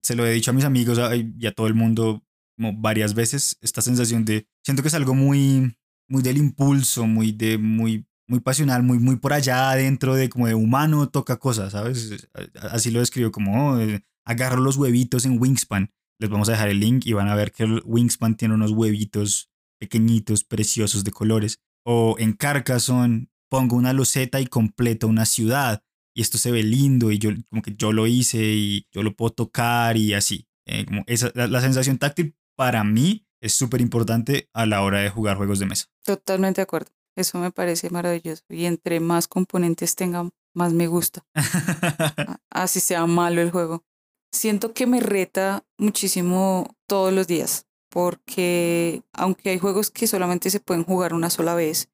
se 0.02 0.16
lo 0.16 0.26
he 0.26 0.32
dicho 0.32 0.52
a 0.52 0.54
mis 0.54 0.64
amigos 0.64 1.00
y 1.40 1.48
a 1.48 1.52
todo 1.54 1.68
el 1.68 1.74
mundo 1.74 2.24
como 2.56 2.74
varias 2.74 3.14
veces, 3.14 3.58
esta 3.62 3.82
sensación 3.82 4.26
de, 4.26 4.48
siento 4.64 4.82
que 4.82 4.90
es 4.90 4.94
algo 4.94 5.16
muy, 5.16 5.76
muy 6.08 6.22
del 6.22 6.38
impulso, 6.38 7.08
muy 7.08 7.32
de, 7.32 7.58
muy, 7.58 8.06
muy 8.28 8.40
pasional, 8.40 8.84
muy, 8.84 9.00
muy 9.00 9.18
por 9.18 9.34
allá 9.34 9.72
adentro 9.72 10.16
de 10.16 10.30
como 10.30 10.48
de 10.48 10.56
humano 10.56 11.10
toca 11.10 11.38
cosas, 11.38 11.74
¿sabes? 11.74 12.28
Así 12.72 12.92
lo 12.92 13.00
describo 13.00 13.32
como, 13.32 13.74
oh, 13.74 13.80
agarro 14.26 14.62
los 14.62 14.78
huevitos 14.78 15.26
en 15.26 15.40
Wingspan. 15.40 15.92
Les 16.20 16.30
vamos 16.30 16.50
a 16.50 16.54
dejar 16.54 16.70
el 16.70 16.80
link 16.80 17.06
y 17.06 17.14
van 17.14 17.28
a 17.28 17.36
ver 17.36 17.52
que 17.52 17.64
el 17.64 17.82
Wingspan 17.86 18.38
tiene 18.38 18.54
unos 18.54 18.72
huevitos 18.72 19.50
pequeñitos, 19.80 20.44
preciosos 20.44 21.04
de 21.04 21.12
colores. 21.12 21.60
O 21.86 22.16
en 22.18 22.34
Carcassonne 22.34 23.28
pongo 23.50 23.76
una 23.76 23.94
loseta 23.94 24.40
y 24.40 24.48
completo 24.48 25.08
una 25.08 25.26
ciudad. 25.26 25.84
Y 26.16 26.22
esto 26.22 26.38
se 26.38 26.52
ve 26.52 26.64
lindo 26.64 27.12
y 27.12 27.18
yo 27.18 27.32
como 27.50 27.62
que 27.62 27.76
yo 27.76 27.92
lo 27.92 28.08
hice 28.08 28.42
y 28.42 28.88
yo 28.92 29.04
lo 29.04 29.16
puedo 29.16 29.32
tocar 29.32 29.98
y 29.98 30.14
así. 30.14 30.48
Eh, 30.66 30.86
como 30.86 31.04
esa, 31.08 31.32
la, 31.36 31.48
la 31.48 31.60
sensación 31.60 31.98
táctil 31.98 32.36
para 32.56 32.84
mí 32.84 33.28
es 33.42 33.54
súper 33.54 33.82
importante 33.82 34.50
a 34.54 34.66
la 34.66 34.82
hora 34.82 35.00
de 35.00 35.10
jugar 35.10 35.38
juegos 35.38 35.60
de 35.60 35.66
mesa. 35.66 35.88
Totalmente 36.04 36.62
de 36.62 36.64
acuerdo. 36.64 36.92
Eso 37.16 37.38
me 37.38 37.52
parece 37.52 37.90
maravilloso. 37.90 38.44
Y 38.50 38.66
entre 38.66 39.00
más 39.00 39.28
componentes 39.28 39.96
tenga, 39.96 40.30
más 40.54 40.74
me 40.74 40.88
gusta. 40.88 41.26
Así 42.50 42.80
sea 42.80 43.06
malo 43.06 43.42
el 43.42 43.52
juego. 43.52 43.84
Siento 44.32 44.74
que 44.74 44.88
me 44.88 45.00
reta 45.00 45.66
muchísimo 45.78 46.76
todos 46.88 47.14
los 47.14 47.28
días. 47.28 47.68
Porque 47.90 49.04
aunque 49.14 49.52
hay 49.52 49.60
juegos 49.60 49.92
que 49.92 50.08
solamente 50.08 50.50
se 50.50 50.60
pueden 50.60 50.84
jugar 50.84 51.14
una 51.14 51.30
sola 51.30 51.54
vez, 51.54 51.90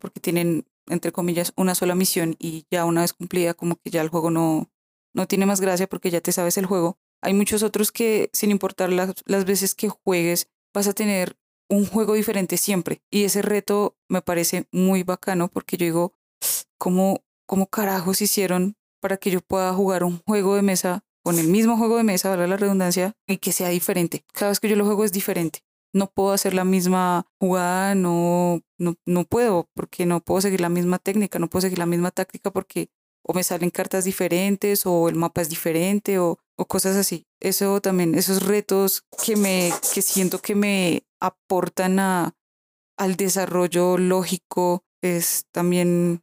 porque 0.00 0.18
tienen, 0.18 0.66
entre 0.88 1.12
comillas, 1.12 1.52
una 1.56 1.74
sola 1.74 1.94
misión 1.94 2.34
y 2.38 2.66
ya 2.70 2.84
una 2.84 3.02
vez 3.02 3.12
cumplida, 3.12 3.54
como 3.54 3.76
que 3.76 3.90
ya 3.90 4.02
el 4.02 4.08
juego 4.08 4.30
no, 4.30 4.68
no 5.14 5.28
tiene 5.28 5.46
más 5.46 5.60
gracia 5.60 5.86
porque 5.86 6.10
ya 6.10 6.20
te 6.20 6.32
sabes 6.32 6.58
el 6.58 6.66
juego. 6.66 6.98
Hay 7.26 7.34
muchos 7.34 7.64
otros 7.64 7.90
que, 7.90 8.30
sin 8.32 8.52
importar 8.52 8.92
las, 8.92 9.12
las 9.26 9.44
veces 9.46 9.74
que 9.74 9.88
juegues, 9.88 10.48
vas 10.72 10.86
a 10.86 10.92
tener 10.92 11.36
un 11.68 11.84
juego 11.84 12.14
diferente 12.14 12.56
siempre. 12.56 13.02
Y 13.10 13.24
ese 13.24 13.42
reto 13.42 13.96
me 14.08 14.22
parece 14.22 14.68
muy 14.70 15.02
bacano 15.02 15.48
porque 15.48 15.76
yo 15.76 15.86
digo, 15.86 16.12
¿cómo, 16.78 17.24
cómo 17.44 17.66
carajos 17.66 18.22
hicieron 18.22 18.76
para 19.00 19.16
que 19.16 19.32
yo 19.32 19.40
pueda 19.40 19.74
jugar 19.74 20.04
un 20.04 20.20
juego 20.24 20.54
de 20.54 20.62
mesa 20.62 21.02
con 21.24 21.40
el 21.40 21.48
mismo 21.48 21.76
juego 21.76 21.96
de 21.96 22.04
mesa, 22.04 22.30
vale 22.30 22.46
la 22.46 22.58
redundancia, 22.58 23.14
y 23.26 23.38
que 23.38 23.50
sea 23.50 23.70
diferente? 23.70 24.24
Cada 24.32 24.52
vez 24.52 24.60
que 24.60 24.68
yo 24.68 24.76
lo 24.76 24.84
juego 24.84 25.04
es 25.04 25.10
diferente. 25.10 25.64
No 25.92 26.06
puedo 26.06 26.30
hacer 26.30 26.54
la 26.54 26.64
misma 26.64 27.26
jugada, 27.40 27.96
no, 27.96 28.60
no, 28.78 28.94
no 29.04 29.24
puedo, 29.24 29.68
porque 29.74 30.06
no 30.06 30.20
puedo 30.20 30.42
seguir 30.42 30.60
la 30.60 30.68
misma 30.68 31.00
técnica, 31.00 31.40
no 31.40 31.48
puedo 31.48 31.62
seguir 31.62 31.80
la 31.80 31.86
misma 31.86 32.12
táctica 32.12 32.52
porque 32.52 32.88
o 33.26 33.34
me 33.34 33.42
salen 33.42 33.70
cartas 33.70 34.04
diferentes 34.04 34.86
o 34.86 35.08
el 35.08 35.16
mapa 35.16 35.42
es 35.42 35.48
diferente 35.48 36.18
o, 36.18 36.38
o 36.56 36.64
cosas 36.66 36.96
así. 36.96 37.26
Eso 37.40 37.80
también, 37.80 38.14
esos 38.14 38.44
retos 38.44 39.02
que 39.24 39.36
me, 39.36 39.72
que 39.92 40.00
siento 40.00 40.40
que 40.40 40.54
me 40.54 41.02
aportan 41.20 41.98
a, 41.98 42.34
al 42.96 43.16
desarrollo 43.16 43.98
lógico 43.98 44.84
es 45.02 45.46
también 45.50 46.22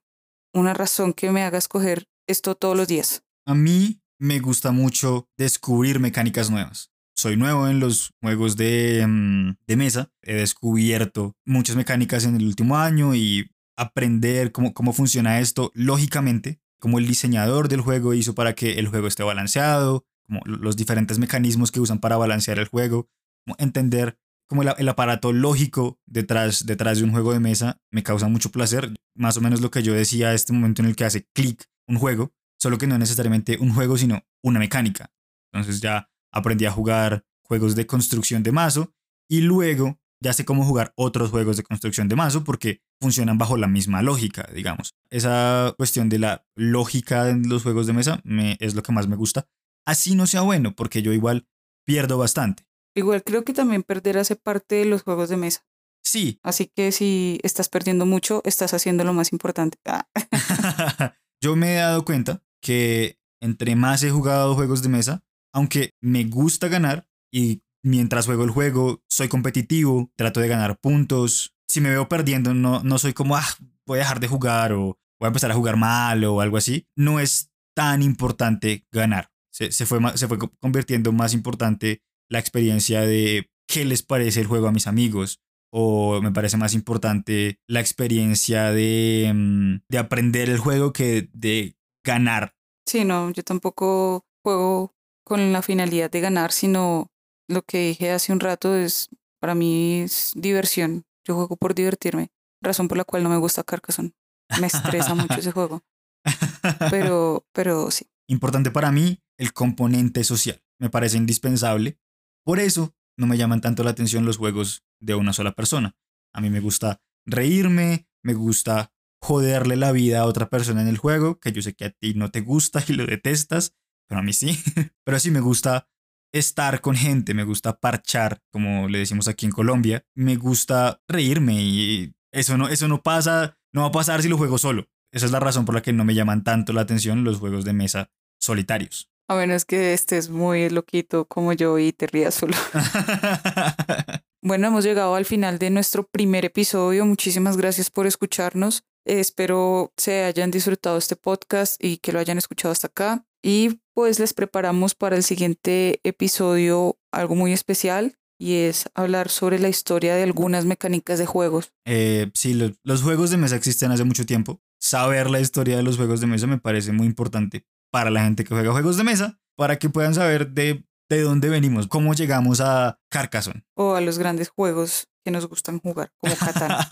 una 0.54 0.74
razón 0.74 1.14
que 1.14 1.32
me 1.32 1.44
haga 1.44 1.58
escoger 1.58 2.06
esto 2.26 2.56
todos 2.56 2.78
los 2.78 2.88
días. 2.88 3.24
A 3.46 3.54
mí 3.54 4.02
me 4.18 4.40
gusta 4.40 4.72
mucho 4.72 5.28
descubrir 5.38 6.00
mecánicas 6.00 6.50
nuevas. 6.50 6.90
Soy 7.16 7.36
nuevo 7.36 7.68
en 7.68 7.80
los 7.80 8.12
juegos 8.22 8.56
de, 8.56 9.06
mm, 9.06 9.58
de 9.68 9.76
mesa. 9.76 10.10
He 10.22 10.36
descubierto 10.36 11.36
muchas 11.46 11.76
mecánicas 11.76 12.24
en 12.24 12.38
el 12.38 12.46
último 12.46 12.78
año 12.78 13.14
y 13.14 13.52
aprender 13.76 14.52
cómo, 14.52 14.74
cómo 14.74 14.94
funciona 14.94 15.40
esto 15.40 15.72
lógicamente, 15.74 16.60
cómo 16.84 17.00
el 17.00 17.08
diseñador 17.08 17.70
del 17.70 17.80
juego 17.80 18.14
hizo 18.14 18.36
para 18.36 18.56
que 18.56 18.74
el 18.74 18.90
juego 18.90 19.08
esté 19.08 19.24
balanceado, 19.24 20.06
como 20.28 20.42
los 20.44 20.76
diferentes 20.76 21.18
mecanismos 21.18 21.72
que 21.72 21.80
usan 21.80 22.00
para 22.00 22.18
balancear 22.18 22.60
el 22.60 22.68
juego, 22.68 23.08
como 23.46 23.56
entender 23.58 24.20
como 24.50 24.64
el, 24.64 24.74
el, 24.78 24.90
aparato 24.90 25.32
lógico 25.32 25.98
detrás, 26.06 26.66
detrás 26.66 26.98
de 26.98 27.06
un 27.06 27.12
juego 27.12 27.32
de 27.32 27.40
mesa 27.40 27.80
me 27.90 28.04
causa 28.04 28.28
mucho 28.28 28.52
placer. 28.52 28.94
Más 29.16 29.38
o 29.38 29.42
menos 29.42 29.62
lo 29.62 29.72
que 29.72 29.82
yo 29.82 29.94
decía 29.94 30.34
este 30.34 30.52
momento 30.52 30.82
en 30.82 30.90
el 30.90 30.98
que 30.98 31.06
hace 31.06 31.26
clic 31.34 31.70
un 31.88 32.00
juego, 32.00 32.34
solo 32.60 32.78
que 32.78 32.86
no 32.86 32.98
necesariamente 32.98 33.58
un 33.62 33.74
juego, 33.74 33.98
sino 33.98 34.22
una 34.44 34.60
mecánica. 34.60 35.10
Entonces 35.54 35.80
ya 35.80 36.10
aprendí 36.34 36.66
a 36.66 36.72
jugar 36.72 37.24
juegos 37.44 37.78
de 37.78 37.88
construcción 37.88 38.44
de 38.44 38.52
mazo 38.52 38.94
y 39.30 39.40
luego 39.40 40.02
ya 40.24 40.34
sé 40.34 40.46
cómo 40.46 40.64
jugar 40.64 40.94
otros 40.96 41.30
juegos 41.30 41.58
de 41.58 41.64
construcción 41.64 42.08
de 42.08 42.16
mazo 42.16 42.44
porque 42.44 42.82
funcionan 43.00 43.38
bajo 43.38 43.58
la 43.58 43.68
misma 43.68 44.02
lógica, 44.02 44.50
digamos. 44.54 44.96
Esa 45.10 45.74
cuestión 45.78 46.10
de 46.10 46.20
la 46.20 46.46
lógica 46.56 47.30
en 47.30 47.50
los 47.50 47.64
juegos 47.64 47.88
de 47.88 47.94
mesa 47.94 48.22
me, 48.24 48.58
es 48.60 48.74
lo 48.74 48.84
que 48.84 48.94
más 48.94 49.08
me 49.08 49.18
gusta. 49.18 49.48
Así 49.86 50.16
no 50.16 50.26
sea 50.26 50.42
bueno, 50.42 50.76
porque 50.76 51.02
yo 51.02 51.12
igual 51.12 51.46
pierdo 51.86 52.18
bastante. 52.18 52.66
Igual 52.96 53.24
creo 53.24 53.44
que 53.44 53.54
también 53.54 53.84
perder 53.84 54.18
hace 54.18 54.36
parte 54.36 54.76
de 54.76 54.86
los 54.86 55.04
juegos 55.04 55.30
de 55.30 55.38
mesa. 55.38 55.66
Sí. 56.02 56.40
Así 56.42 56.72
que 56.74 56.92
si 56.92 57.40
estás 57.44 57.68
perdiendo 57.68 58.06
mucho, 58.06 58.42
estás 58.46 58.74
haciendo 58.74 59.04
lo 59.04 59.14
más 59.14 59.34
importante. 59.34 59.78
Ah. 59.86 60.08
yo 61.42 61.56
me 61.56 61.74
he 61.74 61.76
dado 61.76 62.06
cuenta 62.06 62.44
que 62.62 63.20
entre 63.42 63.76
más 63.76 64.04
he 64.04 64.10
jugado 64.10 64.56
juegos 64.56 64.82
de 64.84 64.90
mesa, 64.90 65.24
aunque 65.54 65.96
me 66.02 66.24
gusta 66.24 66.70
ganar 66.70 67.10
y 67.32 67.63
mientras 67.84 68.26
juego 68.26 68.44
el 68.44 68.50
juego 68.50 69.04
soy 69.08 69.28
competitivo, 69.28 70.12
trato 70.16 70.40
de 70.40 70.48
ganar 70.48 70.80
puntos. 70.80 71.54
Si 71.68 71.82
me 71.82 71.90
veo 71.90 72.08
perdiendo, 72.08 72.54
no, 72.54 72.82
no 72.84 72.98
soy 72.98 73.14
como, 73.14 73.36
ah, 73.36 73.46
voy 73.86 73.98
a 73.98 74.04
dejar 74.04 74.20
de 74.20 74.28
jugar 74.28 74.74
o 74.74 74.98
voy 75.20 75.26
a 75.26 75.28
empezar 75.28 75.52
a 75.52 75.56
jugar 75.56 75.78
mal 75.78 76.24
o 76.24 76.42
algo 76.42 76.58
así. 76.58 76.88
No 76.96 77.20
es 77.20 77.52
tan 77.76 78.02
importante 78.02 78.86
ganar. 78.92 79.30
Se, 79.52 79.72
se, 79.72 79.86
fue, 79.86 80.00
se 80.18 80.28
fue 80.28 80.40
convirtiendo 80.60 81.12
más 81.12 81.34
importante 81.34 82.02
la 82.30 82.40
experiencia 82.40 83.02
de 83.02 83.52
qué 83.68 83.86
les 83.86 84.02
parece 84.02 84.42
el 84.42 84.48
juego 84.48 84.68
a 84.68 84.72
mis 84.72 84.88
amigos. 84.88 85.40
O 85.76 86.22
me 86.22 86.32
parece 86.32 86.58
más 86.58 86.76
importante 86.76 87.60
la 87.68 87.80
experiencia 87.80 88.72
de, 88.72 89.32
mm, 89.34 89.76
de 89.90 89.98
aprender 89.98 90.50
el 90.50 90.60
juego 90.60 90.94
que 90.94 91.30
de 91.34 91.76
ganar. 92.06 92.56
Sí, 92.86 93.06
no, 93.06 93.32
yo 93.32 93.44
tampoco 93.44 94.26
juego 94.44 94.94
con 95.24 95.52
la 95.52 95.62
finalidad 95.62 96.12
de 96.12 96.22
ganar, 96.22 96.52
sino 96.52 97.13
lo 97.48 97.62
que 97.64 97.88
dije 97.88 98.12
hace 98.12 98.32
un 98.32 98.40
rato 98.40 98.76
es, 98.76 99.10
para 99.40 99.56
mí 99.56 100.02
es 100.02 100.34
diversión. 100.36 101.06
Yo 101.26 101.36
juego 101.36 101.56
por 101.56 101.74
divertirme, 101.74 102.32
razón 102.62 102.88
por 102.88 102.98
la 102.98 103.06
cual 103.06 103.24
no 103.24 103.30
me 103.30 103.38
gusta 103.38 103.64
Carcassonne. 103.64 104.14
Me 104.60 104.68
estresa 104.68 105.16
mucho 105.16 105.36
ese 105.36 105.52
juego. 105.52 105.82
Pero, 106.90 107.46
pero 107.52 107.92
sí. 107.92 108.08
Importante 108.30 108.72
para 108.72 108.90
mí 108.90 109.22
el 109.38 109.52
componente 109.52 110.24
social. 110.24 110.64
Me 110.80 110.90
parece 110.90 111.18
indispensable 111.18 112.00
por 112.44 112.60
eso 112.60 112.94
no 113.18 113.26
me 113.28 113.38
llaman 113.38 113.62
tanto 113.62 113.84
la 113.84 113.92
atención 113.92 114.26
los 114.26 114.38
juegos 114.38 114.84
de 115.00 115.16
una 115.16 115.34
sola 115.34 115.54
persona. 115.54 115.96
A 116.34 116.42
mí 116.42 116.50
me 116.50 116.60
gusta 116.60 117.02
reírme, 117.26 118.08
me 118.22 118.34
gusta 118.34 118.92
joderle 119.22 119.78
la 119.78 119.94
vida 119.94 120.20
a 120.20 120.26
otra 120.26 120.50
persona 120.50 120.82
en 120.82 120.90
el 120.90 120.98
juego, 120.98 121.40
que 121.40 121.54
yo 121.54 121.62
sé 121.62 121.74
que 121.74 121.86
a 121.86 121.92
ti 121.92 122.14
no 122.16 122.32
te 122.32 122.42
gusta 122.42 122.84
y 122.88 122.94
lo 122.94 123.06
detestas, 123.06 123.76
pero 124.08 124.20
a 124.20 124.24
mí 124.24 124.34
sí. 124.34 124.60
pero 125.06 125.20
sí 125.20 125.32
me 125.32 125.40
gusta 125.40 125.88
estar 126.34 126.82
con 126.82 126.96
gente, 126.96 127.34
me 127.34 127.44
gusta 127.44 127.80
parchar, 127.80 128.42
como 128.52 128.90
le 128.90 129.00
decimos 129.00 129.28
aquí 129.28 129.46
en 129.46 129.52
Colombia, 129.52 130.04
me 130.16 130.36
gusta 130.36 131.00
reírme 131.08 131.54
y 131.62 132.14
eso 132.32 132.58
no, 132.58 132.68
eso 132.68 132.88
no 132.88 133.02
pasa, 133.04 133.58
no 133.72 133.82
va 133.82 133.88
a 133.88 133.92
pasar 133.92 134.22
si 134.22 134.28
lo 134.28 134.38
juego 134.38 134.58
solo. 134.58 134.88
Esa 135.14 135.28
es 135.28 135.32
la 135.32 135.40
razón 135.40 135.64
por 135.64 135.76
la 135.76 135.84
que 135.84 135.94
no 135.94 136.04
me 136.04 136.16
llaman 136.16 136.44
tanto 136.44 136.74
la 136.74 136.82
atención 136.82 137.24
los 137.24 137.38
juegos 137.38 137.64
de 137.66 137.74
mesa 137.74 138.10
solitarios. 138.42 139.10
A 139.30 139.36
menos 139.36 139.64
que 139.64 139.94
estés 139.94 140.30
muy 140.30 140.70
loquito 140.70 141.26
como 141.26 141.54
yo 141.54 141.78
y 141.78 141.94
te 141.94 142.08
rías 142.08 142.34
solo. 142.34 142.58
bueno, 144.42 144.68
hemos 144.68 144.84
llegado 144.84 145.16
al 145.16 145.26
final 145.26 145.60
de 145.60 145.70
nuestro 145.70 146.04
primer 146.04 146.46
episodio. 146.46 147.06
Muchísimas 147.06 147.56
gracias 147.56 147.90
por 147.90 148.08
escucharnos. 148.08 148.84
espero 149.06 149.94
se 149.98 150.24
hayan 150.24 150.50
disfrutado 150.52 150.98
este 150.98 151.16
podcast 151.16 151.82
y 151.82 151.98
que 151.98 152.12
lo 152.12 152.20
hayan 152.20 152.40
escuchado 152.40 152.72
hasta 152.72 152.88
acá. 152.88 153.26
Y 153.42 153.80
pues 153.94 154.20
les 154.20 154.34
preparamos 154.34 154.96
para 154.96 155.16
el 155.16 155.24
siguiente 155.24 156.00
episodio 156.04 156.98
algo 157.12 157.36
muy 157.36 157.54
especial 157.54 158.18
y 158.40 158.56
es 158.56 158.90
hablar 158.96 159.30
sobre 159.30 159.60
la 159.60 159.70
historia 159.70 160.16
de 160.16 160.24
algunas 160.24 160.66
mecánicas 160.66 161.20
de 161.20 161.26
juegos. 161.26 161.72
Eh, 161.86 162.30
sí, 162.34 162.54
los, 162.54 162.74
los 162.84 163.02
juegos 163.04 163.30
de 163.30 163.38
mesa 163.38 163.56
existen 163.56 163.92
hace 163.92 164.04
mucho 164.04 164.26
tiempo. 164.26 164.62
Saber 164.80 165.30
la 165.30 165.40
historia 165.40 165.78
de 165.78 165.84
los 165.84 165.98
juegos 165.98 166.20
de 166.20 166.28
mesa 166.28 166.48
me 166.48 166.58
parece 166.58 166.92
muy 166.92 167.08
importante 167.08 167.66
para 167.92 168.10
la 168.10 168.24
gente 168.24 168.44
que 168.44 168.54
juega 168.54 168.72
juegos 168.72 168.98
de 168.98 169.04
mesa, 169.04 169.40
para 169.56 169.78
que 169.78 169.90
puedan 169.90 170.14
saber 170.16 170.50
de, 170.50 170.84
de 171.10 171.22
dónde 171.22 171.50
venimos, 171.50 171.88
cómo 171.88 172.14
llegamos 172.14 172.60
a 172.60 173.00
Carcassonne. 173.10 173.64
O 173.76 173.94
a 173.94 174.02
los 174.02 174.18
grandes 174.18 174.50
juegos 174.50 175.08
que 175.24 175.32
nos 175.32 175.48
gustan 175.48 175.80
jugar, 175.80 176.12
como 176.18 176.36
Catán. 176.38 176.86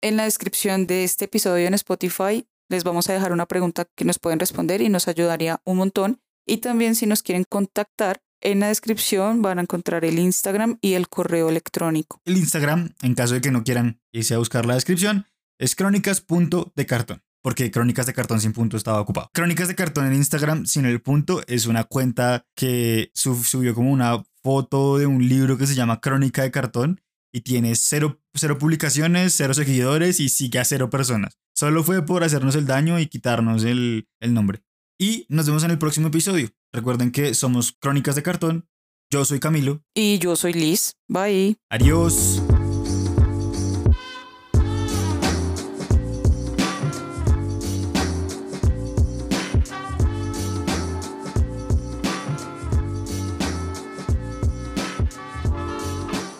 en 0.00 0.16
la 0.16 0.24
descripción 0.24 0.86
de 0.86 1.04
este 1.04 1.26
episodio 1.26 1.68
en 1.68 1.74
Spotify 1.74 2.46
les 2.72 2.82
vamos 2.82 3.08
a 3.08 3.12
dejar 3.12 3.32
una 3.32 3.46
pregunta 3.46 3.86
que 3.94 4.04
nos 4.04 4.18
pueden 4.18 4.40
responder 4.40 4.82
y 4.82 4.88
nos 4.88 5.06
ayudaría 5.06 5.60
un 5.64 5.76
montón. 5.76 6.20
Y 6.44 6.56
también 6.56 6.96
si 6.96 7.06
nos 7.06 7.22
quieren 7.22 7.44
contactar, 7.48 8.22
en 8.40 8.58
la 8.58 8.68
descripción 8.68 9.40
van 9.40 9.60
a 9.60 9.62
encontrar 9.62 10.04
el 10.04 10.18
Instagram 10.18 10.78
y 10.80 10.94
el 10.94 11.08
correo 11.08 11.48
electrónico. 11.48 12.20
El 12.24 12.36
Instagram, 12.36 12.94
en 13.02 13.14
caso 13.14 13.34
de 13.34 13.40
que 13.40 13.52
no 13.52 13.62
quieran 13.62 14.00
irse 14.10 14.34
a 14.34 14.38
buscar 14.38 14.66
la 14.66 14.74
descripción, 14.74 15.26
es 15.58 15.76
crónicas.decartón 15.76 17.22
porque 17.42 17.70
Crónicas 17.70 18.06
de 18.06 18.14
Cartón 18.14 18.40
sin 18.40 18.52
punto 18.52 18.76
estaba 18.76 19.00
ocupado. 19.00 19.28
Crónicas 19.34 19.68
de 19.68 19.74
Cartón 19.74 20.06
en 20.06 20.14
Instagram 20.14 20.64
sin 20.64 20.86
el 20.86 21.02
punto 21.02 21.42
es 21.48 21.66
una 21.66 21.84
cuenta 21.84 22.46
que 22.54 23.10
subió 23.14 23.74
como 23.74 23.90
una 23.90 24.22
foto 24.42 24.96
de 24.96 25.06
un 25.06 25.28
libro 25.28 25.58
que 25.58 25.66
se 25.66 25.74
llama 25.74 26.00
Crónica 26.00 26.42
de 26.42 26.52
Cartón 26.52 27.00
y 27.32 27.40
tiene 27.40 27.74
cero, 27.74 28.20
cero 28.34 28.58
publicaciones, 28.58 29.34
cero 29.34 29.54
seguidores 29.54 30.20
y 30.20 30.28
sigue 30.28 30.60
a 30.60 30.64
cero 30.64 30.88
personas. 30.88 31.38
Solo 31.54 31.84
fue 31.84 32.04
por 32.04 32.24
hacernos 32.24 32.56
el 32.56 32.66
daño 32.66 32.98
y 32.98 33.06
quitarnos 33.06 33.64
el, 33.64 34.08
el 34.20 34.34
nombre. 34.34 34.62
Y 34.98 35.26
nos 35.28 35.46
vemos 35.46 35.64
en 35.64 35.70
el 35.70 35.78
próximo 35.78 36.08
episodio. 36.08 36.50
Recuerden 36.72 37.12
que 37.12 37.34
somos 37.34 37.72
Crónicas 37.72 38.14
de 38.14 38.22
Cartón. 38.22 38.68
Yo 39.10 39.24
soy 39.24 39.40
Camilo. 39.40 39.82
Y 39.94 40.18
yo 40.18 40.36
soy 40.36 40.54
Liz. 40.54 40.94
Bye. 41.08 41.58
Adiós. 41.70 42.41